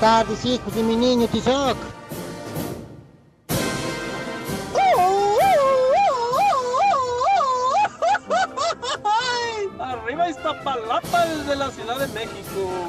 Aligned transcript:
Tardes, 0.00 0.44
hijos 0.46 0.74
de 0.74 0.82
mi 0.82 0.96
niño 0.96 1.28
Tizoc. 1.28 1.76
Arriba 9.78 10.30
Iztapalapa 10.30 11.26
desde 11.26 11.56
la 11.56 11.70
Ciudad 11.70 11.98
de 11.98 12.06
México. 12.08 12.88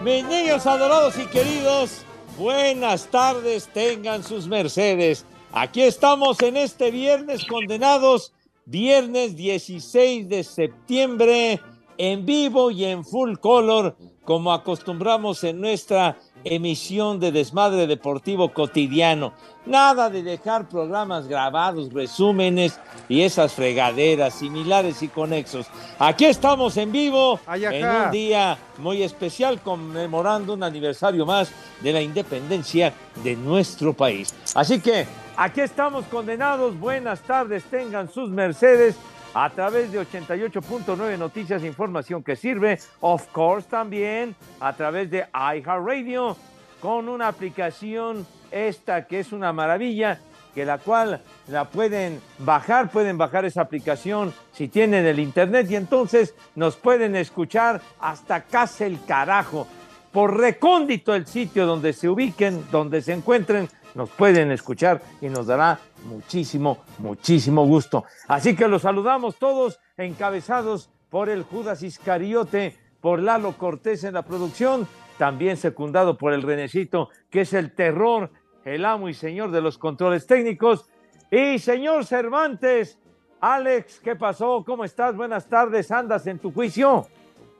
Mis 0.00 0.24
niños 0.24 0.64
adorados 0.66 1.18
y 1.18 1.26
queridos, 1.26 2.05
buenas 2.36 3.06
tardes, 3.10 3.68
tengan 3.72 4.22
sus 4.22 4.46
mercedes. 4.46 5.24
Aquí 5.52 5.82
estamos 5.82 6.40
en 6.42 6.56
este 6.56 6.90
viernes 6.90 7.44
condenados, 7.46 8.32
viernes 8.66 9.36
16 9.36 10.28
de 10.28 10.44
septiembre, 10.44 11.60
en 11.98 12.26
vivo 12.26 12.70
y 12.70 12.84
en 12.84 13.04
full 13.04 13.36
color, 13.36 13.96
como 14.24 14.52
acostumbramos 14.52 15.42
en 15.44 15.60
nuestra 15.60 16.18
emisión 16.46 17.18
de 17.18 17.32
Desmadre 17.32 17.86
Deportivo 17.86 18.52
Cotidiano. 18.52 19.32
Nada 19.64 20.08
de 20.08 20.22
dejar 20.22 20.68
programas 20.68 21.26
grabados, 21.26 21.92
resúmenes 21.92 22.78
y 23.08 23.22
esas 23.22 23.52
fregaderas 23.52 24.34
similares 24.34 25.02
y 25.02 25.08
conexos. 25.08 25.66
Aquí 25.98 26.24
estamos 26.24 26.76
en 26.76 26.92
vivo 26.92 27.40
en 27.52 27.84
un 27.84 28.10
día 28.12 28.56
muy 28.78 29.02
especial 29.02 29.60
conmemorando 29.60 30.54
un 30.54 30.62
aniversario 30.62 31.26
más 31.26 31.50
de 31.80 31.92
la 31.92 32.00
independencia 32.00 32.92
de 33.24 33.34
nuestro 33.34 33.92
país. 33.92 34.32
Así 34.54 34.80
que 34.80 35.06
aquí 35.36 35.60
estamos 35.60 36.04
condenados. 36.06 36.78
Buenas 36.78 37.20
tardes, 37.22 37.64
tengan 37.64 38.08
sus 38.08 38.30
mercedes 38.30 38.94
a 39.38 39.50
través 39.50 39.92
de 39.92 40.00
88.9 40.00 41.18
Noticias, 41.18 41.62
información 41.62 42.22
que 42.22 42.36
sirve. 42.36 42.78
Of 43.00 43.26
course 43.32 43.68
también 43.68 44.34
a 44.60 44.72
través 44.72 45.10
de 45.10 45.26
iHeartRadio 45.34 46.38
con 46.80 47.10
una 47.10 47.28
aplicación 47.28 48.26
esta 48.50 49.06
que 49.06 49.20
es 49.20 49.32
una 49.32 49.52
maravilla 49.52 50.20
que 50.54 50.64
la 50.64 50.78
cual 50.78 51.20
la 51.48 51.66
pueden 51.66 52.22
bajar, 52.38 52.90
pueden 52.90 53.18
bajar 53.18 53.44
esa 53.44 53.60
aplicación 53.60 54.32
si 54.52 54.68
tienen 54.68 55.04
el 55.04 55.18
internet 55.18 55.66
y 55.70 55.76
entonces 55.76 56.34
nos 56.54 56.76
pueden 56.76 57.14
escuchar 57.14 57.82
hasta 58.00 58.40
casa 58.40 58.86
el 58.86 59.04
carajo. 59.04 59.66
Por 60.12 60.38
recóndito 60.38 61.14
el 61.14 61.26
sitio 61.26 61.66
donde 61.66 61.92
se 61.92 62.08
ubiquen, 62.08 62.64
donde 62.70 63.02
se 63.02 63.12
encuentren, 63.12 63.68
nos 63.96 64.10
pueden 64.10 64.52
escuchar 64.52 65.00
y 65.22 65.28
nos 65.28 65.46
dará 65.46 65.80
muchísimo, 66.04 66.84
muchísimo 66.98 67.66
gusto. 67.66 68.04
Así 68.28 68.54
que 68.54 68.68
los 68.68 68.82
saludamos 68.82 69.36
todos 69.36 69.80
encabezados 69.96 70.90
por 71.08 71.30
el 71.30 71.42
Judas 71.42 71.82
Iscariote, 71.82 72.76
por 73.00 73.22
Lalo 73.22 73.56
Cortés 73.56 74.04
en 74.04 74.14
la 74.14 74.22
producción, 74.22 74.86
también 75.16 75.56
secundado 75.56 76.18
por 76.18 76.34
el 76.34 76.42
Renecito, 76.42 77.08
que 77.30 77.40
es 77.40 77.54
el 77.54 77.72
terror, 77.74 78.30
el 78.66 78.84
amo 78.84 79.08
y 79.08 79.14
señor 79.14 79.50
de 79.50 79.62
los 79.62 79.78
controles 79.78 80.26
técnicos. 80.26 80.90
Y 81.30 81.58
señor 81.58 82.04
Cervantes, 82.04 82.98
Alex, 83.40 84.00
¿qué 84.00 84.14
pasó? 84.14 84.62
¿Cómo 84.64 84.84
estás? 84.84 85.16
Buenas 85.16 85.48
tardes, 85.48 85.90
¿andas 85.90 86.26
en 86.26 86.38
tu 86.38 86.52
juicio? 86.52 87.06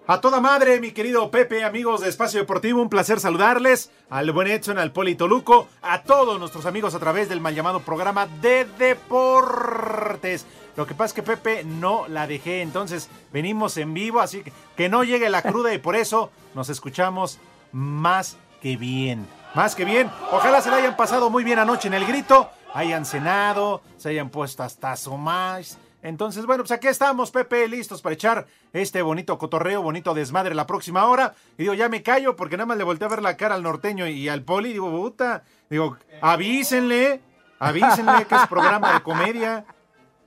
A 0.08 0.20
toda 0.20 0.40
madre, 0.40 0.78
mi 0.78 0.92
querido 0.92 1.32
Pepe, 1.32 1.64
amigos 1.64 2.00
de 2.00 2.08
Espacio 2.08 2.38
Deportivo, 2.38 2.80
un 2.80 2.88
placer 2.88 3.18
saludarles. 3.18 3.90
Al 4.08 4.30
buen 4.30 4.46
Edson, 4.46 4.78
al 4.78 4.92
Polito 4.92 5.26
Luco, 5.26 5.66
a 5.82 6.02
todos 6.02 6.38
nuestros 6.38 6.64
amigos 6.64 6.94
a 6.94 7.00
través 7.00 7.28
del 7.28 7.40
mal 7.40 7.56
llamado 7.56 7.80
programa 7.80 8.28
de 8.40 8.66
deportes. 8.78 10.46
Lo 10.76 10.86
que 10.86 10.94
pasa 10.94 11.06
es 11.06 11.12
que 11.14 11.24
Pepe 11.24 11.64
no 11.64 12.06
la 12.06 12.28
dejé, 12.28 12.62
entonces 12.62 13.08
venimos 13.32 13.76
en 13.78 13.94
vivo, 13.94 14.20
así 14.20 14.44
que 14.44 14.52
que 14.76 14.88
no 14.88 15.02
llegue 15.02 15.28
la 15.28 15.42
cruda 15.42 15.74
y 15.74 15.78
por 15.78 15.96
eso 15.96 16.30
nos 16.54 16.68
escuchamos 16.68 17.40
más 17.72 18.36
que 18.62 18.76
bien. 18.76 19.26
Más 19.56 19.74
que 19.74 19.84
bien. 19.84 20.08
Ojalá 20.30 20.60
se 20.60 20.70
la 20.70 20.76
hayan 20.76 20.96
pasado 20.96 21.30
muy 21.30 21.42
bien 21.42 21.58
anoche 21.58 21.88
en 21.88 21.94
el 21.94 22.06
grito, 22.06 22.48
hayan 22.74 23.06
cenado, 23.06 23.82
se 23.96 24.10
hayan 24.10 24.30
puesto 24.30 24.62
hasta 24.62 24.94
su 24.94 25.16
más. 25.16 25.78
Entonces, 26.06 26.46
bueno, 26.46 26.62
pues 26.62 26.70
aquí 26.70 26.86
estamos, 26.86 27.32
Pepe, 27.32 27.66
listos 27.66 28.00
para 28.00 28.14
echar 28.14 28.46
este 28.72 29.02
bonito 29.02 29.36
cotorreo, 29.38 29.82
bonito 29.82 30.14
desmadre 30.14 30.54
la 30.54 30.64
próxima 30.64 31.04
hora. 31.06 31.34
Y 31.58 31.62
digo, 31.62 31.74
ya 31.74 31.88
me 31.88 32.04
callo 32.04 32.36
porque 32.36 32.56
nada 32.56 32.66
más 32.66 32.78
le 32.78 32.84
volteé 32.84 33.06
a 33.06 33.10
ver 33.10 33.22
la 33.22 33.36
cara 33.36 33.56
al 33.56 33.64
norteño 33.64 34.06
y 34.06 34.28
al 34.28 34.42
poli. 34.42 34.72
Digo, 34.72 34.88
puta, 34.88 35.42
digo, 35.68 35.96
avísenle, 36.20 37.20
avísenle 37.58 38.24
que 38.26 38.36
es 38.36 38.46
programa 38.46 38.94
de 38.94 39.02
comedia. 39.02 39.64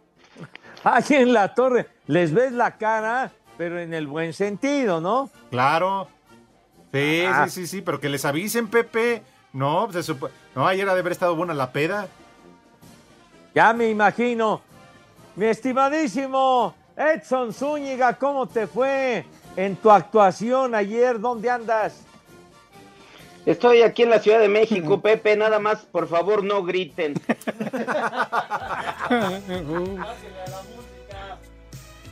Aquí 0.84 1.16
en 1.16 1.32
la 1.32 1.54
torre 1.54 1.88
les 2.08 2.34
ves 2.34 2.52
la 2.52 2.78
cara, 2.78 3.32
pero 3.58 3.80
en 3.80 3.94
el 3.94 4.06
buen 4.06 4.34
sentido, 4.34 5.00
¿no? 5.00 5.30
Claro. 5.50 6.10
Sí, 6.92 7.24
Ah. 7.26 7.48
sí, 7.48 7.62
sí, 7.62 7.68
sí, 7.68 7.82
pero 7.82 8.02
que 8.02 8.10
les 8.10 8.26
avisen, 8.26 8.68
Pepe. 8.68 9.24
No, 9.54 9.88
pues, 9.90 10.06
se 10.06 10.14
supo- 10.14 10.30
no, 10.56 10.68
ayer 10.68 10.90
ha 10.90 10.94
de 10.94 11.00
haber 11.00 11.14
estado 11.14 11.38
buena 11.38 11.54
la 11.54 11.72
peda. 11.72 12.08
Ya 13.56 13.72
me 13.72 13.90
imagino. 13.90 14.62
Mi 15.40 15.46
estimadísimo 15.46 16.76
Edson 16.98 17.54
Zúñiga, 17.54 18.16
¿cómo 18.16 18.46
te 18.50 18.68
fue 18.68 19.24
en 19.56 19.78
tu 19.78 19.90
actuación 19.90 20.76
ayer? 20.76 21.18
¿Dónde 21.18 21.50
andas? 21.50 22.02
Estoy 23.46 23.84
aquí 23.84 24.04
en 24.04 24.10
la 24.10 24.20
Ciudad 24.20 24.42
de 24.42 24.50
México, 24.50 25.00
Pepe, 25.00 25.38
nada 25.38 25.60
más, 25.60 25.86
por 25.86 26.10
favor, 26.10 26.44
no 26.44 26.66
griten. 26.66 27.14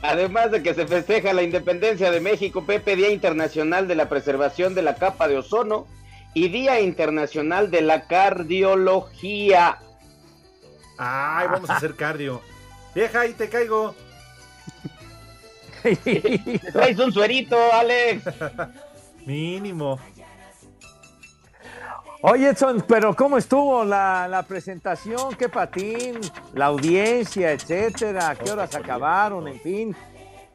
Además 0.00 0.50
de 0.50 0.62
que 0.62 0.72
se 0.72 0.86
festeja 0.86 1.34
la 1.34 1.42
independencia 1.42 2.10
de 2.10 2.20
México, 2.20 2.64
Pepe, 2.64 2.96
Día 2.96 3.10
Internacional 3.10 3.86
de 3.88 3.94
la 3.94 4.08
Preservación 4.08 4.74
de 4.74 4.80
la 4.80 4.94
Capa 4.94 5.28
de 5.28 5.36
Ozono 5.36 5.86
y 6.32 6.48
Día 6.48 6.80
Internacional 6.80 7.70
de 7.70 7.82
la 7.82 8.06
Cardiología. 8.06 9.80
Ay, 10.96 11.46
vamos 11.48 11.68
a 11.68 11.76
hacer 11.76 11.94
cardio. 11.94 12.40
Vieja, 12.94 13.20
ahí 13.20 13.32
te 13.32 13.48
caigo. 13.48 13.94
¿Te 15.82 16.58
traes 16.72 16.98
un 16.98 17.12
suerito, 17.12 17.56
Alex? 17.72 18.24
Mínimo. 19.24 19.98
Oye, 22.20 22.48
Edson, 22.48 22.84
pero 22.88 23.14
¿cómo 23.14 23.38
estuvo 23.38 23.84
la, 23.84 24.26
la 24.26 24.42
presentación? 24.42 25.36
¿Qué 25.36 25.48
patín? 25.48 26.18
La 26.54 26.66
audiencia, 26.66 27.52
etcétera. 27.52 28.30
¿A 28.30 28.34
qué 28.34 28.50
horas 28.50 28.74
acabaron? 28.74 29.46
En 29.46 29.60
fin. 29.60 29.96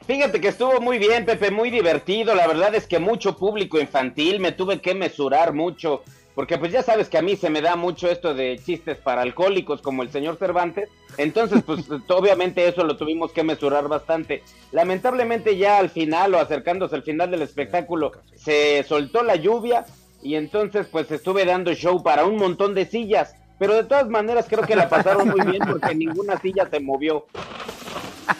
Fíjate 0.06 0.41
que 0.41 0.50
estuvo 0.50 0.81
muy 0.81 1.00
bien, 1.00 1.25
Pepe, 1.25 1.51
muy 1.51 1.69
divertido. 1.69 2.35
La 2.35 2.47
verdad 2.47 2.75
es 2.75 2.85
que 2.85 3.00
mucho 3.00 3.38
público 3.38 3.80
infantil, 3.80 4.41
me 4.41 4.51
tuve 4.51 4.81
que 4.81 4.94
mesurar 4.94 5.53
mucho, 5.53 6.03
porque 6.35 6.57
pues 6.57 6.71
ya 6.71 6.81
sabes 6.81 7.09
que 7.09 7.18
a 7.18 7.21
mí 7.21 7.35
se 7.35 7.50
me 7.50 7.62
da 7.62 7.75
mucho 7.75 8.09
esto 8.09 8.33
de 8.33 8.59
chistes 8.63 8.97
para 8.97 9.21
alcohólicos 9.21 9.81
como 9.81 10.01
el 10.01 10.12
señor 10.12 10.38
Cervantes. 10.38 10.89
Entonces, 11.18 11.62
pues 11.63 11.85
obviamente 12.09 12.68
eso 12.68 12.83
lo 12.83 12.97
tuvimos 12.97 13.31
que 13.31 13.44
mesurar 13.44 13.88
bastante. 13.88 14.44
Lamentablemente 14.71 15.57
ya 15.57 15.77
al 15.77 15.89
final 15.89 16.33
o 16.33 16.39
acercándose 16.39 16.95
al 16.95 17.03
final 17.03 17.30
del 17.30 17.44
espectáculo 17.44 18.13
se 18.35 18.83
soltó 18.83 19.21
la 19.24 19.35
lluvia 19.35 19.85
y 20.24 20.35
entonces 20.35 20.88
pues 20.91 21.12
estuve 21.12 21.45
dando 21.45 21.74
show 21.74 22.01
para 22.01 22.25
un 22.25 22.38
montón 22.38 22.74
de 22.74 22.85
sillas. 22.85 23.35
Pero 23.59 23.75
de 23.75 23.83
todas 23.83 24.09
maneras 24.09 24.47
creo 24.50 24.63
que 24.63 24.75
la 24.75 24.89
pasaron 24.89 25.30
muy 25.30 25.45
bien 25.45 25.62
porque 25.69 25.94
ninguna 25.95 26.39
silla 26.39 26.68
se 26.69 26.80
movió. 26.80 27.27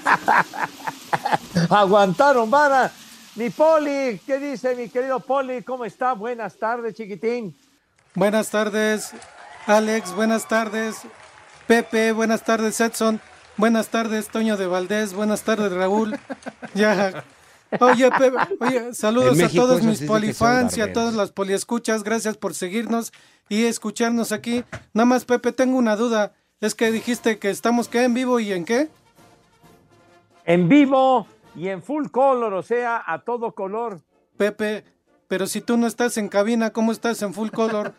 Aguantaron, 1.70 2.50
vara. 2.50 2.92
Mi 3.36 3.50
Poli, 3.50 4.20
¿qué 4.26 4.40
dice 4.40 4.76
mi 4.76 4.90
querido 4.90 5.20
Poli? 5.20 5.62
¿Cómo 5.64 5.86
está? 5.86 6.14
Buenas 6.14 6.58
tardes, 6.58 6.96
chiquitín. 6.96 7.56
Buenas 8.16 8.52
tardes, 8.52 9.12
Alex. 9.66 10.14
Buenas 10.16 10.48
tardes, 10.48 11.02
Pepe. 11.66 12.12
Buenas 12.12 12.44
tardes, 12.44 12.80
Edson. 12.80 13.20
Buenas 13.58 13.90
tardes, 13.90 14.28
Toño 14.28 14.56
de 14.56 14.68
Valdés. 14.68 15.14
Buenas 15.14 15.44
tardes, 15.44 15.72
Raúl. 15.72 16.20
Ya. 16.76 17.24
Oye, 17.80 18.10
Pepe, 18.10 18.38
oye, 18.60 18.94
saludos 18.94 19.40
a 19.40 19.50
todos 19.50 19.84
mis 19.84 20.02
polifans 20.02 20.76
y 20.78 20.82
a 20.82 20.92
todas 20.92 21.14
las 21.14 21.32
poliescuchas. 21.32 22.04
Gracias 22.04 22.36
por 22.36 22.56
seguirnos 22.56 23.12
y 23.50 23.66
escucharnos 23.66 24.32
aquí. 24.32 24.64
Nada 24.94 25.06
más, 25.06 25.26
Pepe, 25.26 25.52
tengo 25.52 25.78
una 25.78 25.96
duda. 25.96 26.34
Es 26.62 26.74
que 26.74 26.92
dijiste 26.92 27.38
que 27.38 27.50
estamos 27.50 27.90
¿qué? 27.90 28.04
en 28.04 28.14
vivo 28.14 28.40
y 28.40 28.54
en 28.54 28.66
qué? 28.66 28.90
En 30.46 30.68
vivo 30.68 31.28
y 31.56 31.68
en 31.68 31.82
full 31.84 32.08
color, 32.08 32.54
o 32.54 32.64
sea, 32.64 33.04
a 33.06 33.20
todo 33.20 33.54
color. 33.54 34.02
Pepe, 34.38 34.84
pero 35.34 35.48
si 35.48 35.62
tú 35.62 35.78
no 35.78 35.88
estás 35.88 36.16
en 36.18 36.30
cabina, 36.30 36.70
¿cómo 36.70 36.92
estás 36.92 37.20
en 37.24 37.34
full 37.34 37.50
color? 37.50 37.96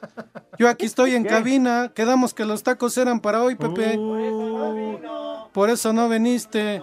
Yo 0.56 0.68
aquí 0.68 0.86
estoy 0.86 1.16
en 1.16 1.24
¿Qué? 1.24 1.30
cabina. 1.30 1.90
Quedamos 1.92 2.32
que 2.32 2.44
los 2.44 2.62
tacos 2.62 2.96
eran 2.96 3.18
para 3.18 3.42
hoy, 3.42 3.56
Pepe. 3.56 3.98
Por 5.52 5.68
eso 5.68 5.92
no 5.92 6.08
viniste. 6.08 6.80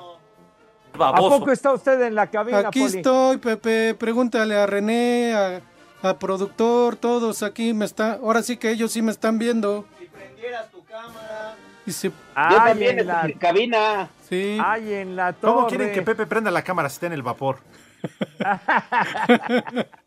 ¿A 1.00 1.16
poco 1.16 1.54
está 1.54 1.72
usted 1.72 2.02
en 2.02 2.16
la 2.16 2.28
cabina, 2.28 2.68
Aquí 2.68 2.82
Poli? 2.82 2.98
estoy, 2.98 3.38
Pepe. 3.38 3.96
Pregúntale 3.96 4.58
a 4.58 4.66
René, 4.66 5.34
a, 5.34 5.62
a 6.10 6.20
productor, 6.20 6.98
todos 6.98 7.44
aquí 7.44 7.74
me 7.74 7.86
están. 7.86 8.20
Ahora 8.22 8.44
sí 8.44 8.58
que 8.58 8.72
ellos 8.72 8.92
sí 8.92 9.02
me 9.02 9.14
están 9.14 9.40
viendo. 9.40 9.86
Si 10.00 10.06
prendieras 10.08 10.70
tu 10.70 10.84
cámara. 10.84 11.56
Y 11.86 11.94
si, 11.94 12.10
Yo 12.10 12.14
también 12.36 13.00
en 13.00 13.08
la, 13.08 13.22
en 13.22 13.32
cabina. 13.40 14.10
sí. 14.30 14.58
ay, 14.62 14.96
en 14.96 15.16
la 15.16 15.32
torre. 15.32 15.54
¿Cómo 15.54 15.68
quieren 15.68 15.94
que 15.94 16.02
Pepe 16.02 16.26
prenda 16.26 16.52
la 16.52 16.62
cámara 16.62 16.90
si 16.90 16.96
está 16.96 17.06
en 17.06 17.14
el 17.14 17.24
vapor? 17.24 17.60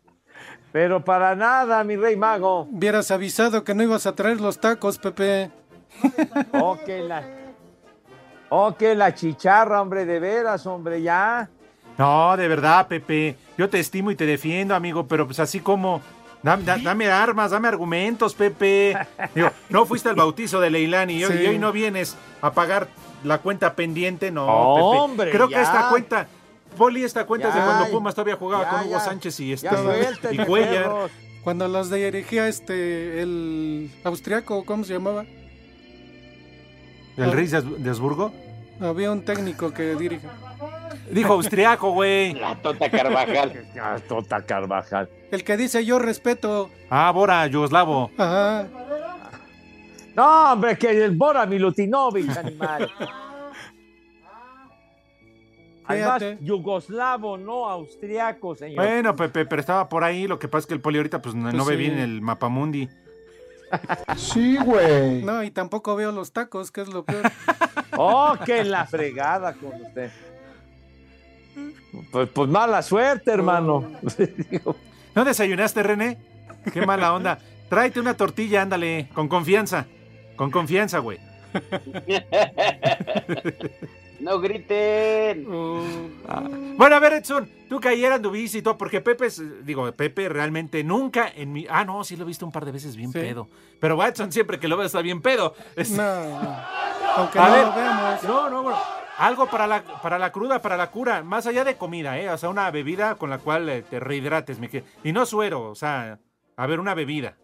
Pero 0.75 1.05
para 1.05 1.37
nada, 1.37 1.81
mi 1.85 1.95
rey 1.95 2.17
mago. 2.17 2.67
Hubieras 2.69 3.09
avisado 3.09 3.63
que 3.63 3.73
no 3.73 3.81
ibas 3.83 4.05
a 4.07 4.13
traer 4.13 4.41
los 4.41 4.59
tacos, 4.59 4.97
Pepe. 4.97 5.49
Oh, 6.51 6.77
que 6.85 6.99
la... 6.99 7.23
Oh, 8.49 8.75
que 8.75 8.93
la 8.93 9.15
chicharra, 9.15 9.81
hombre, 9.81 10.03
de 10.03 10.19
veras, 10.19 10.65
hombre, 10.67 11.01
ya. 11.01 11.47
No, 11.97 12.35
de 12.35 12.49
verdad, 12.49 12.87
Pepe. 12.89 13.37
Yo 13.57 13.69
te 13.69 13.79
estimo 13.79 14.11
y 14.11 14.17
te 14.17 14.25
defiendo, 14.25 14.75
amigo, 14.75 15.07
pero 15.07 15.25
pues 15.25 15.39
así 15.39 15.61
como. 15.61 16.01
Dame, 16.43 16.63
da- 16.65 16.77
dame 16.77 17.09
armas, 17.09 17.51
dame 17.51 17.69
argumentos, 17.69 18.33
Pepe. 18.35 18.97
Digo, 19.33 19.51
no 19.69 19.85
fuiste 19.85 20.09
al 20.09 20.15
bautizo 20.15 20.59
de 20.59 20.71
Leilani 20.71 21.13
y, 21.13 21.23
hoy- 21.23 21.37
Sí. 21.37 21.43
y 21.43 21.47
hoy 21.47 21.57
no 21.57 21.71
vienes 21.71 22.17
a 22.41 22.51
pagar 22.51 22.89
la 23.23 23.37
cuenta 23.37 23.75
pendiente, 23.75 24.29
no, 24.29 24.45
Hombre, 24.45 25.27
Pepe. 25.27 25.37
Creo 25.37 25.47
que 25.47 25.61
esta 25.61 25.87
cuenta, 25.89 26.27
Poli, 26.75 27.03
esta 27.03 27.25
cuenta 27.25 27.49
es 27.49 27.55
de 27.55 27.61
cuando 27.61 27.89
Pumas 27.91 28.13
todavía 28.15 28.35
jugaba 28.35 28.63
ya, 28.63 28.69
con 28.71 28.79
Hugo 28.81 28.91
ya. 28.91 28.99
Sánchez 28.99 29.39
y 29.39 29.53
este 29.53 29.67
y 30.31 30.37
Cuellar. 30.39 30.91
Cuando 31.43 31.67
los 31.67 31.91
dirigía 31.91 32.47
este, 32.47 33.21
el 33.21 33.91
austriaco, 34.03 34.65
¿cómo 34.65 34.83
se 34.83 34.93
llamaba? 34.93 35.25
¿El 37.17 37.31
rey 37.31 37.47
de 37.47 37.57
Habs- 37.59 37.77
de 37.77 37.89
Habsburgo? 37.89 38.33
Había 38.81 39.11
un 39.11 39.23
técnico 39.23 39.71
que 39.73 39.95
dirige. 39.95 40.27
Dijo 41.11 41.33
austriaco, 41.33 41.91
güey. 41.91 42.33
La 42.33 42.55
Tota 42.61 42.89
Carvajal. 42.89 43.65
Ah, 43.81 43.97
Tota 44.07 44.41
Carvajal. 44.45 45.09
El 45.31 45.43
que 45.43 45.55
dice 45.55 45.85
yo 45.85 45.99
respeto. 45.99 46.69
Ah, 46.89 47.11
Bora, 47.11 47.45
yugoslavo. 47.47 48.11
Ajá. 48.17 48.67
No, 50.15 50.53
hombre, 50.53 50.77
que 50.77 50.89
el 51.05 51.11
Bora 51.11 51.45
Milutinovic, 51.45 52.35
animal. 52.37 52.89
Además, 55.87 56.23
Fíjate. 56.23 56.43
yugoslavo, 56.43 57.37
no 57.37 57.69
austriaco, 57.69 58.55
señor. 58.55 58.83
Bueno, 58.83 59.15
Pepe, 59.15 59.45
pero 59.45 59.59
estaba 59.59 59.87
por 59.87 60.03
ahí. 60.03 60.27
Lo 60.27 60.39
que 60.39 60.47
pasa 60.47 60.61
es 60.61 60.67
que 60.67 60.73
el 60.73 60.81
Poli 60.81 60.97
ahorita 60.97 61.21
pues, 61.21 61.35
no, 61.35 61.43
Pues 61.43 61.53
no 61.53 61.65
ve 61.65 61.73
sí. 61.75 61.79
bien 61.79 61.99
el 61.99 62.21
mapamundi. 62.21 62.89
Sí, 64.15 64.57
güey. 64.57 65.21
No, 65.23 65.43
y 65.43 65.51
tampoco 65.51 65.95
veo 65.95 66.11
los 66.11 66.31
tacos, 66.31 66.71
que 66.71 66.81
es 66.81 66.87
lo 66.89 67.03
peor. 67.03 67.23
Oh, 67.97 68.35
que 68.45 68.65
la 68.65 68.85
fregada 68.85 69.53
con 69.53 69.71
usted. 69.81 70.11
Pues, 72.11 72.27
pues 72.27 72.49
mala 72.49 72.81
suerte, 72.81 73.31
hermano. 73.31 73.89
Digo, 74.49 74.75
¿No 75.15 75.23
desayunaste, 75.23 75.81
René? 75.81 76.17
Qué 76.73 76.85
mala 76.85 77.13
onda. 77.13 77.39
Tráete 77.69 78.01
una 78.01 78.17
tortilla, 78.17 78.63
ándale, 78.63 79.07
con 79.13 79.29
confianza. 79.29 79.85
Con 80.35 80.51
confianza, 80.51 80.99
güey. 80.99 81.19
No 84.19 84.39
griten. 84.39 85.45
Bueno, 86.77 86.95
a 86.95 86.99
ver, 86.99 87.13
Edson, 87.13 87.49
tú 87.69 87.79
que 87.79 87.89
ayer 87.89 88.11
anduviste 88.11 88.57
y 88.57 88.61
todo, 88.61 88.77
porque 88.77 89.01
Pepe, 89.01 89.27
es- 89.27 89.65
digo, 89.65 89.91
Pepe 89.93 90.29
realmente 90.29 90.83
nunca 90.83 91.31
en 91.35 91.53
mi... 91.53 91.65
Ah, 91.69 91.85
no, 91.85 92.03
sí 92.03 92.15
lo 92.15 92.23
he 92.23 92.27
visto 92.27 92.45
un 92.45 92.51
par 92.51 92.65
de 92.65 92.71
veces 92.71 92.95
bien 92.95 93.11
Sí. 93.11 93.19
pedo. 93.19 93.47
Pero 93.79 93.95
Watson 93.97 94.31
siempre 94.31 94.59
que 94.59 94.67
lo 94.67 94.77
ve 94.77 94.85
está 94.85 95.01
bien 95.01 95.21
pedo. 95.21 95.53
Es- 95.75 95.91
No. 95.91 96.03
Aunque 97.17 97.39
A 97.39 97.47
no 97.47 97.53
ver. 97.53 97.65
lo 97.67 97.73
veamos. 97.75 98.23
No, 98.23 98.49
no, 98.49 98.63
bueno. 98.63 98.77
Algo 99.17 99.45
para 99.49 99.65
la, 99.67 99.81
para 100.01 100.19
la 100.19 100.31
cruda, 100.33 100.61
para 100.61 100.75
la 100.75 100.91
cura, 100.91 101.23
más 101.23 101.47
allá 101.47 101.63
de 101.63 101.77
comida, 101.77 102.19
¿eh? 102.19 102.29
O 102.29 102.37
sea, 102.37 102.49
una 102.49 102.69
bebida 102.71 103.15
con 103.15 103.29
la 103.29 103.37
cual 103.37 103.69
eh, 103.69 103.81
te 103.89 103.99
rehidrates, 104.01 104.59
mi 104.59 104.67
que- 104.67 104.83
Y 105.05 105.13
no 105.13 105.25
suero, 105.25 105.69
o 105.69 105.75
sea, 105.75 106.19
a 106.57 106.67
ver, 106.67 106.81
una 106.81 106.93
bebida. 106.93 107.37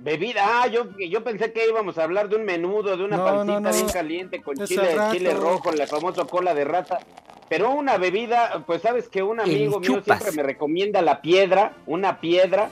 Bebida, 0.00 0.62
ah, 0.62 0.66
yo, 0.68 0.86
yo 0.96 1.24
pensé 1.24 1.52
que 1.52 1.68
íbamos 1.68 1.98
a 1.98 2.04
hablar 2.04 2.28
de 2.28 2.36
un 2.36 2.44
menudo, 2.44 2.96
de 2.96 3.04
una 3.04 3.16
No, 3.16 3.24
pancita 3.24 3.60
no, 3.60 3.60
no. 3.60 3.70
bien 3.72 3.88
caliente 3.88 4.40
con 4.42 4.60
Es 4.60 4.68
chile, 4.68 4.94
rato. 4.94 5.12
chile 5.14 5.34
rojo, 5.34 5.72
la 5.72 5.86
famosa 5.88 6.24
cola 6.24 6.54
de 6.54 6.64
rata. 6.64 6.98
Pero 7.48 7.70
una 7.70 7.96
bebida, 7.98 8.62
pues 8.66 8.82
sabes 8.82 9.08
que 9.08 9.22
un 9.22 9.40
amigo 9.40 9.80
mío 9.80 10.00
siempre 10.04 10.32
me 10.32 10.42
recomienda 10.42 11.02
la 11.02 11.20
piedra, 11.20 11.72
una 11.86 12.20
piedra, 12.20 12.70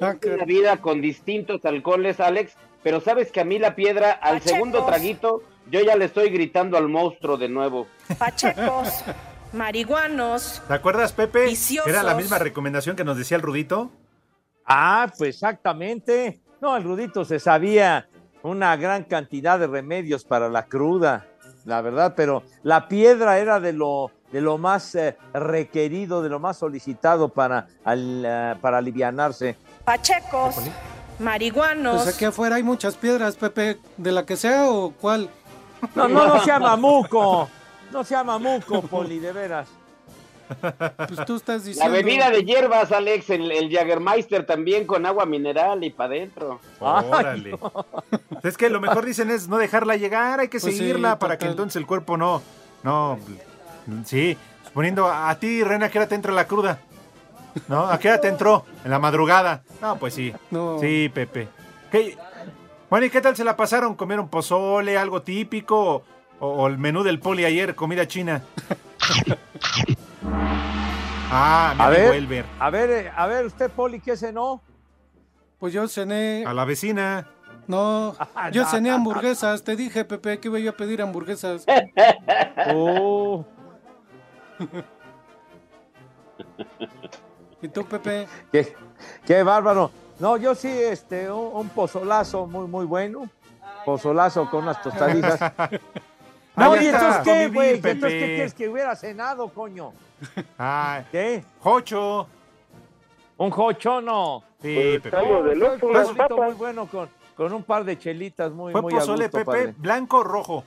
Ah, 0.00 0.16
una 0.24 0.36
bebida 0.44 0.78
con 0.78 1.00
distintos 1.00 1.64
alcoholes, 1.64 2.18
Alex. 2.18 2.54
Pero 2.82 3.00
sabes 3.00 3.30
que 3.30 3.40
a 3.40 3.44
mí 3.44 3.58
la 3.60 3.76
piedra, 3.76 4.10
al 4.10 4.40
segundo 4.42 4.84
traguito, 4.84 5.42
yo 5.70 5.80
ya 5.82 5.94
le 5.96 6.06
estoy 6.06 6.30
gritando 6.30 6.76
al 6.76 6.88
monstruo 6.88 7.36
de 7.36 7.48
nuevo. 7.48 7.86
pachecos, 8.18 8.88
marihuanos. 9.52 10.62
¿Te 10.66 10.74
acuerdas, 10.74 11.12
Pepe? 11.12 11.44
Viciosos. 11.46 11.88
Era 11.90 12.02
la 12.02 12.14
misma 12.14 12.38
recomendación 12.38 12.96
que 12.96 13.04
nos 13.04 13.16
decía 13.16 13.36
el 13.36 13.42
Rudito. 13.42 13.90
Ah, 14.66 15.12
pues 15.16 15.36
exactamente. 15.36 16.40
No, 16.64 16.78
el 16.78 16.82
Rudito 16.82 17.26
se 17.26 17.38
sabía 17.38 18.08
una 18.42 18.74
gran 18.76 19.04
cantidad 19.04 19.58
de 19.58 19.66
remedios 19.66 20.24
para 20.24 20.48
la 20.48 20.64
cruda, 20.64 21.26
la 21.66 21.82
verdad, 21.82 22.14
pero 22.16 22.42
la 22.62 22.88
piedra 22.88 23.36
era 23.38 23.60
de 23.60 23.74
lo, 23.74 24.10
de 24.32 24.40
lo 24.40 24.56
más 24.56 24.94
eh, 24.94 25.14
requerido, 25.34 26.22
de 26.22 26.30
lo 26.30 26.40
más 26.40 26.56
solicitado 26.56 27.28
para, 27.28 27.66
al, 27.84 28.24
eh, 28.24 28.54
para 28.62 28.78
alivianarse. 28.78 29.58
Pachecos, 29.84 30.56
marihuanos. 31.18 32.02
Pues 32.02 32.14
aquí 32.14 32.24
afuera 32.24 32.56
hay 32.56 32.62
muchas 32.62 32.94
piedras, 32.96 33.36
Pepe. 33.36 33.78
¿De 33.98 34.10
la 34.10 34.24
que 34.24 34.34
sea 34.34 34.70
o 34.70 34.92
cuál? 34.92 35.28
No, 35.94 36.08
no, 36.08 36.28
no 36.28 36.44
sea 36.44 36.58
mamuco. 36.60 37.46
No 37.92 38.02
sea 38.04 38.24
mamuco, 38.24 38.80
Poli, 38.80 39.18
de 39.18 39.32
veras. 39.32 39.68
Pues 41.08 41.24
tú 41.26 41.36
estás 41.36 41.62
La 41.62 41.68
diciendo. 41.68 41.92
bebida 41.92 42.30
de 42.30 42.44
hierbas, 42.44 42.92
Alex, 42.92 43.30
el, 43.30 43.50
el 43.50 43.68
Jägermeister 43.70 44.44
también 44.46 44.86
con 44.86 45.06
agua 45.06 45.24
mineral 45.26 45.82
y 45.84 45.90
para 45.90 46.14
adentro. 46.14 46.60
Ay, 46.80 47.06
Órale. 47.10 47.58
Es 48.42 48.56
que 48.56 48.68
lo 48.68 48.80
mejor 48.80 49.04
dicen 49.04 49.30
es 49.30 49.48
no 49.48 49.56
dejarla 49.56 49.96
llegar, 49.96 50.40
hay 50.40 50.48
que 50.48 50.60
Pues 50.60 50.72
sí, 50.74 50.78
seguirla 50.78 51.18
para 51.18 51.38
que 51.38 51.46
entonces 51.46 51.76
el 51.76 51.86
cuerpo 51.86 52.16
no, 52.16 52.42
no, 52.82 53.18
sí, 54.04 54.36
suponiendo 54.66 55.06
a 55.06 55.34
ti, 55.36 55.62
Reina, 55.64 55.86
¿a 55.86 55.90
qué 55.90 55.98
hora 55.98 56.08
te 56.08 56.14
entra 56.14 56.32
la 56.32 56.46
cruda? 56.46 56.78
¿No? 57.68 57.86
¿A 57.86 57.98
qué 57.98 58.08
hora 58.08 58.20
te 58.20 58.28
entró? 58.28 58.64
En 58.84 58.90
la 58.90 58.98
madrugada. 58.98 59.62
No, 59.80 59.96
pues 59.96 60.12
sí. 60.14 60.32
No. 60.50 60.78
Sí, 60.80 61.08
Pepe. 61.14 61.48
¿Qué? 61.90 62.18
Bueno, 62.90 63.06
¿y 63.06 63.10
qué 63.10 63.20
tal 63.20 63.36
se 63.36 63.44
la 63.44 63.56
pasaron? 63.56 63.94
¿Comieron 63.94 64.28
pozole, 64.28 64.98
algo 64.98 65.22
típico? 65.22 66.02
¿O, 66.40 66.48
o 66.48 66.66
el 66.66 66.78
menú 66.78 67.02
del 67.04 67.20
poli 67.20 67.44
ayer, 67.44 67.74
comida 67.76 68.06
china? 68.08 68.42
ah, 71.30 71.74
mi 71.76 71.82
A 71.82 71.88
ver. 71.88 72.14
Elber. 72.14 72.44
A 72.58 72.70
ver, 72.70 72.90
eh, 72.90 73.12
a 73.14 73.26
ver, 73.26 73.46
usted, 73.46 73.70
Poli, 73.70 74.00
¿qué 74.00 74.16
cenó? 74.16 74.60
Pues 75.58 75.72
yo 75.72 75.86
cené. 75.88 76.44
A 76.46 76.52
la 76.54 76.64
vecina. 76.64 77.28
No, 77.66 78.14
yo 78.52 78.64
cené 78.66 78.90
hamburguesas. 78.90 79.62
Te 79.62 79.76
dije, 79.76 80.04
Pepe, 80.04 80.38
que 80.38 80.48
iba 80.48 80.58
yo 80.58 80.70
a 80.70 80.76
pedir 80.76 81.02
hamburguesas. 81.02 81.64
Oh, 82.66 83.44
¿Y 87.60 87.68
tú, 87.68 87.84
Pepe? 87.84 88.26
Qué, 88.50 88.74
qué 89.26 89.42
bárbaro. 89.42 89.90
No, 90.18 90.36
yo 90.36 90.54
sí, 90.54 90.68
este, 90.68 91.30
un, 91.30 91.50
un 91.52 91.68
pozolazo 91.68 92.46
muy, 92.46 92.66
muy 92.68 92.86
bueno. 92.86 93.28
Pozolazo 93.84 94.48
con 94.48 94.62
unas 94.64 94.80
tostaditas. 94.82 95.40
No, 96.56 96.72
Ahí 96.72 96.84
¿y 96.84 96.88
entonces 96.88 97.22
qué, 97.24 97.48
güey? 97.48 97.74
¿Entonces 97.74 98.12
qué 98.12 98.26
quieres 98.26 98.54
que 98.54 98.68
hubiera 98.68 98.94
cenado, 98.96 99.48
coño? 99.48 99.92
Ay, 100.58 101.04
¿Qué? 101.10 101.44
Jocho. 101.60 102.28
¿Un 103.36 103.50
jochono? 103.50 104.42
Sí, 104.62 104.98
Pepe. 105.02 105.16
Muy 106.36 106.54
bueno 106.54 106.86
con, 106.86 107.08
con 107.36 107.52
un 107.52 107.62
par 107.62 107.84
de 107.84 107.98
chelitas 107.98 108.52
muy, 108.52 108.72
¿Fue 108.72 108.80
muy 108.82 108.94
a 108.94 108.98
pozole, 109.00 109.24
gusto, 109.24 109.38
Pepe, 109.38 109.44
padre. 109.44 109.74
blanco 109.76 110.18
o 110.18 110.22
rojo? 110.24 110.64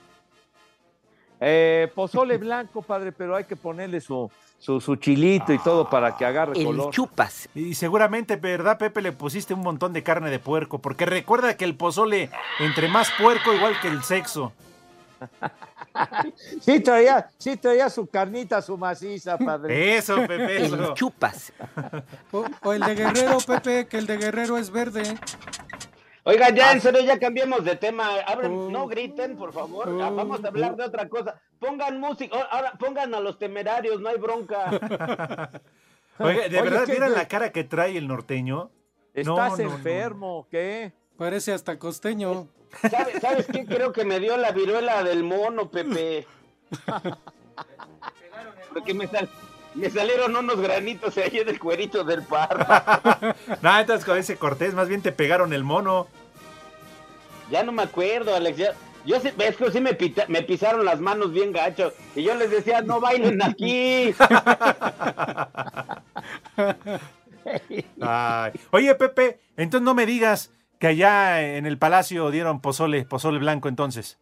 Eh, 1.40 1.92
pozole 1.96 2.38
blanco, 2.40 2.82
padre, 2.82 3.12
pero 3.12 3.36
hay 3.36 3.46
que 3.46 3.56
ponerle 3.56 4.02
su, 4.02 4.30
su, 4.60 4.82
su 4.82 4.96
chilito 4.98 5.54
y 5.54 5.60
todo 5.60 5.90
para 5.90 6.16
que 6.18 6.26
agarre 6.26 6.62
color. 6.64 6.92
chupas. 6.92 7.48
Y 7.56 7.74
seguramente, 7.76 8.36
¿verdad, 8.36 8.78
Pepe? 8.78 9.02
Le 9.02 9.12
pusiste 9.14 9.54
un 9.54 9.62
montón 9.62 9.94
de 9.94 10.04
carne 10.04 10.30
de 10.30 10.40
puerco, 10.40 10.80
porque 10.80 11.06
recuerda 11.06 11.56
que 11.56 11.66
el 11.66 11.76
pozole, 11.76 12.30
entre 12.60 12.90
más 12.90 13.10
puerco, 13.20 13.54
igual 13.54 13.80
que 13.82 13.88
el 13.88 14.04
sexo. 14.04 14.52
Sí 16.62 16.80
traía, 16.80 17.30
sí 17.38 17.58
traía 17.58 17.90
su 17.90 18.08
carnita, 18.08 18.62
su 18.62 18.78
maciza, 18.78 19.38
padre. 19.38 19.98
Eso, 19.98 20.16
Pepe, 20.28 20.66
eso. 20.66 20.94
chupas. 20.94 21.54
O, 22.32 22.46
o 22.64 22.74
el 22.74 22.82
de 22.82 22.96
Guerrero, 22.96 23.38
Pepe, 23.46 23.88
que 23.88 23.98
el 23.98 24.06
de 24.08 24.18
Guerrero 24.18 24.58
es 24.58 24.70
verde. 24.72 25.04
Oigan, 26.24 26.52
Ah. 26.54 26.56
ya 26.56 26.72
en 26.74 26.82
serio, 26.82 27.02
ya 27.02 27.18
cambiemos 27.20 27.64
de 27.64 27.76
tema. 27.78 28.10
Abren, 28.28 28.52
Oh. 28.52 28.70
no 28.70 28.88
griten, 28.88 29.38
por 29.38 29.54
favor. 29.54 29.88
Ah, 30.02 30.10
Vamos 30.10 30.44
a 30.44 30.48
hablar 30.50 30.76
de 30.76 30.84
otra 30.84 31.08
cosa. 31.08 31.40
Pongan 31.60 32.00
música. 32.00 32.36
Oh, 32.38 32.44
Ahora 32.56 32.74
pongan 32.78 33.16
a 33.16 33.20
los 33.22 33.40
temerarios, 33.40 34.02
no 34.02 34.10
hay 34.10 34.18
bronca. 34.18 34.70
Oiga, 36.20 36.50
¿de 36.50 36.60
Oye, 36.60 36.62
verdad 36.62 36.86
¿qué- 36.86 36.92
vieron 36.94 37.14
la 37.14 37.28
cara 37.28 37.52
que 37.52 37.64
trae 37.64 37.98
el 37.98 38.08
norteño? 38.08 38.72
¿Estás 39.14 39.26
No, 39.28 39.38
no, 39.38 39.58
no. 39.58 39.76
enfermo? 39.76 40.48
¿Qué? 40.52 40.92
Parece 41.18 41.54
hasta 41.54 41.80
costeño. 41.80 42.48
¿Sabes, 42.90 43.22
¿Sabes 43.22 43.48
qué? 43.52 43.66
Creo 43.66 43.92
que 43.92 44.06
me 44.06 44.20
dio 44.20 44.38
la 44.38 44.52
viruela 44.52 45.04
del 45.04 45.24
mono, 45.24 45.70
Pepe. 45.70 46.26
Porque 48.74 48.94
me, 48.94 49.08
sal- 49.08 49.30
me 49.74 49.90
salieron 49.90 50.36
unos 50.36 50.60
granitos 50.60 51.18
ahí 51.18 51.40
en 51.40 51.50
el 51.50 51.60
cuerito 51.60 52.04
del 52.04 52.24
par. 52.24 53.36
No, 53.62 53.80
entonces 53.80 54.06
con 54.06 54.18
ese 54.18 54.38
Cortés, 54.38 54.74
más 54.74 54.88
bien 54.88 55.02
te 55.02 55.12
pegaron 55.12 55.54
el 55.54 55.64
mono. 55.64 56.08
Ya 57.50 57.64
no 57.64 57.72
me 57.72 57.84
acuerdo, 57.84 58.36
Alex. 58.36 58.58
ya- 58.58 58.74
yo 59.06 59.20
sí, 59.22 59.30
es 59.38 59.56
que 59.56 59.72
sí 59.72 59.80
me, 59.80 59.94
pita- 59.94 60.26
me 60.28 60.42
pisaron 60.44 60.84
las 60.84 61.00
manos 61.00 61.32
bien 61.32 61.54
gacho. 61.54 61.94
Y 62.16 62.24
yo 62.24 62.36
les 62.36 62.52
decía, 62.52 62.82
no 62.82 63.00
bailen 63.00 63.42
aquí. 63.42 64.14
Ay. 68.02 68.52
Oye, 68.72 68.94
Pepe, 68.96 69.40
entonces 69.56 69.86
no 69.86 69.94
me 69.94 70.06
digas 70.06 70.52
que 70.80 70.88
allá 70.88 71.42
en 71.42 71.66
el 71.66 71.78
palacio 71.78 72.30
dieron 72.32 72.62
pozole, 72.62 73.06
pozole 73.06 73.40
blanco 73.40 73.68
entonces. 73.68 74.18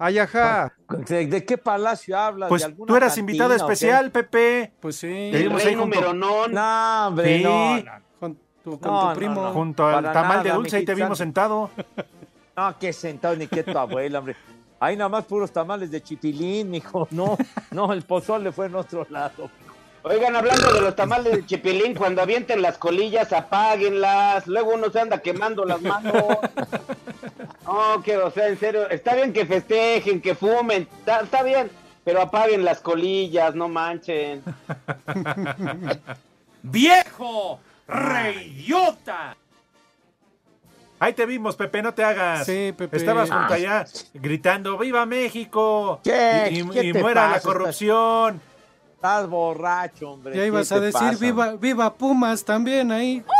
Ay, 0.00 0.18
ajá. 0.18 0.72
¿De, 1.08 1.26
de 1.26 1.44
qué 1.44 1.58
palacio 1.58 2.16
hablas? 2.16 2.48
Pues 2.48 2.62
¿De 2.62 2.66
alguna 2.66 2.86
tú 2.88 2.96
eras 2.96 3.08
cantina 3.16 3.20
invitado 3.32 3.50
qué? 3.50 3.56
especial, 3.56 4.10
Pepe. 4.12 4.72
Pues 4.80 4.96
sí. 4.96 5.30
Te 5.32 5.38
vimos 5.38 5.62
Rey 5.64 5.74
ahí 5.74 5.80
junto, 5.80 5.96
número 6.00 6.14
non. 6.14 6.52
No, 6.52 7.06
hombre, 7.08 7.38
Sí. 7.38 7.42
no, 7.44 7.76
no. 7.78 7.82
Con 8.20 8.38
tu, 8.62 8.78
con 8.78 8.90
No, 8.92 9.00
tu 9.00 9.06
no, 9.08 9.14
primo. 9.14 9.42
no. 9.42 9.52
junto 9.52 9.86
al 9.88 9.94
Para 10.04 10.12
tamal 10.12 10.42
de 10.44 10.50
dulce, 10.50 10.76
ahí 10.76 10.84
te 10.84 10.94
vimos 10.94 11.18
sentado. 11.18 11.70
No, 12.56 12.76
que 12.76 12.92
sentado 12.92 13.36
ni 13.36 13.46
que 13.46 13.62
tu 13.62 13.78
abuela, 13.78 14.18
hombre. 14.18 14.34
Ahí 14.80 14.96
nada 14.96 15.08
más 15.08 15.24
puros 15.26 15.52
tamales 15.52 15.92
de 15.92 16.02
chipilín, 16.02 16.68
mijo. 16.70 17.06
No, 17.12 17.36
no, 17.70 17.92
el 17.92 18.02
pozole 18.02 18.50
fue 18.50 18.66
en 18.66 18.74
otro 18.74 19.06
lado. 19.10 19.48
Oigan, 20.08 20.34
hablando 20.36 20.72
de 20.72 20.80
los 20.80 20.96
tamales 20.96 21.32
de 21.34 21.44
chipilín, 21.46 21.94
cuando 21.94 22.22
avienten 22.22 22.62
las 22.62 22.78
colillas, 22.78 23.30
apáguenlas. 23.32 24.46
Luego 24.46 24.72
uno 24.74 24.90
se 24.90 25.00
anda 25.00 25.18
quemando 25.20 25.64
las 25.66 25.82
manos. 25.82 26.14
No, 27.66 28.02
que, 28.02 28.16
o 28.16 28.30
sea, 28.30 28.48
en 28.48 28.58
serio, 28.58 28.88
está 28.88 29.14
bien 29.14 29.32
que 29.34 29.44
festejen, 29.44 30.22
que 30.22 30.34
fumen, 30.34 30.88
está, 31.00 31.20
está 31.20 31.42
bien, 31.42 31.70
pero 32.04 32.22
apaguen 32.22 32.64
las 32.64 32.80
colillas, 32.80 33.54
no 33.54 33.68
manchen. 33.68 34.42
¡Viejo! 36.62 37.60
¡Reyota! 37.86 39.36
Ahí 41.00 41.12
te 41.12 41.26
vimos, 41.26 41.54
Pepe, 41.54 41.80
no 41.82 41.92
te 41.94 42.02
hagas. 42.02 42.44
Sí, 42.46 42.74
Pepe. 42.76 42.96
Estabas 42.96 43.30
junto 43.30 43.52
Ah. 43.52 43.56
allá 43.56 43.84
gritando, 44.14 44.76
¡Viva 44.78 45.04
México! 45.06 46.00
¿Qué? 46.02 46.48
Y, 46.50 46.60
y- 46.60 46.68
¿Qué 46.70 46.84
y 46.86 46.92
te 46.92 47.00
muera 47.00 47.30
la 47.30 47.40
corrupción. 47.40 48.36
Estás 48.36 48.57
borracho, 49.28 50.10
hombre. 50.10 50.34
Ya 50.34 50.42
¿qué 50.42 50.46
ibas 50.48 50.72
a 50.72 50.80
decir 50.80 51.00
pasa? 51.00 51.18
viva, 51.24 51.56
viva 51.56 51.94
Pumas 51.94 52.44
también 52.44 52.92
ahí. 52.92 53.24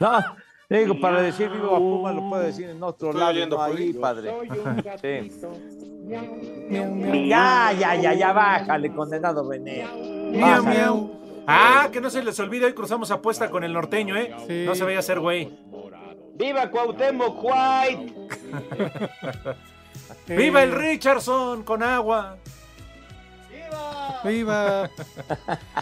No, 0.00 0.18
digo, 0.70 0.98
para 0.98 1.20
decir 1.20 1.50
vivo 1.50 1.76
a 1.76 1.78
Puma 1.78 2.10
lo 2.12 2.26
puedo 2.30 2.42
decir 2.42 2.70
en 2.70 2.82
otro 2.82 3.12
lado, 3.12 3.46
no 3.46 3.62
ahí, 3.62 3.92
padre. 3.92 4.32
Sí. 5.02 5.30
Miau, 6.06 6.24
miau. 6.94 7.14
Ya, 7.26 7.72
ya, 7.78 7.94
ya, 7.96 8.14
ya, 8.14 8.32
bájale, 8.32 8.90
condenado 8.94 9.46
René. 9.46 9.86
Miau, 10.32 10.64
miau. 10.64 11.20
Ah, 11.46 11.88
que 11.92 12.00
no 12.00 12.08
se 12.08 12.22
les 12.22 12.40
olvide, 12.40 12.64
hoy 12.64 12.72
cruzamos 12.72 13.10
apuesta 13.10 13.50
con 13.50 13.62
el 13.62 13.74
norteño, 13.74 14.16
¿eh? 14.16 14.34
Sí. 14.46 14.64
No 14.64 14.74
se 14.74 14.84
vaya 14.84 14.96
a 14.96 15.00
hacer 15.00 15.20
güey. 15.20 15.52
¡Viva 16.34 16.70
Cuauhtémoc 16.70 17.44
White! 17.44 18.14
¡Viva 20.36 20.62
el 20.62 20.72
Richardson 20.72 21.62
con 21.64 21.82
agua! 21.82 22.38
Viva. 24.24 24.90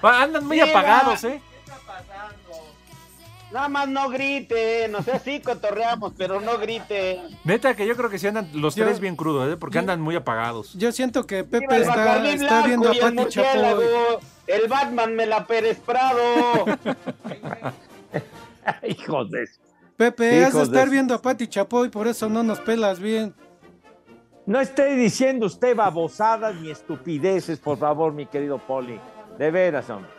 Ah, 0.02 0.22
Andan 0.22 0.46
muy 0.46 0.60
¡Viva! 0.60 0.70
apagados, 0.70 1.24
¿eh? 1.24 1.40
Nada 3.50 3.68
más 3.70 3.88
no 3.88 4.10
griten, 4.10 4.94
o 4.94 5.02
sea, 5.02 5.18
sí 5.20 5.40
cotorreamos, 5.40 6.12
pero 6.18 6.38
no 6.38 6.58
griten. 6.58 7.18
Neta 7.44 7.74
que 7.74 7.86
yo 7.86 7.96
creo 7.96 8.10
que 8.10 8.18
sí 8.18 8.26
andan 8.26 8.50
los 8.52 8.74
Yo- 8.74 8.84
tres 8.84 9.00
bien 9.00 9.16
crudos, 9.16 9.50
¿eh? 9.50 9.56
Porque 9.56 9.76
yo- 9.76 9.80
andan 9.80 10.02
muy 10.02 10.14
apagados. 10.16 10.74
Yo 10.74 10.92
siento 10.92 11.26
que 11.26 11.44
Viva 11.44 11.60
Pepe 11.60 11.76
el 11.76 11.82
está, 11.82 12.28
está 12.30 12.66
viendo 12.66 12.90
a 12.90 12.94
y 12.94 12.98
el 12.98 13.14
Pati 13.14 13.28
Chapoy. 13.30 13.84
El 14.46 14.68
Batman 14.68 15.16
me 15.16 15.24
la 15.26 15.46
Pérez 15.46 15.78
Prado. 15.80 16.66
Hijos 18.86 19.30
de... 19.30 19.48
Pepe, 19.96 20.44
has 20.44 20.52
de- 20.54 20.62
estar 20.62 20.88
viendo 20.90 21.14
a 21.14 21.22
Pati 21.22 21.48
Chapoy, 21.48 21.88
por 21.88 22.06
eso 22.06 22.28
no 22.28 22.42
nos 22.42 22.60
pelas 22.60 23.00
bien. 23.00 23.34
No 24.48 24.58
esté 24.60 24.94
diciendo 24.96 25.44
usted 25.44 25.76
babosadas 25.76 26.54
ni 26.56 26.70
estupideces, 26.70 27.58
por 27.58 27.76
favor, 27.76 28.14
mi 28.14 28.24
querido 28.24 28.56
Poli. 28.56 28.98
De 29.38 29.50
veras, 29.50 29.90
hombre. 29.90 30.10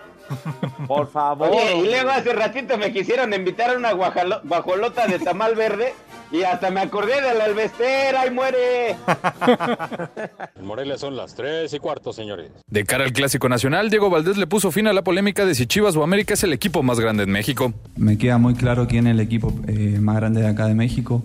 Por 0.86 1.07
favor. 1.12 1.50
Oye, 1.50 1.77
y 1.79 1.86
luego 1.86 2.12
hace 2.12 2.31
ratito 2.33 2.77
me 2.77 2.93
quisieron 2.93 3.33
invitar 3.33 3.71
a 3.71 3.77
una 3.77 3.91
guajalo- 3.93 4.41
guajolota 4.43 5.07
de 5.07 5.17
tamal 5.17 5.55
verde 5.55 5.95
y 6.31 6.43
hasta 6.43 6.69
me 6.69 6.79
acordé 6.81 7.19
de 7.21 7.33
la 7.33 7.45
albestera 7.45 8.27
y 8.27 8.29
muere. 8.31 8.95
En 10.59 10.65
Morelia 10.65 10.98
son 11.00 11.15
las 11.17 11.33
3 11.33 11.74
y 11.74 11.79
cuarto, 11.79 12.13
señores. 12.13 12.51
De 12.67 12.83
cara 12.86 13.05
al 13.05 13.13
Clásico 13.13 13.50
Nacional, 13.50 13.89
Diego 13.89 14.12
Valdés 14.12 14.38
le 14.38 14.45
puso 14.45 14.69
fin 14.71 14.86
a 14.86 14.93
la 14.93 15.03
polémica 15.03 15.43
de 15.45 15.55
si 15.55 15.65
Chivas 15.65 15.95
o 15.95 16.03
América 16.03 16.36
es 16.36 16.43
el 16.43 16.53
equipo 16.53 16.83
más 16.83 17.00
grande 17.00 17.24
en 17.24 17.31
México. 17.31 17.74
Me 17.98 18.19
queda 18.19 18.38
muy 18.38 18.53
claro 18.53 18.86
quién 18.88 19.07
es 19.07 19.13
el 19.13 19.21
equipo 19.21 19.51
eh, 19.67 19.98
más 20.00 20.17
grande 20.17 20.41
de 20.41 20.48
acá 20.50 20.67
de 20.67 20.75
México. 20.75 21.24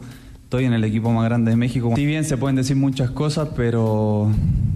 Estoy 0.55 0.67
en 0.67 0.73
el 0.73 0.85
equipo 0.85 1.11
más 1.11 1.25
grande 1.25 1.51
de 1.51 1.57
México. 1.57 1.93
Si 1.97 2.07
bien 2.07 2.23
se 2.23 2.37
pueden 2.37 2.55
decir 2.55 2.77
muchas 2.77 3.11
cosas, 3.11 3.49
pero 3.57 4.31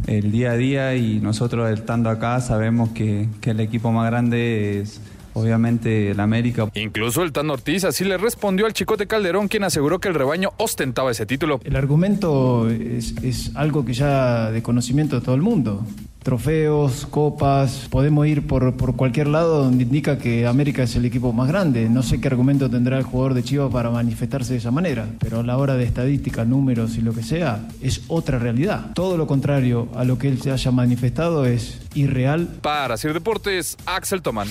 el 0.08 0.32
día 0.32 0.50
a 0.50 0.56
día 0.56 0.97
y 0.97 1.20
nosotros 1.20 1.70
estando 1.70 2.11
acá 2.11 2.40
sabemos 2.40 2.88
que, 2.88 3.28
que 3.40 3.50
el 3.50 3.61
equipo 3.61 3.92
más 3.92 4.11
grande 4.11 4.80
es 4.80 5.00
obviamente 5.35 6.11
el 6.11 6.18
América. 6.18 6.68
Incluso 6.75 7.23
el 7.23 7.30
Tan 7.30 7.49
Ortiz 7.49 7.85
así 7.85 8.04
le 8.04 8.18
respondió 8.18 8.66
al 8.66 8.73
Chicote 8.73 9.06
Calderón, 9.06 9.47
quien 9.47 9.62
aseguró 9.62 10.00
que 10.00 10.08
el 10.08 10.14
rebaño 10.14 10.50
ostentaba 10.56 11.12
ese 11.12 11.26
título. 11.26 11.61
El 11.62 11.76
argumento 11.76 12.68
es, 12.68 13.14
es 13.23 13.54
algo 13.54 13.85
que 13.85 13.94
ya 13.94 14.50
de 14.50 14.64
conocimiento 14.64 15.20
de 15.20 15.25
todo 15.25 15.37
el 15.37 15.42
mundo. 15.42 15.87
Trofeos, 16.23 17.07
copas, 17.07 17.87
podemos 17.91 18.27
ir 18.27 18.47
por, 18.47 18.77
por 18.77 18.97
cualquier 18.97 19.29
lado 19.29 19.65
donde 19.65 19.85
indica 19.85 20.19
que 20.19 20.47
América 20.47 20.83
es 20.83 20.95
el 20.97 21.05
equipo 21.05 21.33
más 21.33 21.49
grande. 21.49 21.89
No 21.89 22.03
sé 22.03 22.21
qué 22.21 22.29
argumento 22.29 22.69
tendrá 22.69 22.99
el 22.99 23.05
jugador 23.05 23.35
de 23.35 23.43
Chivas 23.43 23.73
para 23.73 23.91
manifestarse 23.91 24.53
de 24.53 24.59
esa 24.59 24.71
manera, 24.71 25.07
pero 25.19 25.41
a 25.41 25.43
la 25.43 25.57
hora 25.57 25.75
de 25.75 25.85
estadística, 25.85 26.45
números 26.45 26.97
y 26.97 27.01
lo 27.01 27.13
que 27.15 27.23
sea, 27.23 27.67
es 27.81 28.03
otra 28.09 28.39
realidad. 28.39 28.93
Todo 28.95 29.17
lo 29.17 29.27
contrario 29.27 29.89
a 29.95 30.05
lo 30.05 30.19
que 30.19 30.29
él 30.29 30.41
se 30.43 30.51
haya 30.51 30.71
manifestado 30.71 31.47
es 31.47 31.81
irreal. 31.95 32.49
Para 32.61 32.97
Sir 32.97 33.15
Deportes, 33.15 33.77
Axel 33.87 34.23
Tomán. 34.23 34.49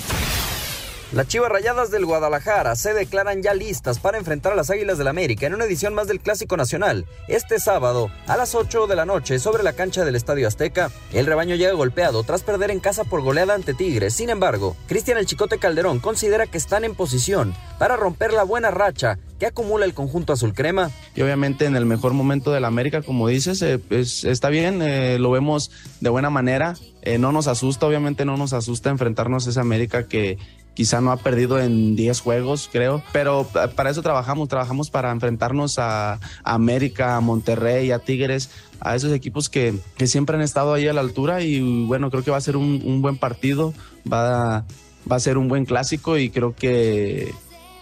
Las 1.14 1.30
Chivas 1.30 1.50
Rayadas 1.50 1.90
del 1.90 2.06
Guadalajara 2.06 2.76
se 2.76 2.94
declaran 2.94 3.42
ya 3.42 3.54
listas 3.54 3.98
para 3.98 4.18
enfrentar 4.18 4.52
a 4.52 4.58
las 4.58 4.70
Águilas 4.70 4.98
del 4.98 5.08
América 5.08 5.48
en 5.48 5.54
una 5.54 5.64
edición 5.64 5.94
más 5.94 6.10
del 6.10 6.20
Clásico 6.20 6.58
Nacional. 6.58 7.06
Este 7.30 7.60
sábado, 7.60 8.12
a 8.28 8.36
las 8.36 8.56
8 8.56 8.88
de 8.88 8.96
la 8.98 9.06
noche, 9.06 9.40
sobre 9.40 9.64
la 9.64 9.72
cancha 9.72 10.04
del 10.04 10.18
Estadio 10.18 10.50
Azteca, 10.50 10.92
el 11.14 11.26
rebaño 11.26 11.56
llega 11.56 11.72
golpeado 11.72 12.24
tras 12.24 12.44
perder 12.44 12.72
en 12.72 12.82
casa 12.82 13.06
por 13.06 13.22
goleada 13.22 13.56
ante 13.56 13.74
Tigres. 13.74 14.16
Sin 14.16 14.30
embargo, 14.30 14.76
Cristian 14.88 15.18
El 15.18 15.26
Chicote 15.26 15.60
Calderón 15.60 16.00
considera 16.00 16.46
que 16.46 16.58
están 16.58 16.84
en 16.84 16.94
posición 16.94 17.56
para 17.80 17.96
romper 17.96 18.34
la 18.34 18.44
buena 18.44 18.70
racha 18.70 19.18
que 19.40 19.46
acumula 19.46 19.86
el 19.86 19.94
conjunto 19.94 20.34
azul 20.34 20.54
crema. 20.54 20.92
Y 21.16 21.22
obviamente 21.22 21.64
en 21.64 21.78
el 21.78 21.86
mejor 21.86 22.12
momento 22.12 22.52
de 22.52 22.60
la 22.60 22.68
América, 22.68 23.02
como 23.02 23.30
dices, 23.30 23.62
eh, 23.62 23.80
pues, 23.80 24.26
está 24.26 24.50
bien, 24.50 24.82
eh, 24.82 25.20
lo 25.20 25.32
vemos 25.32 25.72
de 26.02 26.10
buena 26.10 26.30
manera. 26.30 26.76
Eh, 27.02 27.18
no 27.18 27.32
nos 27.32 27.48
asusta, 27.48 27.86
obviamente 27.86 28.26
no 28.26 28.36
nos 28.36 28.52
asusta 28.52 28.90
enfrentarnos 28.90 29.48
a 29.48 29.52
esa 29.52 29.62
América 29.62 30.10
que 30.10 30.38
quizá 30.77 31.01
no 31.01 31.12
ha 31.12 31.17
perdido 31.17 31.60
en 31.60 31.96
10 31.96 32.22
juegos, 32.22 32.69
creo, 32.72 33.01
pero 33.12 33.48
para 33.75 33.89
eso 33.89 34.03
trabajamos, 34.03 34.48
trabajamos 34.48 34.91
para 34.91 35.10
enfrentarnos 35.10 35.79
a, 35.79 36.19
América, 36.43 37.15
a 37.15 37.19
Monterrey, 37.19 37.89
a 37.89 37.98
Tigres, 37.98 38.51
a 38.79 38.96
esos 38.96 39.12
equipos 39.12 39.50
que, 39.50 39.74
que, 39.98 40.05
siempre 40.05 40.36
han 40.36 40.43
estado 40.43 40.75
ahí 40.75 40.88
a 40.88 40.93
la 40.93 41.01
altura 41.01 41.41
y 41.41 41.86
bueno, 41.88 42.12
creo 42.12 42.24
que 42.24 42.29
va 42.29 42.38
a 42.38 42.41
ser 42.41 42.57
un, 42.57 43.01
buen 43.01 43.17
partido, 43.17 43.74
va 44.12 44.57
a, 44.57 44.65
va 45.12 45.15
a 45.15 45.19
ser 45.19 45.39
un 45.39 45.48
buen 45.48 45.65
clásico 45.65 46.19
y 46.19 46.29
creo 46.29 46.53
que 46.55 47.34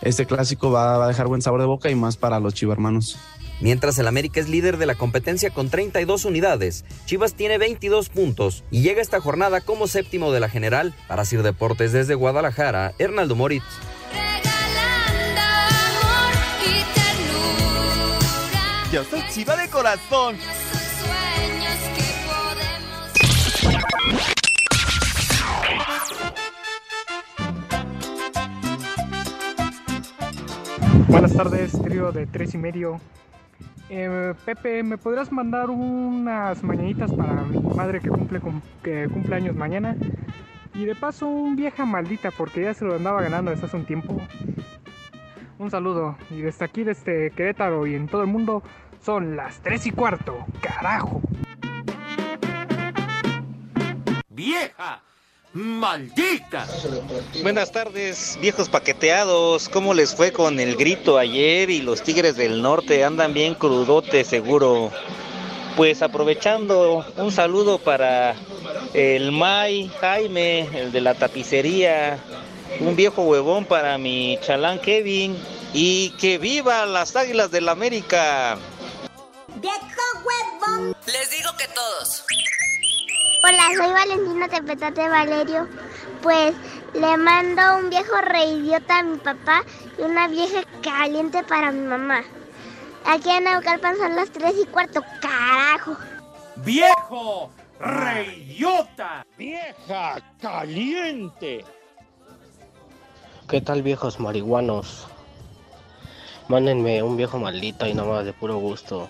este 0.01 0.25
clásico 0.25 0.71
va, 0.71 0.97
va 0.97 1.03
a 1.03 1.09
dejar 1.09 1.27
buen 1.27 1.41
sabor 1.41 1.59
de 1.59 1.67
boca 1.67 1.91
y 1.91 1.95
más 1.95 2.15
para 2.15 2.39
los 2.39 2.53
chivermanos. 2.53 3.17
Mientras 3.61 3.97
el 3.97 4.07
América 4.07 4.39
es 4.39 4.49
líder 4.49 4.77
de 4.77 4.85
la 4.85 4.95
competencia 4.95 5.49
con 5.49 5.69
32 5.69 6.25
unidades, 6.25 6.85
Chivas 7.05 7.35
tiene 7.35 7.57
22 7.57 8.09
puntos 8.09 8.63
y 8.69 8.81
llega 8.81 9.01
esta 9.01 9.21
jornada 9.21 9.61
como 9.61 9.87
séptimo 9.87 10.31
de 10.31 10.39
la 10.39 10.49
general. 10.49 10.93
Para 11.07 11.25
Sir 11.25 11.43
Deportes 11.43 11.91
desde 11.93 12.15
Guadalajara, 12.15 12.93
Hernaldo 12.99 13.35
Moritz. 13.35 13.63
Yo 18.91 19.03
soy 19.03 19.21
Chiva 19.29 19.55
de 19.57 19.69
corazón. 19.69 20.37
Buenas 31.07 31.33
tardes, 31.33 31.71
trío 31.81 32.11
de 32.11 32.25
tres 32.25 32.53
y 32.53 32.57
medio. 32.57 32.99
Eh, 33.89 34.33
Pepe, 34.45 34.81
¿me 34.83 34.97
podrás 34.97 35.31
mandar 35.31 35.69
unas 35.69 36.63
mañanitas 36.63 37.11
para 37.13 37.43
mi 37.43 37.59
madre 37.59 37.99
que 37.99 38.09
cumple, 38.09 38.41
que 38.83 39.07
cumple 39.13 39.35
años 39.35 39.55
mañana? 39.55 39.95
Y 40.73 40.85
de 40.85 40.95
paso, 40.95 41.27
un 41.27 41.55
vieja 41.55 41.85
maldita, 41.85 42.31
porque 42.31 42.63
ya 42.63 42.73
se 42.73 42.83
lo 42.83 42.95
andaba 42.95 43.21
ganando 43.21 43.51
desde 43.51 43.67
hace 43.67 43.77
un 43.77 43.85
tiempo. 43.85 44.19
Un 45.59 45.71
saludo. 45.71 46.17
Y 46.31 46.41
desde 46.41 46.65
aquí, 46.65 46.83
desde 46.83 47.31
Querétaro 47.31 47.85
y 47.87 47.95
en 47.95 48.07
todo 48.07 48.21
el 48.21 48.27
mundo, 48.27 48.63
son 49.01 49.35
las 49.35 49.59
tres 49.59 49.85
y 49.85 49.91
cuarto. 49.91 50.45
¡Carajo! 50.61 51.21
¡Vieja! 54.29 55.01
¡Maldita! 55.55 56.67
Buenas 57.41 57.71
tardes, 57.71 58.37
viejos 58.41 58.67
paqueteados. 58.67 59.69
¿Cómo 59.69 59.93
les 59.93 60.13
fue 60.13 60.33
con 60.33 60.59
el 60.59 60.75
grito 60.75 61.17
ayer? 61.17 61.69
Y 61.69 61.81
los 61.81 62.03
Tigres 62.03 62.35
del 62.35 62.61
Norte 62.61 63.05
andan 63.05 63.33
bien 63.33 63.55
crudotes, 63.55 64.27
seguro. 64.27 64.91
Pues 65.77 66.01
aprovechando, 66.01 67.05
un 67.15 67.31
saludo 67.31 67.79
para 67.79 68.35
el 68.93 69.31
May 69.31 69.89
Jaime, 70.01 70.67
el 70.77 70.91
de 70.91 70.99
la 70.99 71.13
tapicería. 71.13 72.19
Un 72.81 72.97
viejo 72.97 73.21
huevón 73.21 73.63
para 73.63 73.97
mi 73.97 74.37
chalán 74.41 74.79
Kevin. 74.79 75.37
Y 75.73 76.09
que 76.19 76.37
viva 76.37 76.85
las 76.85 77.15
Águilas 77.15 77.49
del 77.49 77.69
América. 77.69 78.57
¡Viejo 79.55 79.77
huevón! 80.25 80.97
Les 81.05 81.31
digo 81.31 81.51
que 81.57 81.67
todos. 81.69 82.25
Hola, 83.43 83.69
soy 83.77 83.91
Valentina 83.91 84.47
Tepetate 84.47 85.09
Valerio. 85.09 85.67
Pues 86.21 86.55
le 86.93 87.17
mando 87.17 87.61
un 87.77 87.89
viejo 87.89 88.21
reidiota 88.21 88.99
a 88.99 89.03
mi 89.03 89.17
papá 89.17 89.63
y 89.97 90.01
una 90.03 90.27
vieja 90.27 90.63
caliente 90.81 91.43
para 91.43 91.71
mi 91.71 91.85
mamá. 91.85 92.23
Aquí 93.05 93.29
en 93.29 93.43
Naucalpan 93.43 93.97
son 93.97 94.15
las 94.15 94.31
3 94.31 94.53
y 94.63 94.65
cuarto, 94.67 95.03
carajo. 95.21 95.97
¡Viejo 96.57 97.51
reidiota! 97.79 99.25
¡Vieja 99.37 100.21
caliente! 100.41 101.65
¿Qué 103.47 103.61
tal 103.61 103.83
viejos 103.83 104.19
marihuanos? 104.19 105.07
Mándenme 106.47 107.03
un 107.03 107.17
viejo 107.17 107.37
maldito 107.37 107.85
y 107.85 107.93
nomás 107.93 108.25
de 108.25 108.33
puro 108.33 108.57
gusto. 108.57 109.09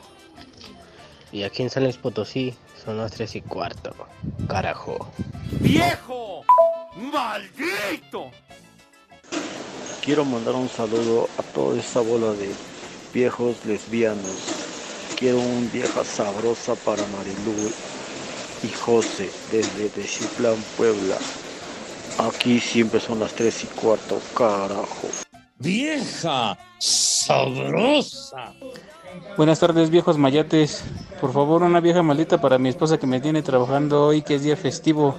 Y 1.32 1.44
aquí 1.44 1.64
en 1.64 1.70
San 1.70 1.84
Luis 1.84 1.98
Potosí 1.98 2.56
son 2.86 2.98
las 2.98 3.12
tres 3.12 3.36
y 3.36 3.41
cuarto. 3.41 3.93
Carajo. 4.48 5.12
¡Viejo! 5.60 6.43
¡Maldito! 6.95 8.32
Quiero 10.04 10.24
mandar 10.24 10.54
un 10.54 10.69
saludo 10.69 11.28
a 11.39 11.41
toda 11.41 11.80
esa 11.80 12.02
bola 12.02 12.32
de 12.34 12.54
viejos 13.13 13.65
lesbianos. 13.65 15.15
Quiero 15.17 15.39
un 15.39 15.69
vieja 15.71 16.04
sabrosa 16.04 16.76
para 16.76 17.02
Marilú 17.08 17.71
y 18.63 18.69
José 18.69 19.32
desde 19.52 19.89
Techiplán, 19.89 20.58
Puebla. 20.78 21.17
Aquí 22.19 22.60
siempre 22.60 23.00
son 23.00 23.19
las 23.19 23.34
tres 23.34 23.63
y 23.63 23.67
cuarto, 23.67 24.21
carajo. 24.38 25.10
¡Vieja 25.58 26.58
sabrosa! 26.80 28.54
Buenas 29.38 29.60
tardes, 29.60 29.89
viejos 29.89 30.18
mayates. 30.18 30.84
Por 31.22 31.32
favor, 31.32 31.63
una 31.63 31.80
vieja 31.80 32.04
maldita 32.04 32.41
para 32.41 32.58
mi 32.58 32.68
esposa 32.68 32.98
que 32.98 33.08
me 33.08 33.22
tiene 33.22 33.41
trabajando 33.41 34.08
hoy, 34.08 34.22
que 34.22 34.36
es 34.36 34.44
día 34.44 34.58
festivo. 34.58 35.18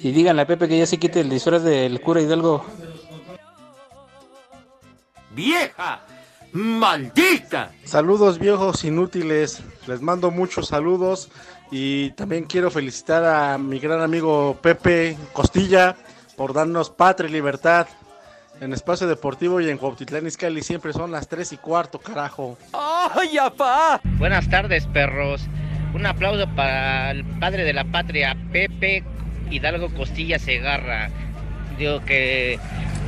Y 0.00 0.12
díganle 0.12 0.42
a 0.42 0.46
Pepe 0.46 0.66
que 0.66 0.78
ya 0.78 0.86
se 0.86 0.98
quite 0.98 1.20
el 1.20 1.28
disfraz 1.28 1.62
del 1.62 2.00
cura 2.00 2.22
Hidalgo. 2.22 2.64
¡Vieja! 5.32 6.00
¡Maldita! 6.52 7.72
Saludos, 7.84 8.38
viejos 8.38 8.82
inútiles. 8.82 9.60
Les 9.86 10.00
mando 10.00 10.30
muchos 10.30 10.68
saludos. 10.68 11.28
Y 11.70 12.12
también 12.12 12.44
quiero 12.44 12.70
felicitar 12.70 13.24
a 13.24 13.58
mi 13.58 13.78
gran 13.78 14.00
amigo 14.00 14.56
Pepe 14.62 15.18
Costilla 15.34 15.96
por 16.34 16.54
darnos 16.54 16.88
patria 16.88 17.28
y 17.28 17.32
libertad 17.32 17.86
en 18.60 18.72
Espacio 18.72 19.06
Deportivo 19.06 19.60
y 19.60 19.68
en 19.68 19.78
Cuautitlán 19.78 20.26
Izcalli 20.26 20.62
siempre 20.62 20.92
son 20.92 21.10
las 21.10 21.28
3 21.28 21.52
y 21.52 21.56
cuarto, 21.56 21.98
carajo. 21.98 22.56
¡Ay, 22.72 23.38
apá! 23.38 24.00
Buenas 24.18 24.48
tardes, 24.48 24.86
perros. 24.86 25.42
Un 25.94 26.06
aplauso 26.06 26.46
para 26.54 27.10
el 27.10 27.24
padre 27.24 27.64
de 27.64 27.72
la 27.72 27.84
patria, 27.84 28.36
Pepe 28.52 29.04
Hidalgo 29.50 29.88
Costilla 29.94 30.38
Segarra. 30.38 31.10
Digo 31.78 32.04
que 32.04 32.58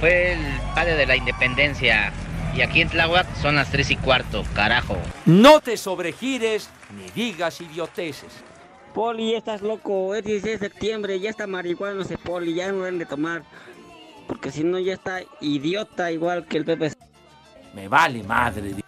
fue 0.01 0.33
el 0.33 0.41
padre 0.75 0.97
de 0.97 1.07
la 1.07 1.17
independencia. 1.17 2.13
Y 2.55 2.63
aquí 2.63 2.81
en 2.81 2.89
Tláhuac 2.89 3.27
son 3.37 3.57
las 3.57 3.71
3 3.71 3.91
y 3.91 3.97
cuarto, 3.97 4.45
carajo. 4.55 4.97
No 5.27 5.61
te 5.61 5.77
sobregires 5.77 6.71
ni 6.97 7.11
digas 7.11 7.61
idioteces. 7.61 8.31
Poli, 8.95 9.33
ya 9.33 9.39
estás 9.39 9.63
loco. 9.63 10.15
Es 10.15 10.25
16 10.25 10.61
de 10.61 10.69
septiembre, 10.69 11.21
ya 11.21 11.31
está 11.31 11.47
marihuana 11.47 12.03
ese 12.03 12.19
Poli, 12.19 12.55
ya 12.55 12.73
no 12.73 12.79
deben 12.79 12.99
de 12.99 13.07
tomar. 13.07 13.43
Porque 14.29 14.53
si 14.53 14.63
no 14.63 14.79
ya 14.79 14.93
está 14.93 15.23
idiota 15.41 16.13
igual 16.13 16.47
que 16.47 16.59
el 16.59 16.65
Pepe. 16.65 16.93
Me 17.75 17.89
vale 17.89 18.23
madre. 18.23 18.75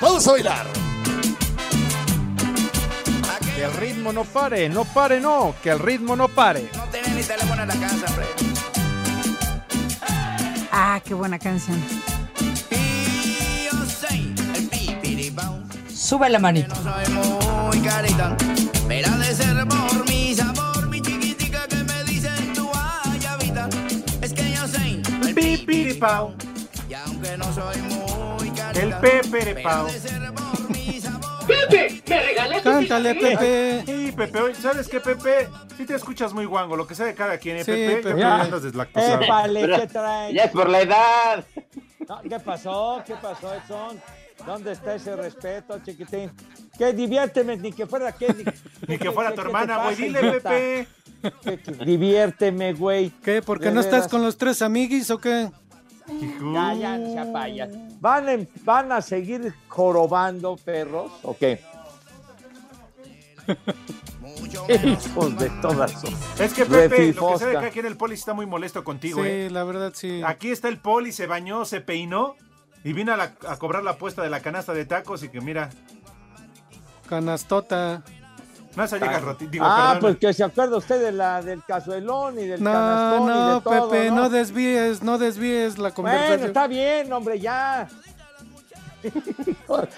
Vamos 0.00 0.26
a 0.26 0.32
bailar. 0.32 0.66
Que 3.54 3.64
el 3.64 3.72
ritmo 3.74 4.12
no 4.12 4.24
pare, 4.24 4.68
no 4.70 4.86
pare, 4.86 5.20
no, 5.20 5.54
que 5.62 5.70
el 5.70 5.78
ritmo 5.78 6.16
no 6.16 6.28
pare. 6.28 6.70
No 6.74 6.84
tiene 6.84 7.10
ni 7.10 7.22
teléfono 7.22 7.62
en 7.62 7.68
la 7.68 7.74
casa, 7.74 8.06
hombre. 8.08 8.49
Ah, 10.72 11.00
qué 11.04 11.14
buena 11.14 11.38
canción. 11.38 11.78
Sube 15.94 16.28
la 16.28 16.38
manito. 16.38 16.74
No 16.74 16.92
soy 16.94 17.14
muy 17.14 17.78
carita, 17.86 18.36
pero 18.88 19.08
ha 19.10 19.16
de 19.18 19.34
ser 19.34 19.66
por 19.68 20.08
mi 20.08 20.34
sabor, 20.34 20.88
mi 20.88 21.00
chiquitica 21.00 21.66
que 21.68 21.76
me 21.76 22.04
dicen 22.04 22.52
tu 22.54 22.68
ayavita. 23.04 23.68
Es 24.20 24.32
que 24.32 24.52
yo 24.52 24.66
soy 24.66 25.02
el 25.28 25.34
pipiripao. 25.34 26.34
Y 26.88 26.94
aunque 26.94 27.36
no 27.36 27.44
soy 27.52 27.76
muy 27.82 28.50
carita, 28.50 28.80
El 28.80 28.94
peperepao. 28.94 29.88
Pepe, 31.46 32.02
me 32.08 32.22
regalé 32.22 32.62
Cántale, 32.62 33.14
Pepe. 33.14 33.99
Pepe, 34.26 34.40
oye, 34.40 34.54
¿sabes 34.54 34.88
qué, 34.88 35.00
Pepe? 35.00 35.48
Sí 35.76 35.84
te 35.86 35.94
escuchas 35.94 36.32
muy 36.32 36.44
guango, 36.44 36.76
lo 36.76 36.86
que 36.86 36.94
sea 36.94 37.06
de 37.06 37.14
cada 37.14 37.38
quien, 37.38 37.56
¿eh, 37.58 37.64
Sí, 37.64 37.70
Pepe? 37.72 37.96
Pepe. 38.02 38.16
Que 38.16 38.24
andas 38.24 38.62
deslactosado. 38.62 39.22
Épale, 39.22 39.66
¿qué 39.80 39.86
trae? 39.86 40.34
Ya 40.34 40.44
es 40.44 40.50
por 40.50 40.68
la 40.68 40.80
edad. 40.82 41.44
No, 42.08 42.20
¿Qué 42.22 42.40
pasó? 42.40 43.02
¿Qué 43.06 43.14
pasó, 43.14 43.54
Edson? 43.54 44.00
¿Dónde 44.46 44.72
está 44.72 44.94
ese 44.94 45.14
respeto, 45.16 45.78
chiquitín? 45.84 46.30
Que 46.78 46.92
diviérteme, 46.92 47.56
ni 47.56 47.72
que 47.72 47.86
fuera 47.86 48.12
que 48.12 48.28
ni, 48.32 48.44
Ni 48.88 48.98
que 48.98 49.10
fuera 49.10 49.30
tu 49.30 49.36
¿qué 49.36 49.42
te 49.42 49.46
hermana, 49.48 49.82
güey. 49.84 49.96
Dile, 49.96 50.20
idiota? 50.20 50.50
Pepe. 50.50 50.88
Que- 51.42 51.84
Diviérteme, 51.84 52.72
güey. 52.72 53.10
¿Qué? 53.22 53.42
¿Por 53.42 53.58
qué 53.58 53.66
De 53.66 53.72
no 53.72 53.80
estás 53.80 54.08
con 54.08 54.22
los 54.22 54.38
tres 54.38 54.62
amiguis 54.62 55.10
o 55.10 55.18
qué? 55.18 55.50
Ya, 56.54 56.74
ya, 56.74 57.32
payas. 57.32 57.70
¿Van, 58.00 58.28
en- 58.28 58.48
¿Van 58.64 58.90
a 58.92 59.02
seguir 59.02 59.54
jorobando 59.68 60.56
perros 60.56 61.12
o 61.22 61.36
qué? 61.36 61.60
Hijos 64.84 65.38
de 65.38 65.50
todas. 65.62 65.92
Es 66.38 66.52
que 66.54 66.64
Pepe, 66.66 67.12
lo 67.14 67.32
que 67.32 67.38
se 67.38 67.46
ve 67.46 67.58
que 67.58 67.66
aquí 67.66 67.78
en 67.80 67.86
el 67.86 67.96
poli 67.96 68.14
está 68.14 68.32
muy 68.34 68.46
molesto 68.46 68.84
contigo, 68.84 69.22
Sí, 69.22 69.28
¿eh? 69.28 69.48
la 69.50 69.64
verdad 69.64 69.92
sí. 69.94 70.22
Aquí 70.24 70.50
está 70.50 70.68
el 70.68 70.78
poli, 70.78 71.12
se 71.12 71.26
bañó, 71.26 71.64
se 71.64 71.80
peinó 71.80 72.36
y 72.84 72.92
vino 72.92 73.12
a, 73.12 73.16
la- 73.16 73.34
a 73.48 73.56
cobrar 73.58 73.82
la 73.82 73.92
apuesta 73.92 74.22
de 74.22 74.30
la 74.30 74.40
canasta 74.40 74.72
de 74.72 74.84
tacos 74.86 75.22
y 75.22 75.28
que 75.28 75.40
mira, 75.40 75.70
Canastota. 77.08 78.02
no 78.76 78.86
se 78.86 78.98
llega. 78.98 79.20
Digo, 79.50 79.64
ah, 79.68 79.94
perdón. 79.94 80.00
pues 80.00 80.16
que 80.18 80.32
se 80.32 80.44
acuerda 80.44 80.76
usted 80.76 81.02
de 81.02 81.12
la, 81.12 81.42
del 81.42 81.62
cazuelón 81.64 82.38
y 82.38 82.46
del 82.46 82.62
No, 82.62 82.72
canastón 82.72 83.22
y 83.22 83.26
no, 83.26 83.54
de 83.56 83.60
todo, 83.62 83.90
Pepe, 83.90 84.10
¿no? 84.10 84.16
no 84.16 84.30
desvíes, 84.30 85.02
no 85.02 85.18
desvíes 85.18 85.76
la 85.78 85.90
Bueno, 85.90 85.94
conversación. 85.96 86.46
está 86.46 86.66
bien, 86.68 87.12
hombre, 87.12 87.40
ya. 87.40 87.88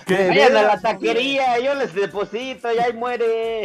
Que 0.07 0.17
De 0.17 0.29
vayan 0.29 0.57
a 0.57 0.63
la 0.63 0.81
taquería, 0.81 1.59
yo 1.59 1.75
les 1.75 1.95
deposito 1.95 2.73
y 2.73 2.79
ahí 2.79 2.93
muere. 2.93 3.65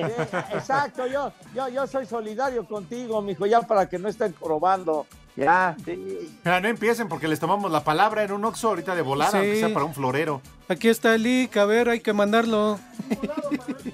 Exacto, 0.53 1.05
yo, 1.07 1.31
yo, 1.53 1.67
yo 1.69 1.85
soy 1.87 2.05
solidario 2.05 2.65
contigo, 2.65 3.21
mijo, 3.21 3.45
ya 3.45 3.61
para 3.61 3.87
que 3.87 3.99
no 3.99 4.09
estén 4.09 4.33
probando. 4.33 5.05
Ya, 5.35 5.75
sí. 5.85 6.35
Ah, 6.45 6.59
no 6.59 6.67
empiecen 6.67 7.07
porque 7.07 7.27
les 7.27 7.39
tomamos 7.39 7.71
la 7.71 7.83
palabra 7.83 8.23
en 8.23 8.31
un 8.31 8.43
oxo 8.45 8.69
ahorita 8.69 8.95
de 8.95 9.03
volada, 9.03 9.31
Sí. 9.31 9.37
aunque 9.37 9.59
sea 9.59 9.73
para 9.73 9.85
un 9.85 9.93
florero. 9.93 10.41
Aquí 10.67 10.89
está 10.89 11.13
el 11.13 11.27
IC, 11.27 11.57
a 11.57 11.65
ver, 11.65 11.89
hay 11.89 11.99
que 11.99 12.13
mandarlo. 12.13 12.79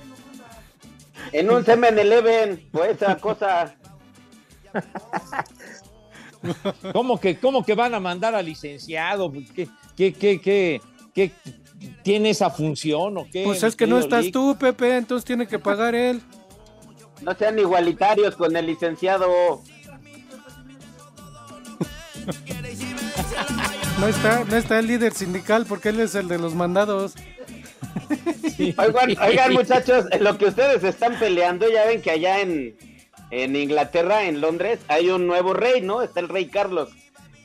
En 1.31 1.49
un 1.49 1.65
semen 1.65 1.97
eleven, 1.97 2.69
o 2.73 2.83
esa 2.83 3.15
cosa. 3.17 3.73
¿Cómo 6.93 7.19
que, 7.19 7.39
¿Cómo 7.39 7.65
que 7.65 7.73
van 7.73 7.95
a 7.95 7.99
mandar 7.99 8.35
al 8.35 8.45
licenciado? 8.45 9.31
¿Qué, 9.31 9.67
qué, 9.95 10.13
qué, 10.13 10.41
qué, 10.41 10.81
qué 11.13 11.31
tiene 12.01 12.31
esa 12.31 12.49
función 12.49 13.17
o 13.17 13.27
qué? 13.31 13.43
Pues 13.43 13.63
es 13.63 13.75
que 13.75 13.87
no 13.87 13.99
estás 13.99 14.25
Lick? 14.25 14.33
tú, 14.33 14.57
Pepe, 14.57 14.97
entonces 14.97 15.25
tiene 15.25 15.47
que 15.47 15.59
pagar 15.59 15.95
él. 15.95 16.21
No 17.21 17.33
sean 17.35 17.57
igualitarios 17.57 18.35
con 18.35 18.55
el 18.55 18.65
licenciado. 18.65 19.61
No 23.99 24.07
está, 24.07 24.43
no 24.43 24.55
está 24.55 24.79
el 24.79 24.87
líder 24.87 25.13
sindical 25.13 25.65
porque 25.67 25.89
él 25.89 25.99
es 25.99 26.15
el 26.15 26.27
de 26.27 26.37
los 26.37 26.55
mandados. 26.55 27.13
Oigan, 28.77 29.15
oigan, 29.21 29.53
muchachos, 29.53 30.05
lo 30.19 30.37
que 30.37 30.45
ustedes 30.45 30.83
están 30.83 31.17
peleando, 31.19 31.69
ya 31.69 31.85
ven 31.85 32.01
que 32.01 32.11
allá 32.11 32.41
en, 32.41 32.75
en 33.31 33.55
Inglaterra, 33.55 34.25
en 34.25 34.41
Londres, 34.41 34.79
hay 34.87 35.09
un 35.09 35.27
nuevo 35.27 35.53
rey, 35.53 35.81
¿no? 35.81 36.01
Está 36.01 36.19
el 36.19 36.29
rey 36.29 36.47
Carlos. 36.47 36.89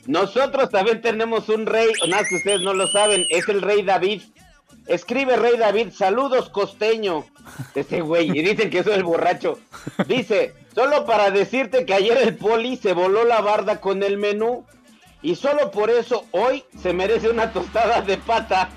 Nosotros 0.09 0.71
también 0.71 1.03
tenemos 1.03 1.49
un 1.49 1.67
rey, 1.67 1.87
nada 2.07 2.23
que 2.27 2.37
ustedes 2.37 2.61
no 2.61 2.73
lo 2.73 2.87
saben, 2.87 3.27
es 3.29 3.47
el 3.47 3.61
rey 3.61 3.83
David. 3.83 4.23
Escribe 4.87 5.35
rey 5.35 5.55
David, 5.55 5.91
saludos 5.91 6.49
costeño. 6.49 7.27
Ese 7.75 8.01
güey, 8.01 8.31
y 8.35 8.41
dicen 8.41 8.71
que 8.71 8.83
soy 8.83 8.93
el 8.93 9.03
borracho. 9.03 9.59
Dice, 10.07 10.55
solo 10.73 11.05
para 11.05 11.29
decirte 11.29 11.85
que 11.85 11.93
ayer 11.93 12.17
el 12.17 12.35
poli 12.35 12.75
se 12.75 12.93
voló 12.93 13.23
la 13.23 13.41
barda 13.41 13.79
con 13.79 14.01
el 14.01 14.17
menú 14.17 14.65
y 15.21 15.35
solo 15.35 15.69
por 15.69 15.91
eso 15.91 16.25
hoy 16.31 16.63
se 16.81 16.91
merece 16.91 17.29
una 17.29 17.53
tostada 17.53 18.01
de 18.01 18.17
pata. 18.17 18.71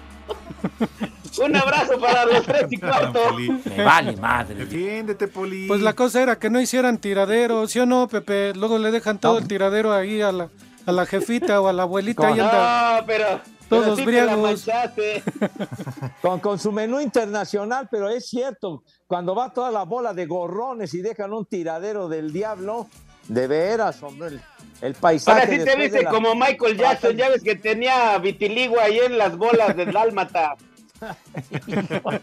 Un 1.42 1.56
abrazo 1.56 1.98
para 1.98 2.26
los 2.26 2.42
tres 2.44 2.66
y 2.68 2.76
cuarto. 2.76 3.38
Me 3.38 3.82
vale 3.82 4.16
madre. 4.18 4.66
Defiéndete, 4.66 5.28
poli. 5.28 5.66
Pues 5.66 5.80
la 5.80 5.94
cosa 5.94 6.22
era 6.22 6.38
que 6.38 6.50
no 6.50 6.60
hicieran 6.60 6.98
tiradero, 6.98 7.66
¿sí 7.68 7.78
o 7.78 7.86
no, 7.86 8.06
Pepe? 8.06 8.52
Luego 8.54 8.78
le 8.78 8.90
dejan 8.90 9.18
todo 9.18 9.38
el 9.38 9.48
tiradero 9.48 9.94
ahí 9.94 10.20
a 10.20 10.30
la, 10.30 10.50
a 10.86 10.92
la 10.92 11.06
jefita 11.06 11.60
o 11.60 11.68
a 11.68 11.72
la 11.72 11.82
abuelita 11.84 12.30
y 12.30 12.40
anda. 12.40 12.98
No, 13.00 13.06
pero, 13.06 13.26
Todos 13.68 14.00
pero 14.04 14.56
sí. 14.56 15.22
Con, 16.22 16.40
con 16.40 16.58
su 16.58 16.72
menú 16.72 17.00
internacional, 17.00 17.88
pero 17.90 18.08
es 18.08 18.26
cierto, 18.28 18.82
cuando 19.06 19.34
va 19.34 19.52
toda 19.52 19.70
la 19.70 19.84
bola 19.84 20.12
de 20.12 20.26
gorrones 20.26 20.92
y 20.94 21.00
dejan 21.02 21.32
un 21.32 21.46
tiradero 21.46 22.08
del 22.08 22.32
diablo, 22.32 22.88
de 23.28 23.46
veras, 23.46 24.02
hombre, 24.02 24.28
el, 24.28 24.40
el 24.80 24.94
paisaje. 24.94 25.40
Ahora 25.42 25.52
sí 25.58 25.64
te 25.64 25.76
viste 25.76 26.02
la- 26.02 26.10
como 26.10 26.34
Michael 26.34 26.76
Jackson, 26.76 27.16
ya 27.16 27.28
ves 27.28 27.42
que 27.42 27.54
tenía 27.56 28.18
vitiligo 28.18 28.80
ahí 28.80 28.98
en 28.98 29.16
las 29.18 29.36
bolas 29.36 29.76
del 29.76 29.92
dálmata. 29.92 30.56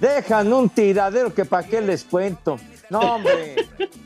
Dejan 0.00 0.52
un 0.52 0.68
tiradero 0.68 1.32
que 1.32 1.44
para 1.44 1.66
qué 1.66 1.80
les 1.80 2.04
cuento. 2.04 2.58
No, 2.92 3.00
hombre. 3.00 3.56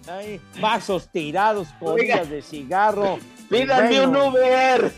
Ahí, 0.08 0.40
vasos 0.60 1.10
tirados, 1.10 1.66
colillas 1.80 2.30
de 2.30 2.40
cigarro. 2.40 3.18
Pídanme 3.50 4.06
un. 4.06 4.16
Uber. 4.16 4.86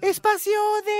Espacio 0.00 0.52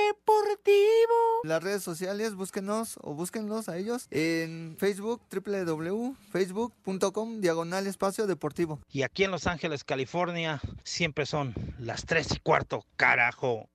Deportivo. 0.08 1.44
Las 1.44 1.62
redes 1.62 1.84
sociales, 1.84 2.34
búsquenos 2.34 2.98
o 3.00 3.14
búsquenlos 3.14 3.68
a 3.68 3.76
ellos 3.76 4.08
en 4.10 4.74
Facebook, 4.76 5.22
www.facebook.com, 5.30 7.40
diagonal 7.40 7.86
espacio 7.86 8.26
deportivo. 8.26 8.80
Y 8.90 9.02
aquí 9.02 9.22
en 9.22 9.30
Los 9.30 9.46
Ángeles, 9.46 9.84
California, 9.84 10.60
siempre 10.82 11.26
son 11.26 11.54
las 11.78 12.06
3 12.06 12.26
y 12.32 12.40
cuarto, 12.40 12.84
carajo. 12.96 13.68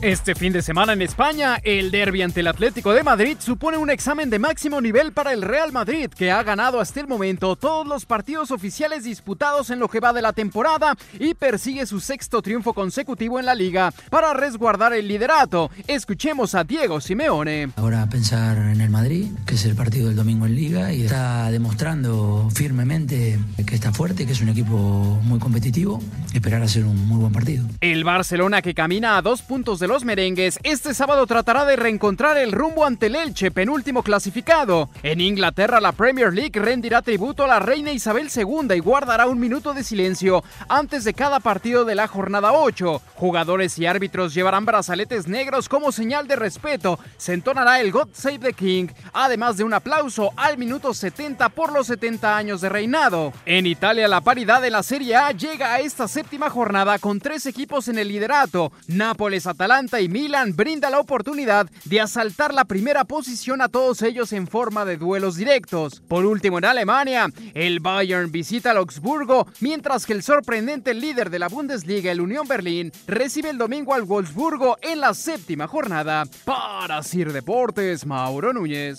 Este 0.00 0.36
fin 0.36 0.52
de 0.52 0.62
semana 0.62 0.92
en 0.92 1.02
España, 1.02 1.58
el 1.64 1.90
derby 1.90 2.22
ante 2.22 2.38
el 2.38 2.46
Atlético 2.46 2.92
de 2.92 3.02
Madrid 3.02 3.36
supone 3.40 3.78
un 3.78 3.90
examen 3.90 4.30
de 4.30 4.38
máximo 4.38 4.80
nivel 4.80 5.10
para 5.10 5.32
el 5.32 5.42
Real 5.42 5.72
Madrid, 5.72 6.08
que 6.08 6.30
ha 6.30 6.40
ganado 6.44 6.78
hasta 6.78 7.00
el 7.00 7.08
momento 7.08 7.56
todos 7.56 7.84
los 7.84 8.06
partidos 8.06 8.52
oficiales 8.52 9.02
disputados 9.02 9.70
en 9.70 9.80
lo 9.80 9.88
que 9.88 9.98
va 9.98 10.12
de 10.12 10.22
la 10.22 10.32
temporada 10.32 10.96
y 11.18 11.34
persigue 11.34 11.84
su 11.84 11.98
sexto 11.98 12.42
triunfo 12.42 12.74
consecutivo 12.74 13.40
en 13.40 13.46
la 13.46 13.56
liga 13.56 13.92
para 14.08 14.34
resguardar 14.34 14.92
el 14.92 15.08
liderato. 15.08 15.68
Escuchemos 15.88 16.54
a 16.54 16.62
Diego 16.62 17.00
Simeone. 17.00 17.70
Ahora 17.74 18.08
pensar 18.08 18.56
en 18.56 18.80
el 18.80 18.90
Madrid, 18.90 19.26
que 19.46 19.56
es 19.56 19.64
el 19.64 19.74
partido 19.74 20.06
del 20.06 20.16
domingo 20.16 20.46
en 20.46 20.54
Liga, 20.54 20.92
y 20.92 21.06
está 21.06 21.50
demostrando 21.50 22.48
firmemente 22.54 23.36
que 23.66 23.74
está 23.74 23.92
fuerte, 23.92 24.26
que 24.26 24.32
es 24.32 24.40
un 24.40 24.50
equipo 24.50 24.76
muy 25.24 25.40
competitivo. 25.40 26.00
Esperar 26.32 26.62
a 26.62 26.68
ser 26.68 26.84
un 26.84 27.08
muy 27.08 27.18
buen 27.18 27.32
partido. 27.32 27.66
El 27.80 28.04
Barcelona 28.04 28.62
que 28.62 28.74
camina 28.74 29.16
a 29.16 29.22
dos 29.22 29.42
puntos 29.42 29.80
los 29.88 30.04
merengues, 30.04 30.58
este 30.64 30.92
sábado 30.92 31.26
tratará 31.26 31.64
de 31.64 31.74
reencontrar 31.74 32.36
el 32.36 32.52
rumbo 32.52 32.84
ante 32.84 33.06
el 33.06 33.16
Elche, 33.16 33.50
penúltimo 33.50 34.02
clasificado. 34.02 34.90
En 35.02 35.22
Inglaterra, 35.22 35.80
la 35.80 35.92
Premier 35.92 36.32
League 36.32 36.60
rendirá 36.60 37.00
tributo 37.00 37.42
a 37.42 37.46
la 37.46 37.58
reina 37.58 37.90
Isabel 37.90 38.28
II 38.32 38.76
y 38.76 38.80
guardará 38.80 39.26
un 39.26 39.40
minuto 39.40 39.72
de 39.72 39.82
silencio 39.82 40.44
antes 40.68 41.04
de 41.04 41.14
cada 41.14 41.40
partido 41.40 41.86
de 41.86 41.94
la 41.94 42.06
jornada 42.06 42.52
8. 42.52 43.00
Jugadores 43.14 43.78
y 43.78 43.86
árbitros 43.86 44.34
llevarán 44.34 44.66
brazaletes 44.66 45.26
negros 45.26 45.70
como 45.70 45.90
señal 45.90 46.28
de 46.28 46.36
respeto. 46.36 46.98
Se 47.16 47.32
entonará 47.32 47.80
el 47.80 47.90
God 47.90 48.08
Save 48.12 48.40
the 48.40 48.52
King, 48.52 48.88
además 49.14 49.56
de 49.56 49.64
un 49.64 49.72
aplauso 49.72 50.32
al 50.36 50.58
minuto 50.58 50.92
70 50.92 51.48
por 51.48 51.72
los 51.72 51.86
70 51.86 52.36
años 52.36 52.60
de 52.60 52.68
reinado. 52.68 53.32
En 53.46 53.66
Italia, 53.66 54.06
la 54.06 54.20
paridad 54.20 54.60
de 54.60 54.70
la 54.70 54.82
Serie 54.82 55.16
A 55.16 55.32
llega 55.32 55.72
a 55.72 55.80
esta 55.80 56.06
séptima 56.06 56.50
jornada 56.50 56.98
con 56.98 57.20
tres 57.20 57.46
equipos 57.46 57.88
en 57.88 57.98
el 57.98 58.08
liderato. 58.08 58.70
Nápoles, 58.86 59.46
Atalanta 59.46 59.77
y 59.78 60.08
Milan 60.08 60.56
brinda 60.56 60.90
la 60.90 60.98
oportunidad 60.98 61.70
de 61.84 62.00
asaltar 62.00 62.52
la 62.52 62.64
primera 62.64 63.04
posición 63.04 63.62
a 63.62 63.68
todos 63.68 64.02
ellos 64.02 64.32
en 64.32 64.48
forma 64.48 64.84
de 64.84 64.96
duelos 64.96 65.36
directos. 65.36 66.02
Por 66.08 66.26
último, 66.26 66.58
en 66.58 66.64
Alemania, 66.64 67.28
el 67.54 67.78
Bayern 67.78 68.32
visita 68.32 68.72
al 68.72 68.78
Augsburgo, 68.78 69.46
mientras 69.60 70.04
que 70.04 70.14
el 70.14 70.24
sorprendente 70.24 70.94
líder 70.94 71.30
de 71.30 71.38
la 71.38 71.46
Bundesliga, 71.46 72.10
el 72.10 72.20
Unión 72.20 72.48
Berlín, 72.48 72.90
recibe 73.06 73.50
el 73.50 73.58
domingo 73.58 73.94
al 73.94 74.02
Wolfsburgo 74.02 74.78
en 74.82 75.00
la 75.00 75.14
séptima 75.14 75.68
jornada. 75.68 76.24
Para 76.44 77.00
Sir 77.04 77.32
Deportes, 77.32 78.04
Mauro 78.04 78.52
Núñez. 78.52 78.98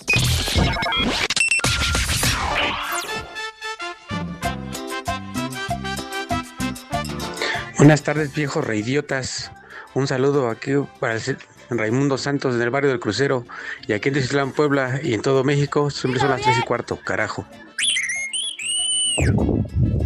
Buenas 7.76 8.02
tardes, 8.02 8.34
viejos 8.34 8.64
reidiotas. 8.64 9.52
Un 9.94 10.06
saludo 10.06 10.48
aquí 10.48 10.72
para 11.00 11.14
el 11.14 11.78
Raimundo 11.78 12.16
Santos 12.16 12.56
del 12.58 12.70
barrio 12.70 12.90
del 12.90 13.00
Crucero 13.00 13.44
y 13.88 13.92
aquí 13.92 14.08
en 14.08 14.14
Tizitlán, 14.14 14.52
Puebla 14.52 15.00
y 15.02 15.14
en 15.14 15.22
todo 15.22 15.42
México 15.42 15.90
siempre 15.90 16.20
son 16.20 16.30
las 16.30 16.42
3 16.42 16.58
y 16.58 16.62
cuarto, 16.62 16.98
carajo. 17.04 17.44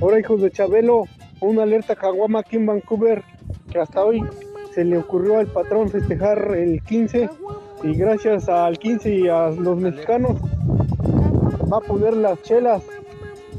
Ahora, 0.01 0.18
hijos 0.20 0.40
de 0.40 0.51
Chabelo, 0.51 1.05
una 1.40 1.64
alerta 1.64 1.94
caguama 1.97 2.40
aquí 2.40 2.57
en 2.57 2.66
Vancouver, 2.66 3.23
que 3.70 3.79
hasta 3.79 4.05
hoy 4.05 4.23
se 4.75 4.85
le 4.85 4.99
ocurrió 4.99 5.38
al 5.38 5.47
patrón 5.47 5.90
festejar 5.90 6.55
el 6.55 6.83
15 6.83 7.29
y 7.83 7.94
gracias 7.94 8.49
al 8.49 8.79
15 8.79 9.14
y 9.14 9.29
a 9.29 9.51
los 9.51 9.79
mexicanos 9.79 10.40
va 11.70 11.79
a 11.79 11.81
poner 11.81 12.14
las 12.14 12.40
chelas 12.42 12.83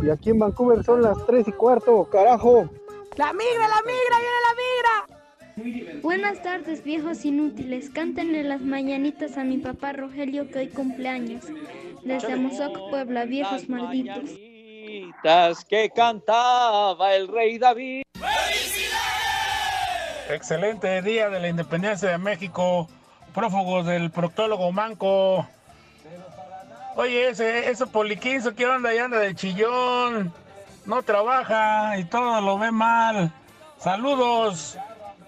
y 0.02 0.10
aquí 0.10 0.32
en 0.32 0.40
Vancouver 0.40 0.84
son 0.84 1.02
las 1.02 1.18
3 1.26 1.48
y 1.48 1.52
cuarto, 1.52 2.06
carajo. 2.12 2.70
La 3.16 3.32
migra, 3.32 3.68
la 3.68 3.82
migra, 3.86 4.18
viene 4.18 4.40
la 4.44 4.56
migra. 4.56 4.64
Buenas 6.02 6.41
tardes, 6.41 6.84
viejos 6.84 7.24
inútiles. 7.24 7.89
Cántenle 7.89 8.44
las 8.44 8.62
mañanitas 8.62 9.38
a 9.38 9.46
mi 9.46 9.58
papá 9.58 9.94
Rogelio 9.94 10.50
que 10.50 10.60
hoy 10.60 10.68
cumpleaños. 10.68 11.46
Desde 12.04 12.34
Amozoc, 12.34 12.89
Puebla, 12.89 13.24
viejos 13.24 13.70
malditos. 13.70 14.32
Mañanitas 14.32 15.63
que 15.63 15.89
cantaba 15.89 17.15
el 17.15 17.30
rey 17.30 17.58
David. 17.58 18.04
Excelente 20.30 21.02
día 21.02 21.30
de 21.30 21.39
la 21.39 21.48
independencia 21.48 22.10
de 22.10 22.18
México. 22.18 22.89
Prófugos 23.34 23.86
del 23.86 24.12
proctólogo 24.12 24.74
Manco. 24.74 25.48
Oye, 26.98 27.30
ese, 27.30 27.70
ese 27.70 27.88
poliquinzo, 27.88 28.54
¿qué 28.56 28.65
onda? 28.65 28.94
Ya 28.94 29.06
anda 29.06 29.20
de 29.20 29.34
chillón. 29.36 30.34
No 30.86 31.02
trabaja 31.04 31.98
y 31.98 32.04
todo 32.06 32.41
lo 32.41 32.58
ve 32.58 32.72
mal. 32.72 33.32
Saludos 33.78 34.78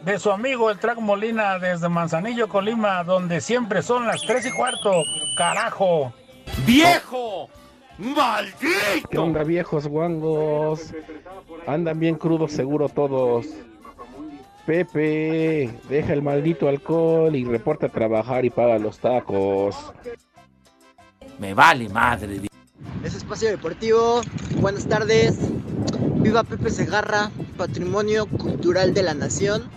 de 0.08 0.20
su 0.20 0.32
amigo 0.32 0.72
el 0.72 0.80
Track 0.80 1.00
Molina 1.00 1.60
desde 1.60 1.89
Manzanillo, 1.89 2.48
Colima, 2.48 3.04
donde 3.04 3.41
siempre 3.41 3.82
son 3.82 4.08
las 4.08 4.22
tres 4.26 4.46
y 4.46 4.56
cuarto. 4.56 5.04
Carajo. 5.38 6.13
¡Viejo! 6.65 7.50
¿Qué 7.98 8.04
¡Maldito! 8.04 9.22
onda, 9.22 9.43
viejos 9.43 9.86
guangos? 9.86 10.93
Andan 11.67 12.00
bien 12.00 12.15
crudos 12.15 12.54
seguro 12.54 12.88
todos. 12.88 13.48
Pepe, 14.65 15.78
deja 15.89 16.13
el 16.13 16.22
maldito 16.22 16.70
alcohol 16.70 17.36
y 17.36 17.43
reporta 17.43 17.88
a 17.88 17.89
trabajar 17.89 18.46
y 18.46 18.50
paga 18.50 18.80
los 18.80 19.00
tacos. 19.00 19.93
Me 21.38 21.54
vale 21.54 21.89
madre. 21.89 22.48
Es 23.04 23.15
Espacio 23.15 23.50
Deportivo, 23.50 24.21
buenas 24.60 24.88
tardes. 24.88 25.38
Viva 26.15 26.43
Pepe 26.43 26.69
Segarra, 26.69 27.32
patrimonio 27.58 28.26
cultural 28.26 28.93
de 28.93 29.04
la 29.04 29.13
nación. 29.13 29.69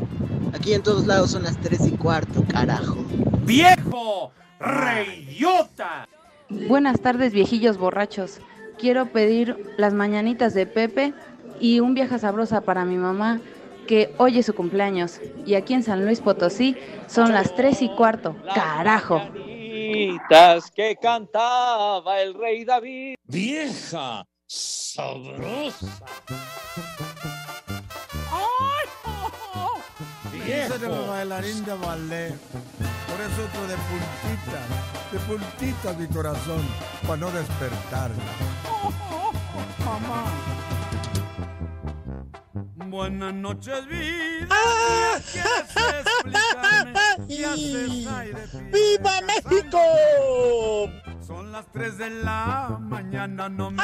Aquí 0.55 0.73
en 0.75 0.83
todos 0.83 1.07
lados 1.07 1.31
son 1.31 1.45
las 1.45 1.57
3 1.59 1.87
y 1.87 1.91
cuarto, 1.93 2.45
carajo. 2.51 2.97
¡Viejo! 3.45 4.33
¡Reyota! 4.59 6.09
Buenas 6.69 7.01
tardes, 7.01 7.33
viejillos 7.33 7.79
borrachos. 7.79 8.41
Quiero 8.79 9.07
pedir 9.13 9.75
las 9.77 9.95
mañanitas 9.95 10.55
de 10.55 10.67
Pepe 10.67 11.15
y 11.61 11.81
un 11.81 11.95
viaje 11.95 12.19
sabrosa 12.19 12.63
para 12.63 12.85
mi 12.85 12.97
mamá, 12.97 13.41
que 13.87 14.15
hoy 14.19 14.39
es 14.39 14.47
su 14.47 14.55
cumpleaños. 14.55 15.21
Y 15.47 15.55
aquí 15.55 15.75
en 15.75 15.83
San 15.83 16.05
Luis 16.05 16.21
Potosí 16.21 16.77
son 17.07 17.33
las 17.33 17.55
3 17.55 17.83
y 17.83 17.89
cuarto. 17.95 18.35
¡Carajo! 18.55 19.23
Mañanitas 19.81 20.71
que 20.71 20.97
cantaba 20.97 22.21
el 22.21 22.35
rey 22.35 22.65
David. 22.65 23.17
¡Vieja! 23.25 24.27
¡Sabrosa! 24.47 25.87
Ese 30.47 30.79
de 30.79 30.89
los 30.89 31.09
bailarín 31.09 31.65
de 31.65 31.75
ballet. 31.75 32.35
Por 33.09 33.21
eso 33.21 33.43
tú 33.53 33.61
de 33.69 33.77
puntita, 33.89 34.61
de 35.13 35.19
puntita 35.21 35.93
mi 35.93 36.09
corazón, 36.09 36.67
para 37.07 37.17
no 37.19 37.31
despertarla. 37.31 38.17
Mamá. 39.85 40.50
Buenas 42.91 43.33
noches, 43.33 43.87
vida. 43.87 44.49
¿Quieres 45.31 46.05
explicarme 46.25 46.93
qué 47.29 47.47
haces 47.47 48.07
ahí 48.09 48.33
de 48.33 48.49
pie? 48.49 48.99
¡Viva 48.99 49.21
México! 49.21 49.79
Son 51.25 51.53
las 51.53 51.67
3 51.71 51.99
de 51.99 52.11
la 52.11 52.79
mañana, 52.81 53.49
no 53.49 53.71
me 53.71 53.81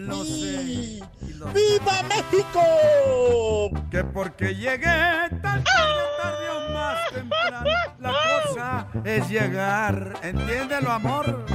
lo 0.00 0.22
sé. 0.22 1.00
¡Viva. 1.54 2.02
México! 2.08 2.60
Que 3.90 4.04
porque 4.04 4.54
llegué 4.54 5.30
tan 5.40 5.64
tarde 5.64 6.50
o 6.50 6.72
más 6.74 7.08
temprano, 7.10 7.70
la 7.98 8.12
cosa 8.42 8.86
es 9.02 9.28
llegar. 9.30 10.20
Entiéndelo, 10.22 10.92
amor. 10.92 11.46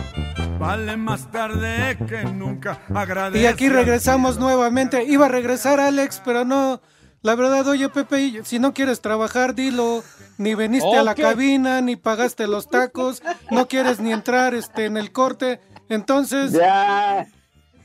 Vale 0.59 0.97
más 0.97 1.31
tarde 1.31 1.97
que 2.07 2.23
nunca. 2.25 2.79
Agradece. 2.93 3.41
Y 3.41 3.45
aquí 3.47 3.69
regresamos 3.69 4.37
nuevamente. 4.37 5.03
Iba 5.05 5.27
a 5.27 5.29
regresar 5.29 5.79
Alex, 5.79 6.21
pero 6.23 6.43
no. 6.43 6.81
La 7.21 7.35
verdad, 7.35 7.67
oye 7.67 7.89
Pepe, 7.89 8.41
si 8.43 8.59
no 8.59 8.73
quieres 8.73 9.01
trabajar, 9.01 9.55
dilo. 9.55 10.03
Ni 10.37 10.55
veniste 10.55 10.95
a 10.97 11.03
la 11.03 11.15
cabina, 11.15 11.81
ni 11.81 11.95
pagaste 11.97 12.47
los 12.47 12.69
tacos, 12.69 13.21
no 13.51 13.67
quieres 13.67 13.99
ni 13.99 14.13
entrar 14.13 14.53
este, 14.53 14.85
en 14.85 14.95
el 14.97 15.11
corte. 15.11 15.59
Entonces. 15.89 16.51
Ya. 16.51 17.25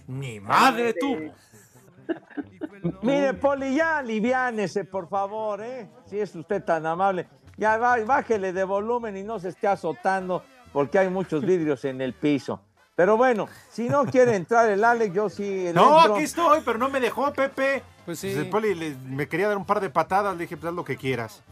Ni 0.06 0.38
madre 0.40 0.94
tú. 0.94 1.16
Mire, 3.02 3.34
Poli, 3.34 3.74
ya 3.76 3.98
aliviánese, 3.98 4.84
por 4.84 5.08
favor, 5.08 5.62
¿eh? 5.62 5.88
Si 6.06 6.18
es 6.18 6.34
usted 6.36 6.62
tan 6.62 6.86
amable. 6.86 7.26
Ya 7.56 7.76
va- 7.78 8.04
bájele 8.04 8.52
de 8.52 8.64
volumen 8.64 9.16
y 9.16 9.22
no 9.22 9.38
se 9.38 9.48
esté 9.48 9.66
azotando 9.68 10.44
porque 10.74 10.98
hay 10.98 11.08
muchos 11.08 11.42
vidrios 11.46 11.84
en 11.86 12.02
el 12.02 12.12
piso. 12.12 12.60
Pero 12.96 13.16
bueno, 13.16 13.48
si 13.70 13.88
no 13.88 14.04
quiere 14.04 14.36
entrar 14.36 14.68
el 14.68 14.84
Alex, 14.84 15.14
yo 15.14 15.30
sí 15.30 15.70
No, 15.74 15.98
entro. 16.00 16.14
aquí 16.16 16.24
estoy, 16.24 16.60
pero 16.64 16.78
no 16.78 16.88
me 16.90 17.00
dejó, 17.00 17.32
Pepe. 17.32 17.82
Pues 18.04 18.18
sí. 18.18 18.28
El 18.32 18.50
poli 18.50 18.74
le- 18.74 18.94
me 19.06 19.26
quería 19.28 19.48
dar 19.48 19.56
un 19.56 19.64
par 19.64 19.80
de 19.80 19.88
patadas, 19.88 20.34
le 20.36 20.42
dije, 20.42 20.56
pues 20.56 20.68
haz 20.68 20.74
lo 20.76 20.84
que 20.84 20.96
quieras. 20.96 21.42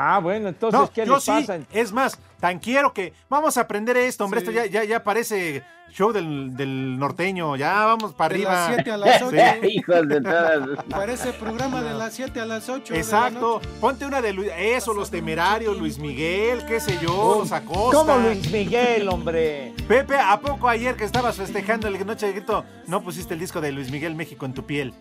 Ah, 0.00 0.20
bueno, 0.20 0.48
entonces, 0.48 0.78
no, 0.78 0.88
¿qué 0.92 1.04
yo 1.04 1.16
le 1.16 1.20
sí, 1.20 1.30
pasa? 1.30 1.58
Es 1.72 1.92
más, 1.92 2.20
tan 2.38 2.60
quiero 2.60 2.92
que 2.92 3.12
vamos 3.28 3.56
a 3.56 3.62
aprender 3.62 3.96
esto, 3.96 4.24
hombre. 4.24 4.40
Sí. 4.40 4.46
Esto 4.46 4.56
ya, 4.56 4.66
ya, 4.66 4.84
ya 4.84 5.02
parece 5.02 5.64
show 5.90 6.12
del, 6.12 6.56
del 6.56 6.98
norteño. 6.98 7.56
Ya 7.56 7.84
vamos 7.84 8.14
para 8.14 8.28
De 8.28 8.46
arriba. 8.46 8.52
las 8.52 8.74
7 8.74 8.90
a 8.92 8.96
las 8.96 9.22
8. 9.22 9.36
Sí. 9.60 9.66
Hijos 9.72 10.08
de 10.08 10.20
todas. 10.20 10.84
Parece 10.88 11.32
programa 11.32 11.82
de 11.82 11.94
las 11.94 12.14
7 12.14 12.40
a 12.40 12.46
las 12.46 12.68
8. 12.68 12.94
Exacto. 12.94 13.60
Ponte 13.80 14.06
una 14.06 14.22
de 14.22 14.32
Luis, 14.32 14.50
eso, 14.56 14.94
los 14.94 15.10
temerarios, 15.10 15.76
Luis 15.76 15.98
Miguel, 15.98 16.64
qué 16.66 16.78
sé 16.78 16.96
yo, 17.02 17.38
los 17.40 17.50
Acosta. 17.50 17.98
¿Cómo 17.98 18.18
Luis 18.18 18.52
Miguel, 18.52 19.08
hombre? 19.08 19.74
Pepe, 19.88 20.16
¿a 20.16 20.38
poco 20.40 20.68
ayer 20.68 20.94
que 20.94 21.04
estabas 21.04 21.36
festejando 21.36 21.88
el 21.88 22.06
Noche 22.06 22.26
de 22.26 22.32
Grito 22.32 22.64
no 22.86 23.02
pusiste 23.02 23.34
el 23.34 23.40
disco 23.40 23.60
de 23.60 23.72
Luis 23.72 23.90
Miguel 23.90 24.14
México 24.14 24.46
en 24.46 24.54
tu 24.54 24.64
piel? 24.64 24.94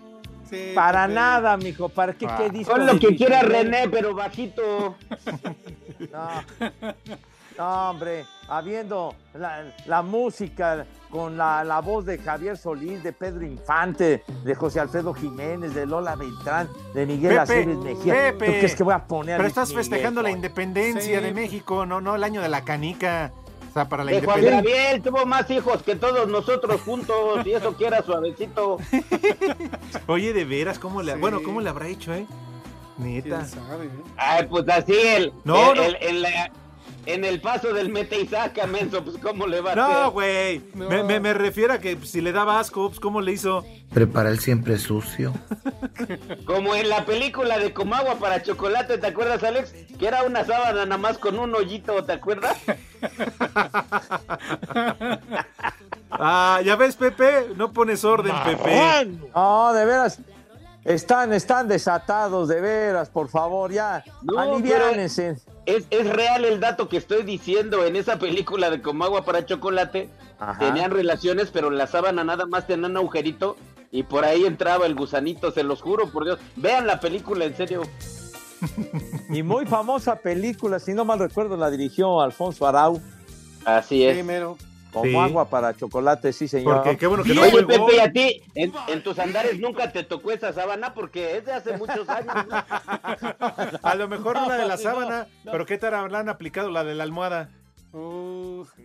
Para 0.76 1.08
nada, 1.08 1.58
mijo. 1.58 1.90
¿Para 1.90 2.14
qué? 2.14 2.26
Ah. 2.30 2.36
¿Qué 2.38 2.50
disco 2.50 2.72
Con 2.74 2.86
lo 2.86 3.00
que 3.00 3.16
quiera? 3.16 3.42
René, 3.42 3.90
pero 3.90 4.14
bajito. 4.16 4.96
No, 6.12 6.44
No, 7.58 7.90
hombre, 7.90 8.24
habiendo 8.48 9.16
la, 9.34 9.74
la 9.88 10.04
música 10.04 10.86
con 11.10 11.38
la, 11.38 11.64
la 11.64 11.80
voz 11.82 12.06
de 12.06 12.20
Javier 12.20 12.56
Solís, 12.56 13.02
de 13.02 13.14
Pedro 13.14 13.44
Infante, 13.46 14.24
de 14.44 14.54
José 14.56 14.80
Alfredo 14.80 15.12
Jiménez, 15.14 15.74
de 15.74 15.88
Lola 15.88 16.16
Beltrán, 16.16 16.70
de 16.94 17.06
Miguel 17.08 17.40
Aceves 17.40 17.78
Mejía. 17.78 18.14
Pepe. 18.14 18.46
¿Tú 18.46 18.52
crees 18.52 18.76
que 18.76 18.84
voy 18.84 18.94
a 18.94 19.04
poner 19.06 19.36
a 19.36 19.38
Pero 19.38 19.48
estás 19.48 19.70
Miguel, 19.70 19.86
festejando 19.86 20.22
la 20.22 20.30
independencia 20.30 21.18
Sí. 21.18 21.24
de 21.26 21.34
México, 21.34 21.84
no, 21.88 22.00
no 22.00 22.16
el 22.16 22.24
año 22.24 22.42
de 22.44 22.50
la 22.50 22.64
canica. 22.64 23.32
Sea, 23.78 23.88
para 23.88 24.04
la 24.04 24.12
De 24.12 24.22
Juan. 24.24 24.42
Gabriel 24.44 25.02
tuvo 25.04 25.24
más 25.28 25.50
hijos 25.52 25.84
que 25.84 25.96
todos 25.96 26.28
nosotros 26.28 26.82
juntos 26.82 27.46
y 27.46 27.52
eso 27.52 27.78
que 27.78 27.86
era 27.86 28.02
suavecito. 28.02 28.78
Oye, 30.08 30.34
de 30.34 30.46
veras, 30.46 30.80
¿cómo 30.80 31.04
le, 31.04 31.14
bueno, 31.16 31.42
¿cómo 31.44 31.62
le 31.62 31.70
habrá 31.70 31.88
hecho, 31.88 32.12
eh? 32.14 32.26
Neta. 32.98 33.46
Ay, 34.16 34.48
pues 34.50 34.68
así 34.70 34.94
el, 34.94 35.32
No, 35.44 35.74
el- 35.74 35.78
no. 35.78 35.84
el- 35.84 35.98
en, 36.02 36.22
la- 36.24 36.52
en 37.08 37.24
el 37.26 37.40
paso 37.42 37.74
del 37.74 37.90
mete 37.90 38.20
y 38.20 38.28
saca, 38.28 38.68
menso, 38.68 39.04
pues 39.04 39.18
cómo 39.18 39.48
le 39.48 39.62
va 39.62 39.72
a 39.72 39.76
No, 39.76 40.12
güey. 40.12 40.62
Me, 40.76 41.04
me- 41.04 41.20
me 41.20 41.34
refiero 41.34 41.74
a 41.74 41.80
que 41.80 41.96
pues, 41.96 42.12
si 42.12 42.22
le 42.22 42.32
daba 42.32 42.60
asco, 42.60 42.90
pues, 42.90 43.00
¿cómo 43.00 43.22
le 43.22 43.32
hizo? 43.32 43.66
Prepara 43.94 44.30
el 44.30 44.40
siempre 44.40 44.78
sucio. 44.78 45.34
Como 46.46 46.76
en 46.76 46.90
la 46.90 47.06
película 47.06 47.58
de 47.60 47.74
Como 47.74 47.96
agua 47.96 48.16
para 48.16 48.44
chocolate, 48.44 48.98
¿te 48.98 49.08
acuerdas, 49.08 49.42
Alex? 49.44 49.74
Que 49.98 50.08
era 50.08 50.24
una 50.24 50.44
sábana 50.46 50.86
nada 50.86 50.98
más 50.98 51.18
con 51.18 51.40
un 51.40 51.56
hoyito, 51.56 52.04
¿te 52.04 52.14
acuerdas? 52.14 52.58
Ah, 56.10 56.62
ya 56.64 56.76
ves, 56.78 56.96
Pepe, 56.96 57.48
no 57.58 57.74
pones 57.74 58.04
orden, 58.06 58.34
Pepe. 58.44 59.06
No, 59.36 59.74
de 59.74 59.86
veras. 59.86 60.20
Están, 60.88 61.34
están 61.34 61.68
desatados, 61.68 62.48
de 62.48 62.62
veras, 62.62 63.10
por 63.10 63.28
favor, 63.28 63.74
ya. 63.74 64.06
No, 64.22 64.40
aliviánense. 64.40 65.36
Es, 65.66 65.86
es 65.90 66.10
real 66.10 66.46
el 66.46 66.62
dato 66.62 66.88
que 66.88 66.96
estoy 66.96 67.24
diciendo. 67.24 67.86
En 67.86 67.98
esa 67.98 68.18
película 68.20 68.70
de 68.70 68.82
Como 68.82 69.04
agua 69.04 69.26
para 69.26 69.46
chocolate, 69.46 70.10
Ajá. 70.40 70.58
tenían 70.58 70.92
relaciones, 70.92 71.50
pero 71.52 71.72
la 71.72 71.88
sábana 71.88 72.24
nada 72.24 72.46
más 72.46 72.68
tenía 72.68 72.88
un 72.88 72.96
agujerito 72.96 73.58
y 73.92 74.04
por 74.04 74.24
ahí 74.24 74.46
entraba 74.46 74.86
el 74.86 74.96
gusanito, 74.96 75.52
se 75.52 75.64
los 75.64 75.82
juro, 75.82 76.10
por 76.10 76.24
Dios. 76.24 76.40
Vean 76.56 76.88
la 76.88 77.02
película, 77.02 77.44
en 77.44 77.56
serio. 77.56 77.82
Y 79.30 79.44
muy 79.44 79.66
famosa 79.66 80.16
película, 80.16 80.80
si 80.80 80.94
no 80.94 81.04
mal 81.04 81.20
recuerdo, 81.20 81.58
la 81.58 81.70
dirigió 81.70 82.22
Alfonso 82.22 82.66
Arau. 82.66 83.02
Así 83.66 84.06
es. 84.06 84.14
Primero. 84.14 84.58
Como 84.98 85.10
Sí. 85.12 85.16
agua 85.18 85.50
para 85.50 85.76
chocolate, 85.76 86.34
sí, 86.34 86.48
señor. 86.48 86.76
Porque 86.76 86.98
qué 86.98 87.08
bueno 87.08 87.24
que 87.24 87.34
no 87.34 87.42
Oye, 87.42 87.52
fue 87.52 87.60
el 87.62 87.68
Pepe, 87.68 87.96
y 87.96 88.00
a 88.00 88.12
ti, 88.12 88.42
en, 88.56 88.74
en 88.88 89.04
tus 89.04 89.18
andares 89.20 89.60
nunca 89.60 89.92
te 89.92 90.04
tocó 90.04 90.32
esa 90.32 90.52
sábana 90.54 90.94
porque 90.94 91.38
es 91.38 91.46
de 91.46 91.54
hace 91.54 91.78
muchos 91.78 92.08
años. 92.10 92.34
¿no? 92.48 92.64
A 93.84 93.96
lo 93.96 94.08
mejor 94.08 94.38
una 94.38 94.56
de 94.58 94.68
la 94.68 94.76
No, 94.76 94.82
sábana, 94.82 95.28
no. 95.44 95.52
pero 95.52 95.66
¿qué 95.66 95.78
tal 95.78 95.94
habrán 95.96 96.30
aplicado 96.30 96.70
la 96.72 96.84
de 96.84 96.96
la 96.96 97.04
almohada? 97.04 97.50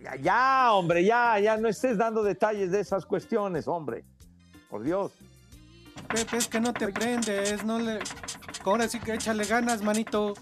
Ya, 0.01 0.15
ya, 0.15 0.73
hombre, 0.73 1.03
ya, 1.05 1.37
ya 1.39 1.57
no 1.57 1.67
estés 1.67 1.97
dando 1.97 2.23
detalles 2.23 2.71
de 2.71 2.79
esas 2.79 3.05
cuestiones, 3.05 3.67
hombre. 3.67 4.03
Por 4.69 4.81
Dios. 4.83 5.11
Pepe, 6.07 6.37
es 6.37 6.47
que 6.47 6.59
no 6.59 6.73
te 6.73 6.87
prendes, 6.87 7.63
no 7.63 7.77
le... 7.79 7.99
Ahora 8.65 8.87
sí 8.87 8.99
que 8.99 9.13
échale 9.13 9.45
ganas, 9.45 9.83
manito. 9.83 10.33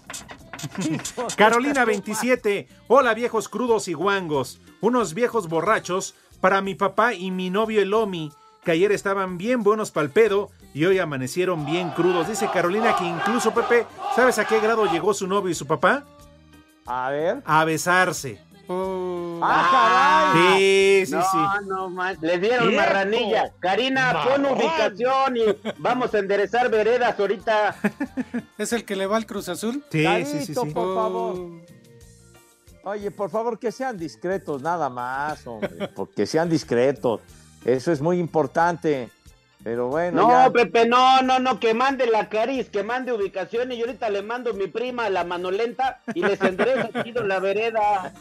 Carolina 1.36 1.84
27. 1.84 2.68
Hola 2.88 3.12
viejos 3.14 3.48
crudos 3.48 3.88
y 3.88 3.92
guangos. 3.94 4.60
Unos 4.82 5.14
viejos 5.14 5.48
borrachos 5.48 6.16
para 6.40 6.60
mi 6.60 6.74
papá 6.74 7.14
y 7.14 7.30
mi 7.30 7.50
novio 7.50 7.80
Elomi, 7.80 8.32
que 8.64 8.72
ayer 8.72 8.90
estaban 8.90 9.38
bien 9.38 9.62
buenos 9.62 9.92
pa'l 9.92 10.10
pedo 10.10 10.50
y 10.74 10.84
hoy 10.86 10.98
amanecieron 10.98 11.64
bien 11.64 11.90
crudos. 11.90 12.26
Dice 12.26 12.50
Carolina 12.52 12.96
que 12.96 13.04
incluso 13.04 13.54
Pepe, 13.54 13.86
¿sabes 14.16 14.40
a 14.40 14.44
qué 14.44 14.58
grado 14.58 14.86
llegó 14.86 15.14
su 15.14 15.28
novio 15.28 15.50
y 15.50 15.54
su 15.54 15.68
papá? 15.68 16.02
A 16.84 17.10
ver. 17.10 17.42
A 17.44 17.64
besarse. 17.64 18.40
¡Ah, 18.68 20.32
caray! 20.34 21.06
Sí, 21.06 21.06
sí, 21.06 21.12
no, 21.12 21.22
sí. 21.22 21.66
no, 21.68 21.88
man. 21.88 22.16
Le 22.20 22.38
dieron 22.38 22.68
Viejo. 22.70 22.82
marranilla. 22.82 23.52
Karina, 23.60 24.24
pon 24.24 24.46
ubicación 24.46 25.36
y 25.36 25.42
vamos 25.78 26.12
a 26.12 26.18
enderezar 26.18 26.70
veredas 26.70 27.18
ahorita. 27.20 27.76
¿Es 28.58 28.72
el 28.72 28.84
que 28.84 28.96
le 28.96 29.06
va 29.06 29.16
al 29.16 29.26
Cruz 29.26 29.48
Azul? 29.48 29.84
Sí, 29.92 30.02
Carito, 30.02 30.62
por 30.66 30.94
favor. 30.96 31.36
Oye, 32.84 33.10
por 33.10 33.30
favor, 33.30 33.58
que 33.58 33.70
sean 33.70 33.96
discretos, 33.96 34.60
nada 34.62 34.88
más, 34.88 35.46
hombre. 35.46 35.88
Porque 35.94 36.26
sean 36.26 36.48
discretos. 36.48 37.20
Eso 37.64 37.92
es 37.92 38.00
muy 38.00 38.18
importante. 38.18 39.10
Pero 39.62 39.86
bueno, 39.88 40.22
No, 40.22 40.28
ya. 40.28 40.50
Pepe, 40.50 40.88
no, 40.88 41.22
no, 41.22 41.38
no, 41.38 41.60
que 41.60 41.72
mande 41.72 42.06
la 42.08 42.28
Caris, 42.28 42.68
que 42.68 42.82
mande 42.82 43.12
ubicación 43.12 43.70
y 43.70 43.76
yo 43.76 43.86
ahorita 43.86 44.10
le 44.10 44.22
mando 44.22 44.50
a 44.50 44.54
mi 44.54 44.66
prima 44.66 45.08
la 45.08 45.22
manolenta 45.22 46.00
y 46.14 46.22
les 46.22 46.40
enderezo 46.40 46.88
aquí 46.92 47.12
en 47.14 47.28
la 47.28 47.38
vereda. 47.38 48.12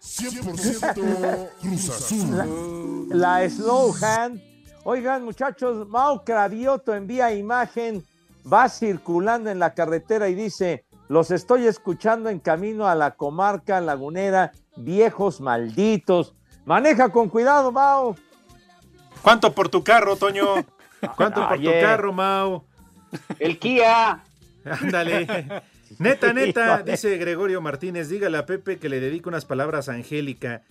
100% 0.00 1.50
Cruz 1.60 1.90
Azul. 1.90 3.08
La 3.10 3.48
Slow 3.48 3.94
Hand. 4.02 4.42
Oigan, 4.82 5.24
muchachos, 5.24 5.86
Mau 5.88 6.24
Cravioto 6.24 6.92
envía 6.94 7.32
imagen, 7.32 8.04
va 8.52 8.68
circulando 8.68 9.50
en 9.50 9.60
la 9.60 9.74
carretera 9.74 10.28
y 10.28 10.34
dice: 10.34 10.84
Los 11.08 11.30
estoy 11.30 11.66
escuchando 11.66 12.30
en 12.30 12.40
camino 12.40 12.88
a 12.88 12.94
la 12.94 13.12
comarca 13.12 13.80
lagunera, 13.80 14.52
viejos 14.76 15.40
malditos. 15.40 16.34
Maneja 16.64 17.10
con 17.10 17.28
cuidado, 17.28 17.70
Mau. 17.70 18.16
¿Cuánto 19.22 19.52
por 19.54 19.68
tu 19.68 19.84
carro, 19.84 20.16
Toño? 20.16 20.46
¿Cuánto 21.16 21.48
por 21.48 21.58
tu 21.58 21.70
carro, 21.80 22.12
Mau? 22.12 22.64
El 23.38 23.58
Kia. 23.58 24.24
Ándale. 24.64 25.62
Neta, 25.98 26.32
neta, 26.32 26.82
dice 26.82 27.16
Gregorio 27.16 27.60
Martínez, 27.60 28.08
dígale 28.08 28.36
a 28.36 28.44
Pepe 28.44 28.78
que 28.78 28.88
le 28.88 29.00
dedico 29.00 29.28
unas 29.28 29.44
palabras 29.44 29.88
a 29.88 29.92
Angélica, 29.92 30.62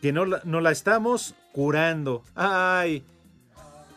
que 0.00 0.12
no 0.12 0.24
la, 0.24 0.40
no 0.44 0.60
la 0.60 0.70
estamos 0.70 1.34
curando. 1.52 2.22
Ay. 2.34 3.04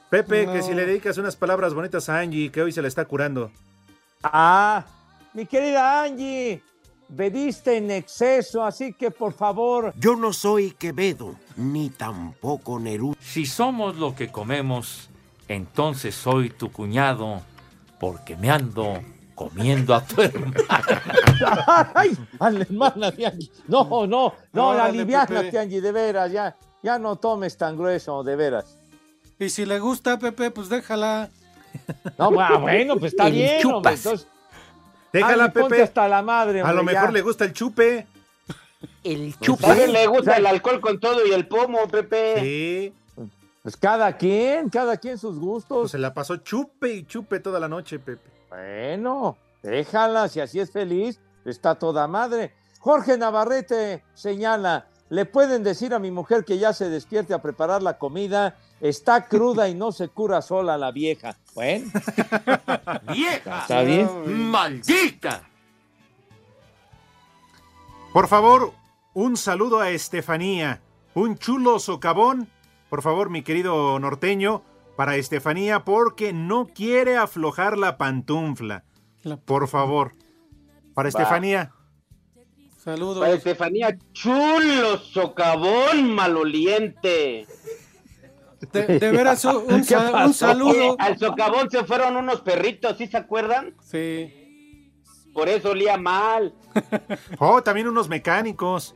Pepe, 0.10 0.48
que 0.52 0.64
si 0.64 0.74
le 0.74 0.88
dedicas 0.88 1.20
unas 1.20 1.36
palabras 1.36 1.76
bonitas 1.76 2.10
a 2.10 2.20
Angie, 2.20 2.52
que 2.52 2.64
hoy 2.64 2.72
se 2.72 2.82
la 2.82 2.88
está 2.88 3.06
curando. 3.06 3.52
Ah, 4.24 4.86
mi 5.34 5.46
querida 5.46 6.04
Angie, 6.04 6.62
bebiste 7.08 7.78
en 7.78 7.92
exceso, 7.92 8.64
así 8.64 8.94
que 8.94 9.12
por 9.12 9.34
favor. 9.34 9.94
Yo 9.98 10.16
no 10.16 10.34
soy 10.34 10.72
Quevedo, 10.72 11.36
ni 11.58 11.90
tampoco 11.90 12.80
Neruda. 12.80 13.16
Si 13.20 13.46
somos 13.46 13.96
lo 13.98 14.16
que 14.16 14.32
comemos, 14.32 15.10
entonces 15.48 16.16
soy 16.16 16.50
tu 16.50 16.72
cuñado, 16.72 17.42
porque 18.00 18.36
me 18.38 18.50
ando 18.50 19.02
comiendo 19.36 19.96
a 19.96 20.06
tu 20.06 20.22
hermano. 20.22 20.54
¡Ay! 21.96 22.12
Aliviánate, 22.40 23.26
Angie. 23.26 23.52
No, 23.68 24.06
no, 24.08 24.34
no, 24.54 24.68
Órale, 24.68 25.00
aliviánate. 25.00 25.58
Angie, 25.58 25.82
de 25.82 25.92
veras, 25.92 26.32
ya, 26.32 26.56
ya 26.84 27.00
no 27.00 27.16
tomes 27.16 27.58
tan 27.58 27.78
grueso, 27.78 28.24
de 28.24 28.36
veras. 28.36 28.78
Y 29.40 29.50
si 29.50 29.66
le 29.66 29.80
gusta, 29.80 30.20
Pepe, 30.20 30.52
pues 30.52 30.68
déjala. 30.68 31.30
No, 32.18 32.32
bueno, 32.32 32.98
pues 32.98 33.14
está 33.14 33.28
El 33.28 33.34
bien, 33.34 33.66
hombre, 33.68 33.94
chupas. 33.94 33.94
entonces, 34.06 34.28
Déjala, 35.12 35.52
ponte 35.52 35.70
Pepe. 35.70 35.84
hasta 35.84 36.08
la 36.08 36.22
madre, 36.22 36.62
A 36.62 36.72
lo 36.74 36.80
hombre, 36.82 36.94
mejor 36.96 37.10
ya. 37.10 37.14
le 37.14 37.22
gusta 37.22 37.46
el 37.46 37.54
chupe. 37.54 38.08
El 39.04 39.36
También 39.36 39.92
le 39.92 40.08
gusta 40.08 40.38
el 40.38 40.46
alcohol 40.46 40.80
con 40.80 41.00
todo 41.00 41.26
y 41.26 41.32
el 41.32 41.48
pomo, 41.48 41.88
Pepe. 41.88 42.40
Sí. 42.40 42.94
Pues 43.64 43.76
cada 43.76 44.16
quien, 44.16 44.70
cada 44.70 44.98
quien 44.98 45.18
sus 45.18 45.38
gustos. 45.38 45.80
Pues 45.82 45.92
se 45.92 45.98
la 45.98 46.14
pasó 46.14 46.38
chupe 46.38 46.94
y 46.94 47.04
chupe 47.06 47.40
toda 47.40 47.60
la 47.60 47.68
noche, 47.68 48.00
Pepe. 48.00 48.30
Bueno, 48.50 49.38
déjala, 49.62 50.28
si 50.30 50.40
así 50.40 50.60
es 50.60 50.72
feliz, 50.72 51.20
está 51.46 51.76
toda 51.76 52.08
madre. 52.08 52.54
Jorge 52.80 53.18
Navarrete 53.18 54.04
señala, 54.14 54.88
le 55.10 55.26
pueden 55.26 55.64
decir 55.64 55.94
a 55.94 56.00
mi 56.00 56.12
mujer 56.12 56.46
que 56.46 56.58
ya 56.58 56.72
se 56.72 56.90
despierte 56.90 57.34
a 57.34 57.42
preparar 57.42 57.84
la 57.84 57.98
comida, 57.98 58.56
está 58.82 59.26
cruda 59.26 59.70
y 59.70 59.76
no 59.76 59.92
se 59.92 60.08
cura 60.10 60.42
sola 60.42 60.78
la 60.78 60.92
vieja. 60.92 61.38
Bueno, 61.54 61.92
¡Vieja! 63.14 63.62
está 63.62 63.82
bien. 63.82 64.50
¡Maldita! 64.50 65.44
Por 68.14 68.28
favor, 68.28 68.74
un 69.14 69.38
saludo 69.38 69.80
a 69.80 69.90
Estefanía. 69.92 70.82
Un 71.14 71.38
chulo 71.38 71.80
socavón. 71.80 72.48
Por 72.90 73.02
favor, 73.02 73.30
mi 73.30 73.44
querido 73.44 74.00
norteño, 74.00 74.64
para 74.96 75.16
Estefanía, 75.16 75.86
porque 75.86 76.34
no 76.34 76.68
quiere 76.68 77.18
aflojar 77.18 77.78
la 77.78 77.98
pantufla. 77.98 78.84
Por 79.46 79.68
favor. 79.68 80.16
Para. 80.94 81.10
Estefanía. 81.10 81.72
Saludos. 82.78 83.20
Para 83.20 83.34
Estefanía, 83.34 83.98
chulo 84.14 84.98
socavón 84.98 86.14
maloliente. 86.16 87.46
De, 88.72 89.00
de 89.00 89.12
veras, 89.12 89.44
un, 89.46 89.84
saludo. 90.34 90.96
Al 91.00 91.18
socavón 91.18 91.70
se 91.70 91.84
fueron 91.86 92.18
unos 92.18 92.42
perritos, 92.42 92.98
¿sí 92.98 93.08
se 93.08 93.18
acuerdan? 93.18 93.74
Sí. 93.82 94.92
Por 95.34 95.48
eso 95.50 95.70
olía 95.72 95.98
mal. 95.98 96.54
Oh, 97.40 97.62
también 97.64 97.88
unos 97.88 98.10
mecánicos. 98.10 98.96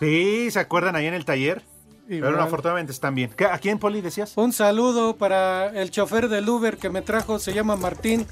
Sí, 0.00 0.50
¿se 0.50 0.58
acuerdan 0.58 0.96
ahí 0.96 1.06
en 1.06 1.14
el 1.14 1.24
taller? 1.24 1.62
Pero 2.08 2.40
afortunadamente 2.42 2.92
están 2.92 3.14
bien. 3.14 3.30
¿Qué- 3.36 3.46
¿A 3.46 3.56
quién, 3.58 3.78
Poli, 3.78 4.00
decías? 4.00 4.32
Un 4.36 4.52
saludo 4.52 5.16
para 5.16 5.68
el 5.80 5.90
chofer 5.90 6.28
del 6.28 6.48
Uber 6.48 6.76
que 6.76 6.90
me 6.90 7.00
trajo, 7.00 7.38
se 7.38 7.54
llama 7.54 7.76
Martín. 7.76 8.26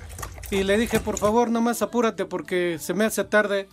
Y 0.50 0.64
le 0.64 0.76
dije, 0.76 0.98
por 1.00 1.16
favor, 1.18 1.48
nomás 1.50 1.80
apúrate 1.80 2.24
porque 2.26 2.78
se 2.80 2.92
me 2.92 3.04
hace 3.04 3.24
tarde. 3.24 3.68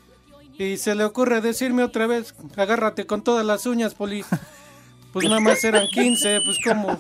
Y 0.60 0.78
se 0.78 0.96
le 0.96 1.04
ocurre 1.04 1.42
decirme 1.42 1.84
otra 1.84 2.08
vez, 2.08 2.36
agárrate 2.56 3.06
con 3.06 3.24
todas 3.24 3.46
las 3.46 3.66
uñas, 3.66 3.96
Poli. 3.96 4.24
Pues 5.18 5.30
nada 5.30 5.42
más 5.42 5.64
eran 5.64 5.88
15, 5.88 6.42
pues 6.46 6.58
como... 6.64 6.98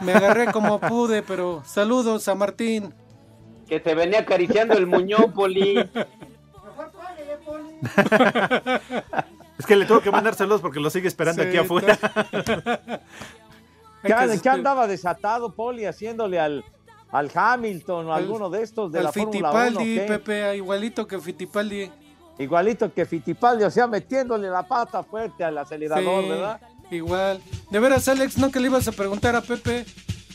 Me 0.00 0.12
agarré 0.12 0.52
como 0.52 0.78
pude, 0.78 1.22
pero 1.22 1.62
saludos 1.66 2.28
a 2.28 2.34
Martín. 2.34 2.94
Que 3.68 3.80
te 3.80 3.94
venía 3.94 4.20
acariciando 4.20 4.74
el 4.78 4.86
muñón, 4.86 5.32
Poli. 5.32 5.78
Es 9.58 9.66
que 9.66 9.76
le 9.76 9.86
tengo 9.86 10.00
que 10.00 10.10
mandar 10.10 10.34
saludos 10.34 10.60
porque 10.60 10.78
lo 10.80 10.88
sigue 10.90 11.08
esperando 11.08 11.42
Sí, 11.42 11.48
aquí 11.48 11.56
afuera. 11.58 11.98
¿Qué, 14.02 14.14
qué 14.40 14.48
andaba 14.48 14.86
desatado, 14.86 15.52
Poli, 15.54 15.84
haciéndole 15.84 16.38
al, 16.38 16.64
al 17.10 17.30
Hamilton 17.34 18.06
o 18.06 18.14
Al- 18.14 18.22
alguno 18.22 18.50
de 18.50 18.62
estos 18.62 18.92
de 18.92 18.98
Al 19.00 19.04
la 19.06 19.12
Fórmula 19.12 19.50
1? 19.50 19.58
Fittipaldi, 19.60 19.94
¿qué? 19.96 20.00
Pepe, 20.06 20.56
igualito 20.56 21.06
que 21.08 21.18
Fittipaldi. 21.18 21.90
Igualito 22.38 22.92
que 22.92 23.04
Fittipaldi, 23.04 23.64
o 23.64 23.70
sea, 23.70 23.86
metiéndole 23.86 24.48
la 24.48 24.62
pata 24.66 25.02
fuerte 25.02 25.42
al 25.44 25.58
acelerador, 25.58 26.22
Sí, 26.24 26.28
¿verdad? 26.30 26.60
Igual. 26.90 27.42
De 27.70 27.80
veras, 27.80 28.08
Alex, 28.08 28.38
¿no 28.38 28.50
que 28.50 28.60
le 28.60 28.66
ibas 28.66 28.86
a 28.88 28.92
preguntar 28.92 29.34
a 29.36 29.42
Pepe? 29.42 29.84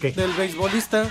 Del 0.01 0.33
beisbolista. 0.33 1.09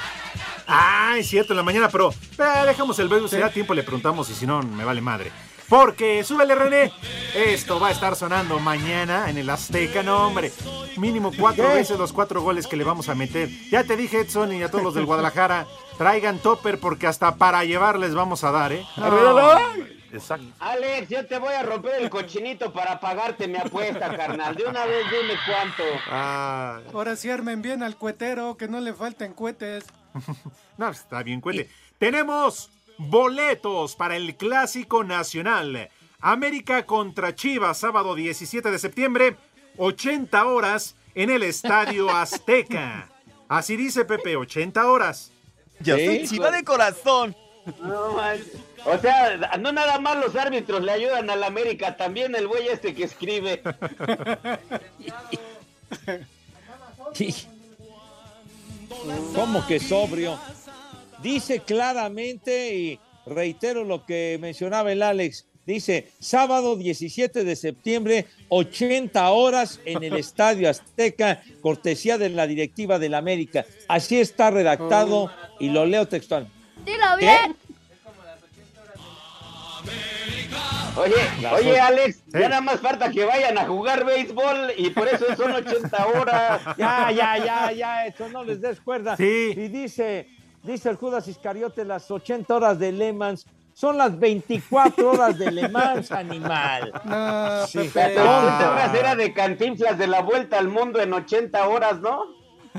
Ah, 0.66 1.14
es 1.16 1.28
cierto, 1.28 1.54
en 1.54 1.56
la 1.56 1.62
mañana, 1.62 1.88
pero 1.88 2.10
eh, 2.10 2.66
dejamos 2.66 2.98
el 2.98 3.08
béisbol, 3.08 3.30
si 3.30 3.38
da 3.38 3.50
tiempo 3.50 3.72
le 3.74 3.82
preguntamos 3.82 4.28
y 4.30 4.34
si 4.34 4.46
no, 4.46 4.62
me 4.62 4.84
vale 4.84 5.00
madre. 5.00 5.32
Porque, 5.68 6.22
súbele 6.22 6.54
René, 6.54 6.92
esto 7.34 7.80
va 7.80 7.88
a 7.88 7.90
estar 7.92 8.14
sonando 8.14 8.60
mañana 8.60 9.30
en 9.30 9.38
el 9.38 9.48
Azteca, 9.48 10.02
no 10.02 10.26
hombre. 10.26 10.52
Mínimo 10.98 11.32
cuatro 11.36 11.68
¿Qué? 11.68 11.74
veces 11.76 11.98
los 11.98 12.12
cuatro 12.12 12.42
goles 12.42 12.66
que 12.66 12.76
le 12.76 12.84
vamos 12.84 13.08
a 13.08 13.14
meter. 13.14 13.48
Ya 13.70 13.82
te 13.82 13.96
dije, 13.96 14.20
Edson, 14.20 14.52
y 14.52 14.62
a 14.62 14.70
todos 14.70 14.84
los 14.84 14.94
del 14.94 15.06
Guadalajara, 15.06 15.66
traigan 15.96 16.38
topper 16.38 16.78
porque 16.78 17.06
hasta 17.06 17.36
para 17.36 17.64
llevarles 17.64 18.14
vamos 18.14 18.44
a 18.44 18.50
dar, 18.50 18.72
¿eh? 18.72 18.84
Ah, 18.98 19.72
Exacto. 20.12 20.46
Alex, 20.60 21.08
yo 21.08 21.26
te 21.26 21.38
voy 21.38 21.54
a 21.54 21.62
romper 21.62 22.02
el 22.02 22.10
cochinito 22.10 22.72
para 22.72 23.00
pagarte 23.00 23.48
mi 23.48 23.56
apuesta, 23.56 24.14
carnal. 24.16 24.54
De 24.54 24.64
una 24.64 24.84
vez 24.84 25.04
dime 25.10 25.34
cuánto. 25.46 25.82
Ah, 26.08 26.80
Ahora 26.92 27.16
sí 27.16 27.30
armen 27.30 27.62
bien 27.62 27.82
al 27.82 27.96
cuetero, 27.96 28.56
que 28.56 28.68
no 28.68 28.80
le 28.80 28.92
falten 28.94 29.32
cohetes. 29.32 29.84
No, 30.78 30.86
pues, 30.86 31.00
está 31.00 31.22
bien, 31.22 31.40
cuente. 31.40 31.68
Tenemos 31.98 32.70
boletos 32.96 33.94
para 33.94 34.16
el 34.16 34.36
Clásico 34.36 35.04
Nacional. 35.04 35.90
América 36.20 36.86
contra 36.86 37.34
Chivas, 37.34 37.78
sábado 37.78 38.14
17 38.14 38.70
de 38.70 38.78
septiembre, 38.78 39.36
80 39.76 40.44
horas 40.46 40.96
en 41.14 41.30
el 41.30 41.42
Estadio 41.42 42.08
Azteca. 42.16 43.08
Así 43.48 43.76
dice 43.76 44.04
Pepe, 44.04 44.36
80 44.36 44.86
horas. 44.90 45.30
Yo 45.80 45.94
soy 45.96 46.26
chiva 46.26 46.50
de 46.50 46.64
corazón. 46.64 47.36
No, 47.80 48.12
man. 48.12 48.38
O 48.84 48.98
sea, 48.98 49.56
no 49.60 49.72
nada 49.72 49.98
más 49.98 50.16
los 50.16 50.34
árbitros 50.36 50.82
le 50.82 50.92
ayudan 50.92 51.30
al 51.30 51.44
América, 51.44 51.96
también 51.96 52.34
el 52.34 52.48
güey 52.48 52.68
este 52.68 52.94
que 52.94 53.04
escribe. 53.04 53.62
¿Cómo 59.34 59.66
que 59.66 59.78
sobrio? 59.80 60.38
Dice 61.22 61.60
claramente, 61.60 62.74
y 62.74 63.00
reitero 63.26 63.84
lo 63.84 64.04
que 64.04 64.38
mencionaba 64.40 64.90
el 64.90 65.02
Alex, 65.02 65.46
dice 65.64 66.10
sábado 66.18 66.76
17 66.76 67.44
de 67.44 67.56
septiembre, 67.56 68.26
80 68.48 69.30
horas 69.30 69.80
en 69.84 70.02
el 70.02 70.16
Estadio 70.16 70.68
Azteca, 70.68 71.40
cortesía 71.60 72.18
de 72.18 72.30
la 72.30 72.48
directiva 72.48 72.98
del 72.98 73.14
América. 73.14 73.64
Así 73.86 74.18
está 74.18 74.50
redactado 74.50 75.30
y 75.60 75.68
lo 75.68 75.86
leo 75.86 76.08
textual. 76.08 76.48
Dilo 76.84 77.16
bien. 77.18 77.56
Oye, 80.96 81.14
Las 81.40 81.52
oye. 81.54 81.80
Alex, 81.80 82.16
Sí. 82.16 82.22
ya 82.38 82.48
nada 82.48 82.60
más 82.60 82.80
falta 82.80 83.10
que 83.10 83.24
vayan 83.24 83.56
a 83.56 83.64
jugar 83.66 84.04
béisbol 84.04 84.72
y 84.76 84.90
por 84.90 85.08
eso 85.08 85.24
son 85.36 85.52
80 85.52 86.06
horas. 86.06 86.60
Ya, 86.76 87.10
ya, 87.10 87.38
ya, 87.38 87.72
ya, 87.72 88.06
eso 88.06 88.28
no 88.28 88.44
les 88.44 88.60
des 88.60 88.80
cuerda. 88.80 89.16
Sí. 89.16 89.52
Y 89.56 89.68
dice, 89.68 90.28
dice 90.62 90.90
el 90.90 90.96
Judas 90.96 91.26
Iscariote, 91.28 91.84
las 91.84 92.10
80 92.10 92.54
horas 92.54 92.78
de 92.78 92.92
Le 92.92 93.12
Mans 93.12 93.46
son 93.72 93.96
las 93.96 94.18
24 94.18 95.10
horas 95.12 95.38
de 95.38 95.50
Le 95.50 95.68
Mans, 95.70 96.12
animal. 96.12 96.92
No, 97.04 97.66
Sí, 97.66 97.78
Pepe. 97.92 98.14
Las 98.16 98.44
80 98.44 98.70
horas 98.70 98.94
era 98.94 99.16
de 99.16 99.32
cantinflas 99.32 99.96
de 99.96 100.06
la 100.06 100.20
vuelta 100.20 100.58
al 100.58 100.68
mundo 100.68 101.00
en 101.00 101.12
80 101.14 101.68
horas, 101.68 102.00
¿no? 102.00 102.24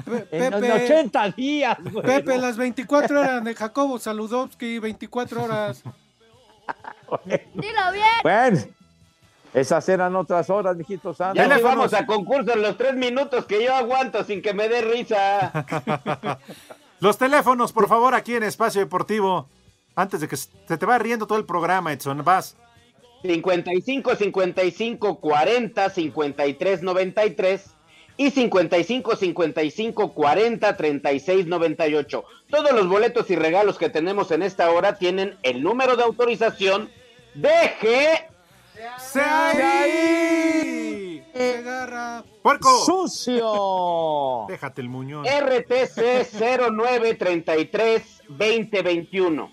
En, 0.05 0.43
en 0.43 0.51
Pepe. 0.61 0.71
80 0.85 1.29
días, 1.31 1.77
güey. 1.91 2.05
Pepe, 2.05 2.37
las 2.37 2.57
24 2.57 3.19
horas 3.21 3.43
de 3.43 3.55
Jacobo 3.55 3.97
Saludowski, 3.97 4.77
24 4.79 5.43
horas. 5.43 5.83
Dilo 7.25 7.91
bien. 7.91 8.05
Bueno, 8.23 8.59
esas 9.53 9.87
eran 9.89 10.15
otras 10.15 10.49
horas, 10.49 10.75
mijito 10.75 11.13
santo. 11.13 11.35
Ya 11.35 11.43
Teléfonos. 11.43 11.75
vamos 11.75 11.93
a 11.93 12.05
concurso 12.05 12.53
en 12.53 12.61
los 12.61 12.77
tres 12.77 12.95
minutos 12.95 13.45
que 13.45 13.63
yo 13.63 13.75
aguanto 13.75 14.23
sin 14.23 14.41
que 14.41 14.53
me 14.53 14.67
dé 14.67 14.81
risa. 14.81 15.51
Los 16.99 17.17
teléfonos, 17.17 17.73
por 17.73 17.89
favor, 17.89 18.15
aquí 18.15 18.33
en 18.33 18.43
Espacio 18.43 18.79
Deportivo. 18.79 19.49
Antes 19.93 20.21
de 20.21 20.27
que 20.29 20.37
se 20.37 20.77
te 20.77 20.85
va 20.85 20.97
riendo 20.97 21.27
todo 21.27 21.37
el 21.37 21.45
programa, 21.45 21.91
Edson, 21.91 22.23
vas. 22.23 22.55
55 23.23 24.15
55 24.15 25.19
40 25.19 25.89
53 25.89 26.81
93 26.81 27.75
y 28.15 28.31
55 28.31 29.15
55 29.17 30.13
40 30.13 30.77
36 30.77 31.47
98. 31.47 32.23
Todos 32.49 32.71
los 32.71 32.87
boletos 32.87 33.29
y 33.29 33.35
regalos 33.35 33.77
que 33.77 33.89
tenemos 33.89 34.31
en 34.31 34.41
esta 34.41 34.71
hora 34.71 34.97
tienen 34.97 35.37
el 35.43 35.61
número 35.61 35.95
de 35.95 36.03
autorización 36.03 36.89
de 37.35 38.27
¡Se 38.97 39.21
ahí! 39.21 41.23
Segarra. 41.33 42.23
¡Puerco! 42.41 42.85
¡Sucio! 42.85 44.45
Déjate 44.49 44.81
el 44.81 44.89
muñón. 44.89 45.25
RTC 45.25 46.33
0933 46.33 48.23
2021. 48.27 49.51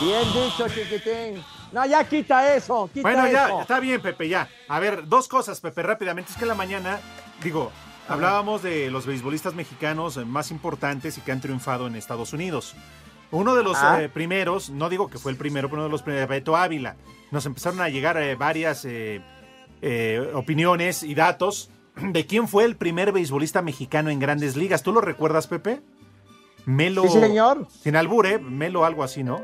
Bien 0.00 0.22
dicho, 0.32 0.68
chiquitín. 0.68 1.44
No, 1.70 1.84
ya 1.84 2.04
quita 2.04 2.54
eso, 2.54 2.88
quita 2.92 3.02
Bueno, 3.02 3.30
ya, 3.30 3.46
eso. 3.46 3.60
está 3.62 3.80
bien, 3.80 4.00
Pepe, 4.00 4.28
ya. 4.28 4.48
A 4.68 4.78
ver, 4.80 5.06
dos 5.08 5.28
cosas, 5.28 5.60
Pepe, 5.60 5.82
rápidamente. 5.82 6.30
Es 6.30 6.36
que 6.36 6.44
en 6.44 6.48
la 6.48 6.54
mañana, 6.54 7.00
digo, 7.42 7.70
hablábamos 8.08 8.62
de 8.62 8.90
los 8.90 9.06
beisbolistas 9.06 9.54
mexicanos 9.54 10.16
más 10.24 10.50
importantes 10.50 11.18
y 11.18 11.20
que 11.20 11.32
han 11.32 11.40
triunfado 11.40 11.86
en 11.86 11.96
Estados 11.96 12.32
Unidos. 12.32 12.74
Uno 13.30 13.54
de 13.54 13.62
los 13.64 13.76
Ah. 13.80 14.02
eh, 14.02 14.08
primeros, 14.08 14.70
no 14.70 14.88
digo 14.88 15.08
que 15.08 15.18
fue 15.18 15.32
el 15.32 15.38
primero, 15.38 15.68
pero 15.68 15.80
uno 15.80 15.84
de 15.84 15.90
los 15.90 16.02
primeros, 16.02 16.28
Beto 16.28 16.56
Ávila. 16.56 16.96
Nos 17.30 17.46
empezaron 17.46 17.80
a 17.80 17.88
llegar 17.88 18.16
eh, 18.16 18.36
varias 18.36 18.84
eh, 18.84 19.20
eh, 19.82 20.30
opiniones 20.34 21.02
y 21.02 21.14
datos 21.14 21.70
de 21.96 22.26
quién 22.26 22.46
fue 22.48 22.64
el 22.64 22.76
primer 22.76 23.12
beisbolista 23.12 23.60
mexicano 23.62 24.10
en 24.10 24.18
grandes 24.20 24.56
ligas. 24.56 24.82
¿Tú 24.82 24.92
lo 24.92 25.00
recuerdas, 25.00 25.46
Pepe? 25.46 25.80
Melo. 26.66 27.02
Sí, 27.04 27.20
señor. 27.20 27.66
Sin 27.82 27.96
albure, 27.96 28.38
Melo 28.38 28.84
algo 28.84 29.02
así, 29.04 29.22
¿no? 29.24 29.42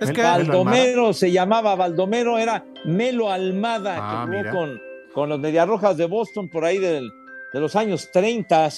Es 0.00 0.08
Mel- 0.08 0.14
que. 0.14 0.22
Baldomero 0.22 1.12
se 1.12 1.32
llamaba 1.32 1.74
Baldomero, 1.74 2.38
era 2.38 2.64
Melo 2.84 3.30
Almada, 3.30 3.96
Ah, 3.98 4.10
que 4.10 4.16
jugó 4.32 4.38
mira. 4.38 4.50
con, 4.52 4.80
con 5.12 5.28
los 5.28 5.40
Mediarrojas 5.40 5.96
de 5.96 6.06
Boston 6.06 6.48
por 6.48 6.64
ahí 6.64 6.78
del- 6.78 7.10
de 7.52 7.60
los 7.60 7.74
años 7.76 8.10
30. 8.12 8.68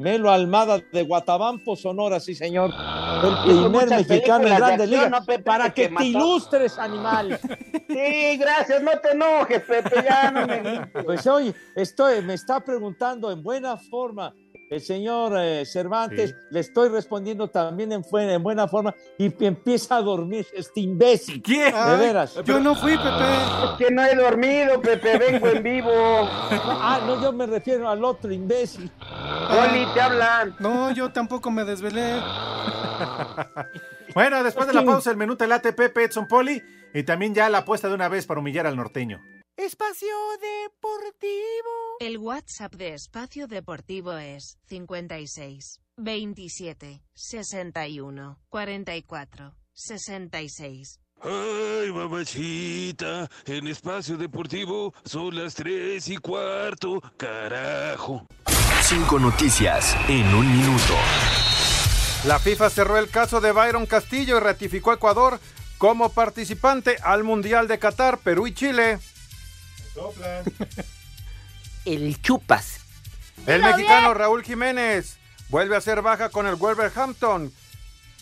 Melo 0.00 0.30
Almada 0.30 0.80
de 0.92 1.02
Guatabampo, 1.02 1.76
Sonora, 1.76 2.18
sí, 2.20 2.34
señor. 2.34 2.70
El 3.22 3.52
Hizo 3.52 3.70
primer 3.70 3.88
mexicano 3.88 4.48
en 4.48 4.56
Grandes 4.56 4.88
Ligas. 4.88 5.10
¿no? 5.10 5.44
Para 5.44 5.70
Que 5.70 5.88
que 5.88 5.96
te 5.96 6.04
ilustres, 6.06 6.78
animal. 6.78 7.38
Sí, 7.90 8.36
gracias, 8.36 8.80
no 8.84 8.92
te 9.00 9.10
enojes, 9.10 9.62
Pepe, 9.62 10.04
ya 10.08 10.30
no 10.30 10.46
me 10.46 10.86
Pues 11.02 11.26
oye, 11.26 11.52
estoy, 11.74 12.22
me 12.22 12.34
está 12.34 12.60
preguntando 12.60 13.32
en 13.32 13.42
buena 13.42 13.76
forma 13.76 14.32
el 14.70 14.80
señor 14.80 15.32
eh, 15.36 15.64
Cervantes, 15.66 16.30
Sí. 16.30 16.36
le 16.50 16.60
estoy 16.60 16.88
respondiendo 16.88 17.48
también 17.48 17.90
en, 17.92 18.02
buen- 18.02 18.30
en 18.30 18.42
buena 18.42 18.68
forma 18.68 18.94
y 19.18 19.32
empieza 19.44 19.96
a 19.96 20.02
dormir 20.02 20.46
este 20.54 20.80
imbécil. 20.80 21.42
¿Quién? 21.42 21.74
De 21.74 21.96
veras. 21.96 22.36
Yo 22.44 22.60
no 22.60 22.74
fui, 22.76 22.96
Pepe. 22.96 23.08
Es 23.64 23.70
que 23.78 23.90
no 23.90 24.04
he 24.04 24.14
dormido, 24.14 24.80
Pepe, 24.80 25.18
vengo 25.18 25.48
en 25.48 25.62
vivo. 25.62 25.90
Ah, 25.92 27.00
no, 27.04 27.20
yo 27.20 27.32
me 27.32 27.46
refiero 27.46 27.88
al 27.88 28.04
otro 28.04 28.32
imbécil. 28.32 28.90
Oli, 29.50 29.86
te 29.92 30.00
hablan. 30.00 30.54
No, 30.60 30.92
yo 30.92 31.12
tampoco 31.12 31.50
me 31.50 31.64
desvelé. 31.64 32.20
Bueno, 34.14 34.42
después 34.42 34.66
de 34.66 34.72
la 34.74 34.84
pausa, 34.84 35.12
el 35.12 35.16
menú 35.16 35.36
telate 35.36 35.72
Pepe 35.72 36.02
Edson 36.04 36.26
Poli 36.26 36.60
y 36.92 37.04
también 37.04 37.32
ya 37.32 37.48
la 37.48 37.58
apuesta 37.58 37.86
de 37.88 37.94
una 37.94 38.08
vez 38.08 38.26
para 38.26 38.40
humillar 38.40 38.66
al 38.66 38.74
norteño. 38.76 39.20
Espacio 39.56 40.08
Deportivo. 40.40 41.70
El 42.00 42.16
WhatsApp 42.16 42.76
de 42.76 42.94
Espacio 42.94 43.46
Deportivo 43.46 44.16
es 44.16 44.56
56 44.70 45.82
27 45.98 47.02
61 47.12 48.38
44 48.48 49.54
66. 49.74 51.00
Ay, 51.20 51.92
mamachita, 51.92 53.28
en 53.44 53.68
espacio 53.68 54.16
deportivo 54.16 54.94
son 55.04 55.36
las 55.36 55.54
tres 55.54 56.08
y 56.08 56.16
cuarto, 56.16 57.02
carajo. 57.18 58.26
Cinco 58.80 59.18
noticias 59.18 59.94
en 60.08 60.24
un 60.34 60.50
minuto. 60.50 60.94
La 62.24 62.38
FIFA 62.38 62.70
cerró 62.70 62.96
el 62.96 63.10
caso 63.10 63.42
de 63.42 63.52
Byron 63.52 63.84
Castillo 63.84 64.38
y 64.38 64.40
ratificó 64.40 64.92
a 64.92 64.94
Ecuador 64.94 65.38
como 65.76 66.08
participante 66.08 66.96
al 67.02 67.24
Mundial 67.24 67.68
de 67.68 67.78
Qatar, 67.78 68.16
Perú 68.20 68.46
y 68.46 68.54
Chile. 68.54 68.98
El 71.84 72.20
chupas. 72.20 72.80
El 73.46 73.62
mexicano 73.62 74.12
Raúl 74.14 74.42
Jiménez 74.42 75.18
vuelve 75.48 75.76
a 75.76 75.80
ser 75.80 76.02
baja 76.02 76.28
con 76.28 76.46
el 76.46 76.56
Wolverhampton 76.56 77.52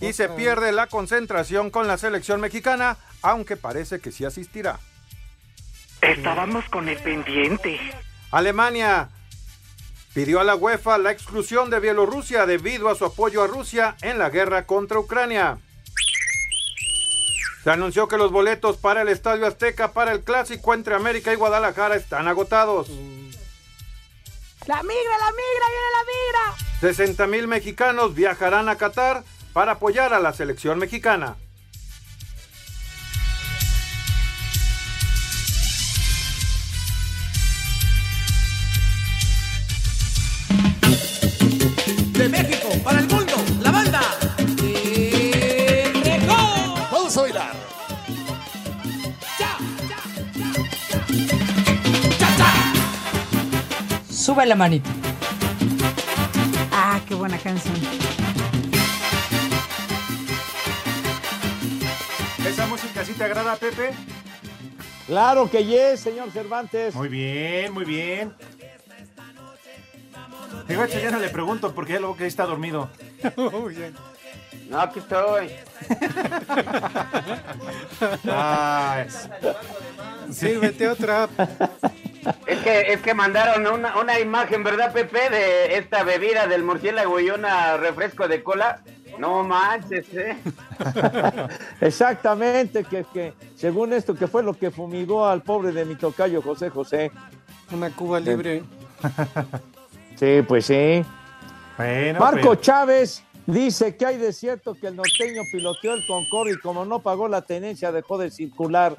y 0.00 0.12
se 0.12 0.28
pierde 0.28 0.72
la 0.72 0.86
concentración 0.86 1.70
con 1.70 1.88
la 1.88 1.98
selección 1.98 2.40
mexicana, 2.40 2.96
aunque 3.22 3.56
parece 3.56 4.00
que 4.00 4.12
sí 4.12 4.24
asistirá. 4.24 4.78
Estábamos 6.00 6.64
con 6.68 6.88
el 6.88 6.98
pendiente. 6.98 7.80
Alemania 8.30 9.08
pidió 10.14 10.40
a 10.40 10.44
la 10.44 10.54
UEFA 10.54 10.98
la 10.98 11.10
exclusión 11.10 11.70
de 11.70 11.80
Bielorrusia 11.80 12.46
debido 12.46 12.88
a 12.88 12.94
su 12.94 13.04
apoyo 13.04 13.42
a 13.42 13.48
Rusia 13.48 13.96
en 14.02 14.18
la 14.18 14.30
guerra 14.30 14.66
contra 14.66 15.00
Ucrania. 15.00 15.58
Se 17.64 17.70
anunció 17.70 18.06
que 18.06 18.16
los 18.16 18.30
boletos 18.30 18.76
para 18.76 19.02
el 19.02 19.08
Estadio 19.08 19.46
Azteca 19.46 19.92
para 19.92 20.12
el 20.12 20.22
clásico 20.22 20.74
entre 20.74 20.94
América 20.94 21.32
y 21.32 21.36
Guadalajara 21.36 21.96
están 21.96 22.28
agotados. 22.28 22.88
La 24.68 24.82
migra, 24.82 25.16
la 25.18 25.30
migra, 25.30 25.66
viene 25.70 25.90
la 25.96 26.04
migra. 26.04 26.92
60 26.94 27.26
mil 27.26 27.48
mexicanos 27.48 28.14
viajarán 28.14 28.68
a 28.68 28.76
Qatar 28.76 29.24
para 29.54 29.72
apoyar 29.72 30.12
a 30.12 30.20
la 30.20 30.34
selección 30.34 30.78
mexicana. 30.78 31.36
De 42.12 42.28
México 42.28 42.68
para 42.84 43.00
el 43.00 43.08
mundo, 43.08 43.36
la 43.62 43.70
banda. 43.70 44.02
Vamos 46.92 47.16
a 47.16 47.20
bailar. 47.22 47.67
Sube 54.28 54.44
la 54.44 54.54
manita. 54.54 54.90
Ah, 56.70 57.00
qué 57.08 57.14
buena 57.14 57.38
canción. 57.38 57.74
¿Esa 62.46 62.66
música 62.66 63.06
sí 63.06 63.14
te 63.14 63.24
agrada, 63.24 63.56
Pepe? 63.56 63.92
Claro 65.06 65.50
que 65.50 65.64
yes, 65.64 66.00
señor 66.00 66.30
Cervantes. 66.30 66.94
Muy 66.94 67.08
bien, 67.08 67.72
muy 67.72 67.86
bien. 67.86 68.34
Digo, 70.68 70.84
ya 70.84 71.10
no 71.10 71.20
le 71.20 71.30
pregunto 71.30 71.74
porque 71.74 71.94
ya 71.94 72.00
luego 72.00 72.14
que 72.14 72.24
ahí 72.24 72.28
está 72.28 72.44
dormido. 72.44 72.90
No, 74.68 74.82
aquí 74.82 74.98
estoy. 74.98 75.48
Ay. 78.30 79.06
Sírvete 80.30 80.88
otra. 80.88 81.26
Es 82.46 82.58
que, 82.60 82.92
es 82.92 83.00
que 83.00 83.14
mandaron 83.14 83.66
una, 83.66 83.96
una 83.98 84.18
imagen, 84.20 84.62
¿verdad, 84.64 84.92
Pepe? 84.92 85.30
De 85.30 85.76
esta 85.78 86.02
bebida 86.02 86.46
del 86.46 86.62
murciélago 86.64 87.20
y 87.20 87.30
una 87.30 87.76
refresco 87.76 88.28
de 88.28 88.42
cola. 88.42 88.82
No 89.18 89.42
manches, 89.42 90.06
¿eh? 90.14 90.36
Exactamente, 91.80 92.84
que, 92.84 93.04
que 93.12 93.32
según 93.56 93.92
esto, 93.92 94.14
que 94.14 94.26
fue 94.26 94.42
lo 94.42 94.54
que 94.54 94.70
fumigó 94.70 95.26
al 95.26 95.42
pobre 95.42 95.72
de 95.72 95.84
mi 95.84 95.96
tocayo 95.96 96.42
José 96.42 96.70
José. 96.70 97.10
Una 97.72 97.90
Cuba 97.90 98.20
libre. 98.20 98.62
Sí, 100.16 100.42
pues 100.48 100.66
sí. 100.66 101.04
Bueno, 101.76 102.18
Marco 102.18 102.40
pero- 102.40 102.54
Chávez 102.56 103.22
dice 103.46 103.94
que 103.96 104.04
hay 104.04 104.16
de 104.16 104.32
cierto 104.32 104.74
que 104.74 104.88
el 104.88 104.96
norteño 104.96 105.42
piloteó 105.52 105.94
el 105.94 106.04
Concorde 106.08 106.54
y 106.54 106.58
como 106.58 106.84
no 106.84 106.98
pagó 106.98 107.28
la 107.28 107.42
tenencia 107.42 107.92
dejó 107.92 108.18
de 108.18 108.32
circular. 108.32 108.96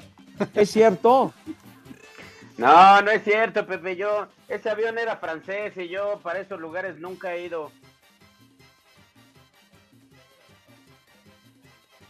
¿Es 0.54 0.70
cierto? 0.70 1.34
No, 2.60 3.00
no 3.02 3.10
es 3.10 3.24
cierto, 3.24 3.66
Pepe. 3.66 3.96
Yo, 3.96 4.26
ese 4.48 4.70
avión 4.70 4.98
era 4.98 5.16
francés 5.16 5.72
y 5.76 5.88
yo 5.88 6.20
para 6.22 6.40
esos 6.40 6.60
lugares 6.60 6.98
nunca 6.98 7.34
he 7.34 7.46
ido. 7.46 7.70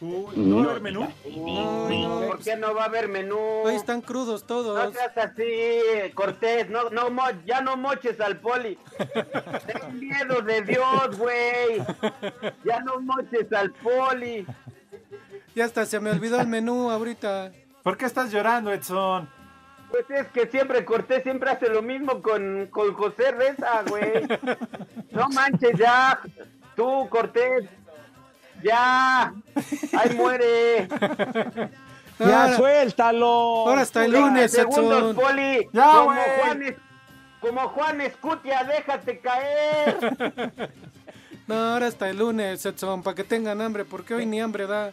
¿No 0.00 0.56
va 0.56 0.62
a 0.62 0.70
haber 0.70 0.80
menú? 0.80 1.08
¿Por 2.26 2.38
qué 2.42 2.56
no 2.56 2.74
va 2.74 2.84
a 2.84 2.86
haber 2.86 3.06
menú? 3.08 3.36
Hoy 3.38 3.74
están 3.74 4.00
crudos 4.00 4.40
No 4.42 4.46
todos. 4.46 4.94
seas 4.94 5.16
así, 5.18 6.10
Cortés, 6.14 6.70
no, 6.70 6.88
no, 6.88 7.10
mo- 7.10 7.22
ya 7.44 7.60
no 7.60 7.76
moches 7.76 8.18
al 8.18 8.38
poli. 8.38 8.78
Ten 9.66 10.00
miedo 10.00 10.40
de 10.40 10.62
Dios, 10.62 11.18
güey. 11.18 11.84
Ya 12.64 12.80
no 12.80 12.98
moches 13.00 13.52
al 13.52 13.72
poli. 13.72 14.46
Ya 15.54 15.66
hasta 15.66 15.84
se 15.84 16.00
me 16.00 16.10
olvidó 16.10 16.40
el 16.40 16.46
menú 16.46 16.90
ahorita. 16.90 17.52
¿Por 17.82 17.98
qué 17.98 18.06
estás 18.06 18.32
llorando, 18.32 18.72
Edson? 18.72 19.28
Pues 19.90 20.04
es 20.10 20.26
que 20.28 20.46
siempre 20.46 20.84
Cortés 20.84 21.22
siempre 21.22 21.50
hace 21.50 21.68
lo 21.68 21.82
mismo 21.82 22.22
con, 22.22 22.66
con 22.70 22.94
José 22.94 23.32
Reza, 23.32 23.82
güey. 23.88 24.26
No 25.10 25.28
manches 25.30 25.76
ya. 25.78 26.20
Tú, 26.76 27.08
Cortés. 27.08 27.64
Ya. 28.62 29.32
Ahí 29.98 30.14
muere. 30.16 30.86
Ya 32.18 32.44
Ahora- 32.44 32.56
suéltalo. 32.56 33.26
Ahora 33.66 33.80
hasta 33.82 34.04
el 34.04 34.10
30 34.12 34.28
lunes, 34.28 34.52
segundos, 34.52 34.98
Edson. 35.02 35.16
Poli. 35.16 35.68
Ya, 35.72 35.86
como 35.92 36.04
güey. 36.04 36.18
Juan, 36.42 36.62
Es- 36.62 36.76
como 37.40 37.60
Juan 37.70 38.00
Escutia, 38.02 38.64
déjate 38.64 39.18
caer. 39.20 40.70
No, 41.46 41.56
ahora 41.56 41.88
hasta 41.88 42.08
el 42.08 42.18
lunes, 42.18 42.64
Edson, 42.64 43.02
para 43.02 43.16
que 43.16 43.24
tengan 43.24 43.60
hambre, 43.60 43.84
porque 43.84 44.14
hoy 44.14 44.24
ni 44.24 44.40
hambre 44.40 44.68
da. 44.68 44.92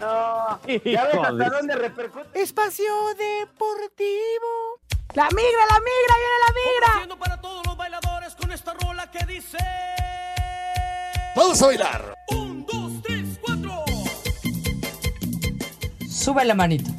No. 0.00 0.60
¿Ya 0.66 1.04
ves 1.04 1.14
hasta 1.14 1.28
Híjole. 1.32 1.44
dónde 1.50 1.74
repercute? 1.76 2.42
Espacio 2.42 2.84
Deportivo. 3.16 4.80
La 5.14 5.28
migra, 5.30 5.66
la 5.70 5.78
migra, 5.80 6.14
viene 6.16 6.38
la 6.46 6.52
migra. 6.54 6.92
Haciendo 6.94 7.18
para 7.18 7.40
todos 7.40 7.64
los 7.66 7.76
bailadores 7.76 8.34
con 8.34 8.52
esta 8.52 8.74
rola 8.74 9.10
que 9.10 9.24
dice. 9.24 9.58
Vamos 11.34 11.62
a 11.62 11.66
bailar. 11.66 12.14
Un, 12.32 12.66
dos, 12.66 12.92
tres, 13.02 13.38
cuatro. 13.40 13.84
Sube 16.10 16.44
la 16.44 16.54
manito. 16.54 16.90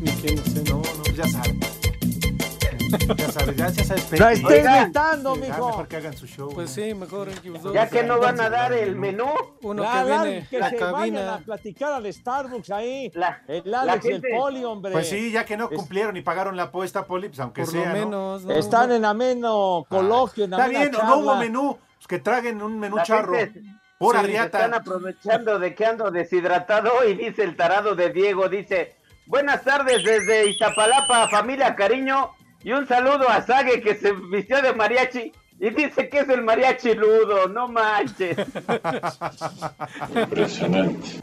Ni 0.00 0.10
quién 0.20 0.36
no 0.36 0.44
sé. 0.44 0.62
No, 0.70 0.82
no, 0.82 1.04
ya 1.14 1.28
sabes. 1.28 1.71
Ya 3.16 3.28
sabes, 3.32 3.56
ya, 3.56 3.68
ya 3.70 3.84
sabes. 3.84 4.20
La 4.20 4.32
gritando, 4.34 5.32
Ah, 5.32 5.36
mijo. 5.36 5.66
mejor 5.68 5.88
que 5.88 5.96
hagan 5.96 6.16
su 6.16 6.26
show. 6.26 6.50
Pues 6.52 6.70
sí, 6.70 6.94
mejor. 6.94 7.28
dos. 7.62 7.72
Ya 7.72 7.88
que 7.88 8.02
no 8.02 8.18
van 8.18 8.40
a 8.40 8.50
dar 8.50 8.72
el 8.72 8.96
menú. 8.96 9.28
Uno 9.62 9.82
La- 9.82 9.92
que 10.04 10.08
la- 10.10 10.22
viene 10.22 10.46
que 10.48 10.56
a 10.58 10.70
se 10.70 10.76
vayan 10.76 10.88
a 10.88 10.92
cabina. 10.92 11.42
platicar 11.44 11.92
al 11.92 12.12
Starbucks 12.12 12.70
ahí. 12.70 13.10
La- 13.14 13.42
el 13.48 13.62
la 13.64 13.82
Alex 13.82 14.04
gente- 14.06 14.28
el 14.32 14.36
Poli, 14.38 14.64
hombre. 14.64 14.92
Pues 14.92 15.08
sí, 15.08 15.30
ya 15.32 15.44
que 15.44 15.56
no 15.56 15.68
cumplieron 15.70 16.16
y 16.16 16.22
pagaron 16.22 16.56
la 16.56 16.64
apuesta, 16.64 17.06
Poli, 17.06 17.28
pues 17.28 17.40
aunque 17.40 17.62
Por 17.62 17.72
sea, 17.72 17.80
lo 17.80 17.86
¿no? 17.88 17.94
menos. 17.94 18.44
¿no? 18.44 18.52
Están 18.54 18.92
en 18.92 19.04
ameno 19.04 19.86
coloquio, 19.88 20.44
en 20.44 20.52
Está 20.52 20.68
bien, 20.68 20.90
no 20.92 20.98
charla. 20.98 21.16
hubo 21.16 21.34
menú. 21.36 21.78
Pues 21.96 22.06
que 22.08 22.18
traguen 22.18 22.60
un 22.62 22.78
menú 22.78 22.96
La 22.96 23.02
charro. 23.04 23.34
gente- 23.34 23.62
Pura 23.98 24.20
Se 24.22 24.32
están 24.32 24.52
riata. 24.72 24.76
aprovechando 24.78 25.58
de 25.60 25.74
que 25.76 25.86
ando 25.86 26.10
deshidratado 26.10 26.90
y 27.08 27.14
dice 27.14 27.44
el 27.44 27.54
tarado 27.56 27.94
de 27.94 28.10
Diego, 28.10 28.48
dice, 28.48 28.96
buenas 29.26 29.62
tardes 29.62 30.02
desde 30.02 30.50
Iztapalapa, 30.50 31.28
familia 31.28 31.76
cariño, 31.76 32.32
y 32.64 32.72
un 32.72 32.86
saludo 32.86 33.28
a 33.28 33.42
Sague 33.42 33.80
que 33.80 33.94
se 33.94 34.12
vistió 34.12 34.60
de 34.62 34.72
mariachi 34.74 35.32
y 35.60 35.70
dice 35.70 36.08
que 36.08 36.20
es 36.20 36.28
el 36.28 36.42
mariachi 36.42 36.94
ludo, 36.94 37.48
no 37.48 37.68
manches. 37.68 38.36
Impresionante, 40.14 41.22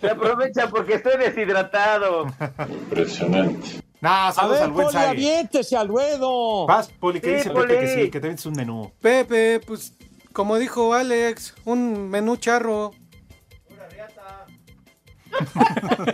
Se 0.00 0.10
aprovecha 0.10 0.68
porque 0.68 0.94
estoy 0.94 1.16
deshidratado. 1.18 2.26
impresionante. 2.68 3.80
Nah, 4.00 4.28
A 4.28 4.32
saludos 4.32 4.56
ver, 4.58 4.64
al 4.64 4.72
buen 4.72 4.86
Poli, 4.88 4.98
aviéntese 4.98 5.76
al 5.76 5.88
ruedo. 5.88 6.66
Vas, 6.66 6.88
Poli, 6.88 7.20
que 7.20 7.28
Sí, 7.30 7.34
dice 7.36 7.50
Poli. 7.50 7.68
Pepe 7.68 7.80
que 7.80 7.88
sí, 8.04 8.10
que 8.10 8.20
te 8.20 8.26
vendes 8.26 8.44
un 8.46 8.54
menú. 8.54 8.92
Pepe, 9.00 9.60
pues 9.66 9.94
como 10.32 10.58
dijo 10.58 10.92
Alex, 10.92 11.54
un 11.64 12.10
menú 12.10 12.36
charro. 12.36 12.90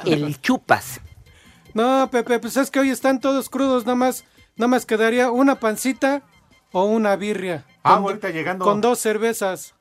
El 0.06 0.40
chupas. 0.40 1.00
No, 1.74 2.08
Pepe, 2.10 2.38
pues 2.38 2.56
es 2.56 2.70
que 2.70 2.80
hoy 2.80 2.90
están 2.90 3.20
todos 3.20 3.48
crudos, 3.48 3.84
nada 3.86 3.96
más, 3.96 4.24
nada 4.56 4.68
más 4.68 4.86
quedaría 4.86 5.30
una 5.30 5.60
pancita 5.60 6.22
o 6.72 6.84
una 6.84 7.16
birria. 7.16 7.64
Ah, 7.82 7.94
Con- 7.96 8.04
ahorita 8.04 8.30
llegando. 8.30 8.64
Con 8.64 8.80
dos 8.80 8.98
cervezas. 8.98 9.74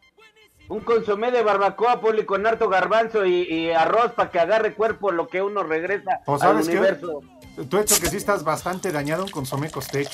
Un 0.68 0.82
consomé 0.82 1.32
de 1.32 1.42
barbacoa, 1.42 2.00
Poli, 2.00 2.26
con 2.26 2.46
harto 2.46 2.70
garbanzo 2.70 3.26
y, 3.26 3.42
y 3.42 3.72
arroz 3.72 4.12
para 4.14 4.30
que 4.30 4.40
agarre 4.40 4.76
cuerpo 4.76 5.12
lo 5.12 5.28
que 5.28 5.42
uno 5.42 5.64
regresa 5.64 6.22
¿O 6.26 6.36
al 6.36 6.40
sabes 6.40 6.68
qué? 6.68 6.74
universo. 6.78 7.22
Tú 7.70 7.80
hecho 7.80 8.00
que 8.00 8.08
sí 8.08 8.18
estás 8.18 8.44
bastante 8.44 8.92
dañado 8.92 9.24
un 9.24 9.32
consomé 9.32 9.72
costech. 9.72 10.08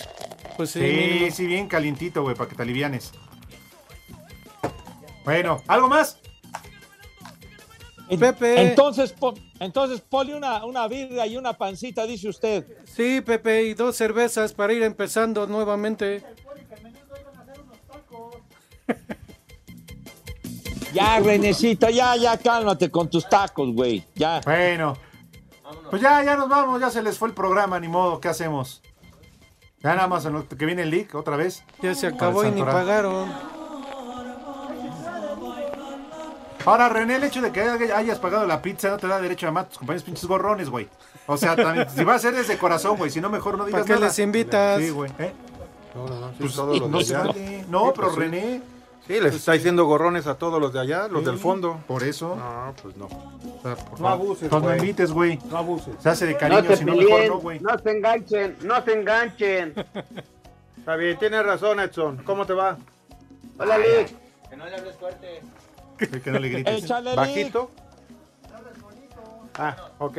Pues 0.56 0.70
sí, 0.72 0.80
Sí, 0.80 0.86
mínimo. 0.86 1.32
sí, 1.36 1.46
bien 1.46 1.68
calientito, 1.68 2.22
güey, 2.22 2.36
para 2.36 2.50
que 2.50 2.56
te 2.56 2.62
alivianes. 2.62 3.12
Bueno, 5.26 5.62
¿algo 5.68 5.88
más? 5.90 6.20
Pepe. 8.18 8.62
Entonces, 8.62 9.12
po- 9.14 9.34
entonces 9.60 10.02
Poli, 10.02 10.34
una, 10.34 10.64
una 10.66 10.88
birria 10.88 11.26
y 11.26 11.38
una 11.38 11.54
pancita, 11.54 12.06
dice 12.06 12.30
usted. 12.30 12.66
Sí, 12.86 13.22
Pepe, 13.22 13.64
y 13.64 13.74
dos 13.74 13.96
cervezas 13.96 14.54
para 14.54 14.74
ir 14.74 14.84
empezando 14.84 15.48
nuevamente. 15.48 16.24
Ya, 20.94 21.20
Renecita, 21.20 21.90
ya, 21.90 22.16
ya, 22.16 22.38
cálmate 22.38 22.90
con 22.90 23.10
tus 23.10 23.28
tacos, 23.28 23.74
güey. 23.74 24.06
Ya. 24.16 24.40
Bueno. 24.46 24.96
Pues 25.90 26.02
ya, 26.02 26.24
ya 26.24 26.36
nos 26.38 26.48
vamos, 26.48 26.80
ya 26.80 26.90
se 26.90 27.02
les 27.02 27.18
fue 27.18 27.28
el 27.28 27.34
programa, 27.34 27.80
ni 27.80 27.88
modo, 27.88 28.22
¿qué 28.22 28.30
hacemos? 28.30 28.82
Ya 29.84 29.94
nada 29.96 30.08
más 30.08 30.26
en 30.26 30.34
lo 30.34 30.48
que 30.48 30.66
viene 30.66 30.84
el 30.84 30.90
leak 30.90 31.14
otra 31.16 31.36
vez. 31.36 31.64
Ya 31.82 31.94
se 31.96 32.08
acabó 32.08 32.44
y 32.46 32.52
ni 32.52 32.62
pagaron. 32.64 33.30
Ahora, 36.66 36.90
René, 36.90 37.16
el 37.18 37.24
hecho 37.26 37.42
de 37.42 37.52
que 37.52 37.62
hayas 37.62 38.18
pagado 38.20 38.48
la 38.48 38.62
pizza 38.62 38.90
no 38.90 38.98
te 38.98 39.08
da 39.08 39.22
derecho 39.22 39.46
a 39.46 39.50
llamar 39.50 39.66
a 39.66 39.70
tus 39.70 39.78
compañeros 39.78 40.04
pinches 40.04 40.26
gorrones, 40.26 40.70
güey. 40.70 40.88
O 41.28 41.38
sea, 41.38 41.56
también, 41.56 41.88
si 41.90 42.04
va 42.04 42.16
a 42.16 42.20
ser 42.20 42.34
desde 42.36 42.58
corazón, 42.58 42.98
güey, 42.98 43.12
si 43.12 43.22
no, 43.22 43.30
mejor 43.30 43.58
no 43.58 43.66
digas 43.66 43.82
¿Para 43.82 43.86
qué 43.88 43.94
nada. 43.94 44.08
les 44.08 44.20
invitas? 44.20 44.82
Sí, 44.82 44.90
güey. 44.90 45.12
¿eh? 45.20 45.34
No, 45.94 46.08
no, 46.08 46.20
no, 46.20 46.30
sí, 46.32 46.36
Pues, 46.40 46.56
todos 46.56 46.80
los 46.80 46.90
no 46.90 46.98
de 47.00 47.04
allá. 47.16 47.64
No, 47.70 47.94
pero 47.94 48.08
pues 48.08 48.14
sí. 48.16 48.20
René. 48.20 48.62
Sí, 49.08 49.20
les 49.22 49.36
está 49.36 49.52
diciendo 49.52 49.86
gorrones 49.86 50.26
a 50.26 50.34
todos 50.36 50.60
los 50.60 50.74
de 50.74 50.80
allá, 50.80 51.08
los 51.08 51.20
Sí, 51.20 51.26
del 51.30 51.38
fondo. 51.38 51.80
Por 51.88 52.02
eso. 52.04 52.36
No, 52.36 52.74
pues 52.82 52.98
no. 52.98 53.06
O 53.06 53.60
sea, 53.62 53.76
por 53.76 54.00
No 54.02 54.08
abuses, 54.10 54.44
Entonces 54.46 54.52
no 54.52 54.68
güey. 54.76 54.80
invites, 54.80 55.12
güey. 55.12 55.40
No 55.52 55.58
abuses. 55.60 55.94
Se 56.02 56.10
hace 56.10 56.26
de 56.26 56.34
No 56.34 56.40
cariño, 56.40 56.76
si 56.76 56.86
no, 56.86 56.96
mejor 56.96 57.28
no, 57.28 57.38
güey. 57.38 57.60
no 57.60 57.78
se 57.78 57.92
enganchen, 57.92 58.58
no 58.64 58.84
se 58.84 58.94
enganchen. 58.94 59.74
Está 60.80 60.96
bien, 60.96 61.18
tienes 61.20 61.46
razón, 61.46 61.80
Edson. 61.80 62.18
¿Cómo 62.26 62.46
te 62.48 62.54
va? 62.54 62.78
Hola, 63.60 63.78
Lick. 63.78 64.10
Que 65.98 66.32
no 66.32 66.40
le 66.40 66.50
grites. 66.50 66.84
Échale, 66.84 67.10
Lick. 67.12 67.16
¿Bajito? 67.18 67.72
Ah, 69.58 69.76
ok. 70.00 70.18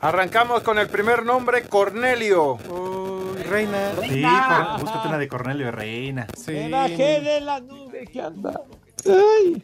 Arrancamos 0.00 0.62
con 0.62 0.78
el 0.78 0.88
primer 0.88 1.24
nombre, 1.24 1.62
Cornelio. 1.68 2.54
Uy, 2.54 3.42
reina. 3.42 3.92
Sí, 4.02 4.22
cor- 4.22 4.80
búscate 4.80 5.08
una 5.08 5.18
de 5.18 5.28
Cornelio 5.28 5.70
Reina. 5.70 6.26
Sí. 6.36 6.52
Me 6.52 6.68
bajé 6.70 7.20
de 7.20 7.40
la 7.40 7.60
nube 7.60 8.06
que 8.06 8.20
anda. 8.20 8.60
Ay. 9.06 9.62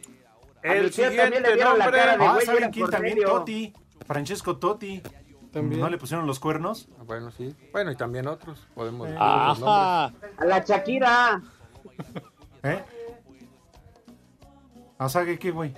El 0.63 0.91
tía 0.91 1.07
también 1.07 1.29
le 1.31 1.49
siguiente 1.49 1.53
vieron 1.55 1.77
la 1.79 1.85
cara 1.85 1.97
de 1.97 2.05
nombre. 2.17 2.27
Ah, 2.27 2.33
güey, 2.33 2.45
¿saben 2.45 2.71
quién 2.71 2.89
también? 2.89 3.15
Cornelio. 3.17 3.39
Totti. 3.39 3.73
Francesco 4.07 4.57
Totti. 4.57 5.01
También. 5.51 5.81
¿No 5.81 5.89
le 5.89 5.97
pusieron 5.97 6.25
los 6.27 6.39
cuernos? 6.39 6.87
Ah, 6.97 7.03
Bueno, 7.05 7.31
sí. 7.31 7.53
Bueno, 7.73 7.91
y 7.91 7.95
también 7.97 8.27
otros. 8.27 8.65
Podemos 8.73 9.07
decir 9.07 9.19
los 9.21 9.59
nombres. 9.59 9.63
Ajá. 9.67 10.13
A 10.37 10.45
la 10.45 10.59
Shakira. 10.59 11.41
¿Eh? 12.63 12.83
¿A 15.01 15.09
Sague 15.09 15.39
qué, 15.39 15.49
güey? 15.49 15.73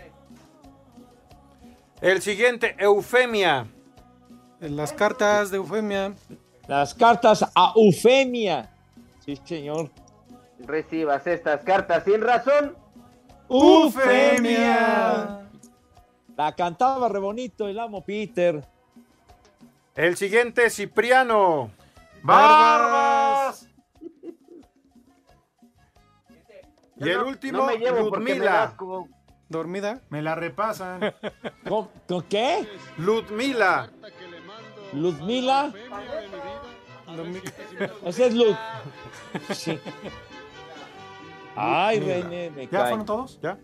El 2.01 2.21
siguiente, 2.21 2.76
Eufemia. 2.78 3.65
Las 4.59 4.91
cartas 4.91 5.49
de 5.49 5.55
Eufemia. 5.55 6.13
Las 6.67 6.93
cartas 6.93 7.49
a 7.55 7.71
Eufemia. 7.74 8.69
Sí, 9.24 9.39
señor. 9.45 9.91
Recibas 10.59 11.26
estas 11.26 11.63
cartas 11.63 12.03
sin 12.03 12.19
razón. 12.19 12.76
Eufemia. 13.49 15.47
La 16.36 16.53
cantaba 16.53 17.07
re 17.07 17.19
bonito 17.19 17.69
el 17.69 17.80
amo 17.80 18.03
Peter. 18.03 18.67
El 19.95 20.17
siguiente, 20.17 20.69
Cipriano. 20.69 21.71
¡Barbas! 22.24 23.69
Y 26.97 27.09
el 27.09 27.19
último, 27.19 27.59
no 27.59 27.65
me 27.67 27.78
llevo 27.78 28.09
porque 28.09 28.34
me 28.36 28.39
da 28.39 28.76
Ludmila. 28.78 29.07
¿Dormida? 29.54 30.01
Me 30.10 30.22
la 30.22 30.36
repasan. 30.36 30.99
¿Con, 31.70 31.88
con 32.08 32.24
qué? 32.24 32.68
Ludmila. 32.97 33.89
¿Luzmila? 34.91 35.72
Ese 38.06 38.28
es 38.28 38.34
Luz. 38.34 38.58
Sí. 39.51 39.80
Ay, 41.56 41.99
René, 41.99 42.49
me 42.49 42.64
¿Ya 42.66 42.70
cae. 42.70 42.88
fueron 42.89 43.06
todos? 43.06 43.39
¿Ya? 43.41 43.58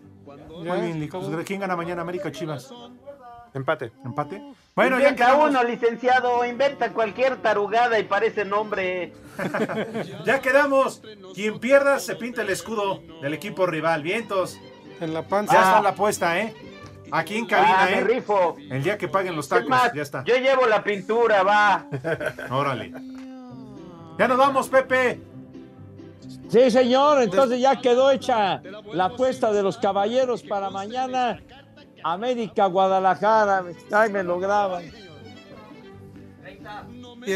Muy 0.48 0.80
bien, 0.80 1.00
Lico. 1.00 1.20
Pues, 1.20 1.44
¿Quién 1.44 1.60
gana 1.60 1.76
mañana? 1.76 2.02
América 2.02 2.28
o 2.28 2.30
Chivas. 2.30 2.72
Empate. 3.52 3.92
¿Empate? 4.04 4.40
Bueno, 4.76 4.98
ya 4.98 5.08
inventa 5.10 5.26
quedamos, 5.26 5.50
uno, 5.50 5.64
licenciado, 5.64 6.44
inventa 6.44 6.92
cualquier 6.92 7.36
tarugada 7.38 7.98
y 7.98 8.04
parece 8.04 8.44
nombre. 8.44 9.12
ya 10.24 10.40
quedamos. 10.40 11.02
Quien 11.34 11.58
pierda 11.58 11.98
se 11.98 12.14
pinta 12.14 12.42
el 12.42 12.50
escudo 12.50 13.02
del 13.22 13.34
equipo 13.34 13.66
rival. 13.66 14.02
Vientos. 14.04 14.58
En 15.00 15.14
la 15.14 15.22
Ya 15.22 15.28
panza. 15.28 15.54
está 15.56 15.82
la 15.82 15.88
apuesta, 15.90 16.38
¿eh? 16.38 16.54
Aquí 17.12 17.36
en 17.38 17.46
cabina, 17.46 17.82
Ah, 17.84 17.90
¿eh? 17.90 18.00
rifo. 18.02 18.56
El 18.70 18.82
día 18.84 18.96
que 18.96 19.08
paguen 19.08 19.34
los 19.34 19.48
tacos, 19.48 19.68
más, 19.68 19.92
ya 19.92 20.02
está. 20.02 20.22
yo 20.24 20.36
llevo 20.36 20.66
la 20.66 20.82
pintura, 20.84 21.42
va. 21.42 21.86
Órale. 22.50 22.92
Ya 24.18 24.28
nos 24.28 24.38
vamos, 24.38 24.68
Pepe. 24.68 25.20
Sí, 26.48 26.70
señor, 26.70 27.22
entonces 27.22 27.60
ya 27.60 27.80
quedó 27.80 28.10
hecha 28.10 28.60
la 28.92 29.06
apuesta 29.06 29.52
de 29.52 29.62
los 29.62 29.78
caballeros 29.78 30.42
para 30.42 30.70
mañana. 30.70 31.40
América, 32.04 32.66
Guadalajara. 32.66 33.64
Ay, 33.92 34.10
me 34.10 34.22
lo 34.22 34.38
graban. 34.38 34.84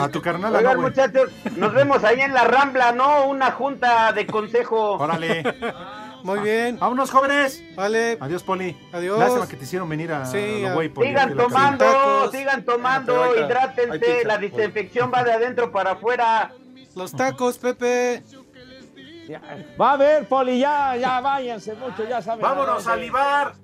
A 0.00 0.08
tu 0.08 0.20
carnal, 0.22 0.54
Oigan, 0.54 0.76
no, 0.76 0.82
muchachos, 0.82 1.30
nos 1.56 1.72
vemos 1.72 2.02
ahí 2.04 2.20
en 2.20 2.32
la 2.32 2.44
Rambla, 2.44 2.92
¿no? 2.92 3.26
Una 3.26 3.50
junta 3.52 4.12
de 4.12 4.26
consejo. 4.26 4.92
Órale. 4.92 5.42
Muy 6.24 6.40
bien. 6.40 6.78
Vámonos, 6.80 7.10
jóvenes. 7.10 7.62
Vale. 7.76 8.16
Adiós, 8.18 8.42
Poli. 8.42 8.76
Adiós. 8.92 9.18
Lástima 9.18 9.46
que 9.46 9.56
te 9.56 9.64
hicieron 9.64 9.88
venir 9.88 10.10
a 10.10 10.24
Sí, 10.24 10.62
lo 10.62 10.68
a- 10.70 10.72
güey, 10.74 10.88
Poli, 10.88 11.08
Sigan 11.08 11.36
tomando, 11.36 11.84
Tacos. 11.84 12.30
sigan 12.32 12.64
tomando, 12.64 13.14
va, 13.14 13.26
ahí 13.26 13.32
hidrátense, 13.44 13.98
pizza. 13.98 14.28
la 14.28 14.38
desinfección 14.38 15.12
va 15.14 15.22
de 15.22 15.32
adentro 15.32 15.70
para 15.70 15.92
afuera. 15.92 16.50
Los 16.96 17.12
tacos, 17.12 17.58
Pepe. 17.58 18.22
Va 19.80 19.92
a 19.92 19.96
ver, 19.96 20.26
Poli, 20.26 20.58
ya, 20.58 20.96
ya 20.96 21.20
váyanse 21.20 21.74
mucho, 21.74 22.04
ya 22.08 22.20
saben. 22.22 22.42
Vámonos 22.42 22.86
a 22.86 22.96
libar. 22.96 23.54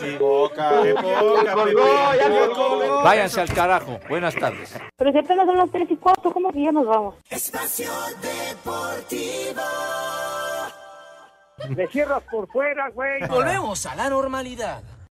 Sí, 0.00 0.16
boca. 0.18 0.82
Qué 0.82 0.94
poca, 0.94 1.44
Ya 1.44 1.52
colgó, 1.54 1.82
Pepe. 2.12 2.18
ya 2.18 2.48
colgó. 2.54 3.02
Váyanse 3.02 3.40
al 3.40 3.52
carajo. 3.52 3.98
Buenas 4.08 4.34
tardes. 4.34 4.74
Pero 4.96 5.12
si 5.12 5.18
apenas 5.18 5.46
son 5.46 5.58
las 5.58 5.70
3 5.70 5.90
y 5.90 5.96
4, 5.96 6.32
¿cómo 6.32 6.52
que 6.52 6.62
ya 6.62 6.72
nos 6.72 6.86
vamos? 6.86 7.14
Espacio 7.30 7.90
Deportivo. 8.22 9.62
Me 11.70 11.86
cierras 11.88 12.22
por 12.30 12.46
fuera, 12.48 12.88
güey. 12.90 13.20
Volvemos 13.28 13.84
a 13.86 13.94
la 13.96 14.08
normalidad. 14.08 14.82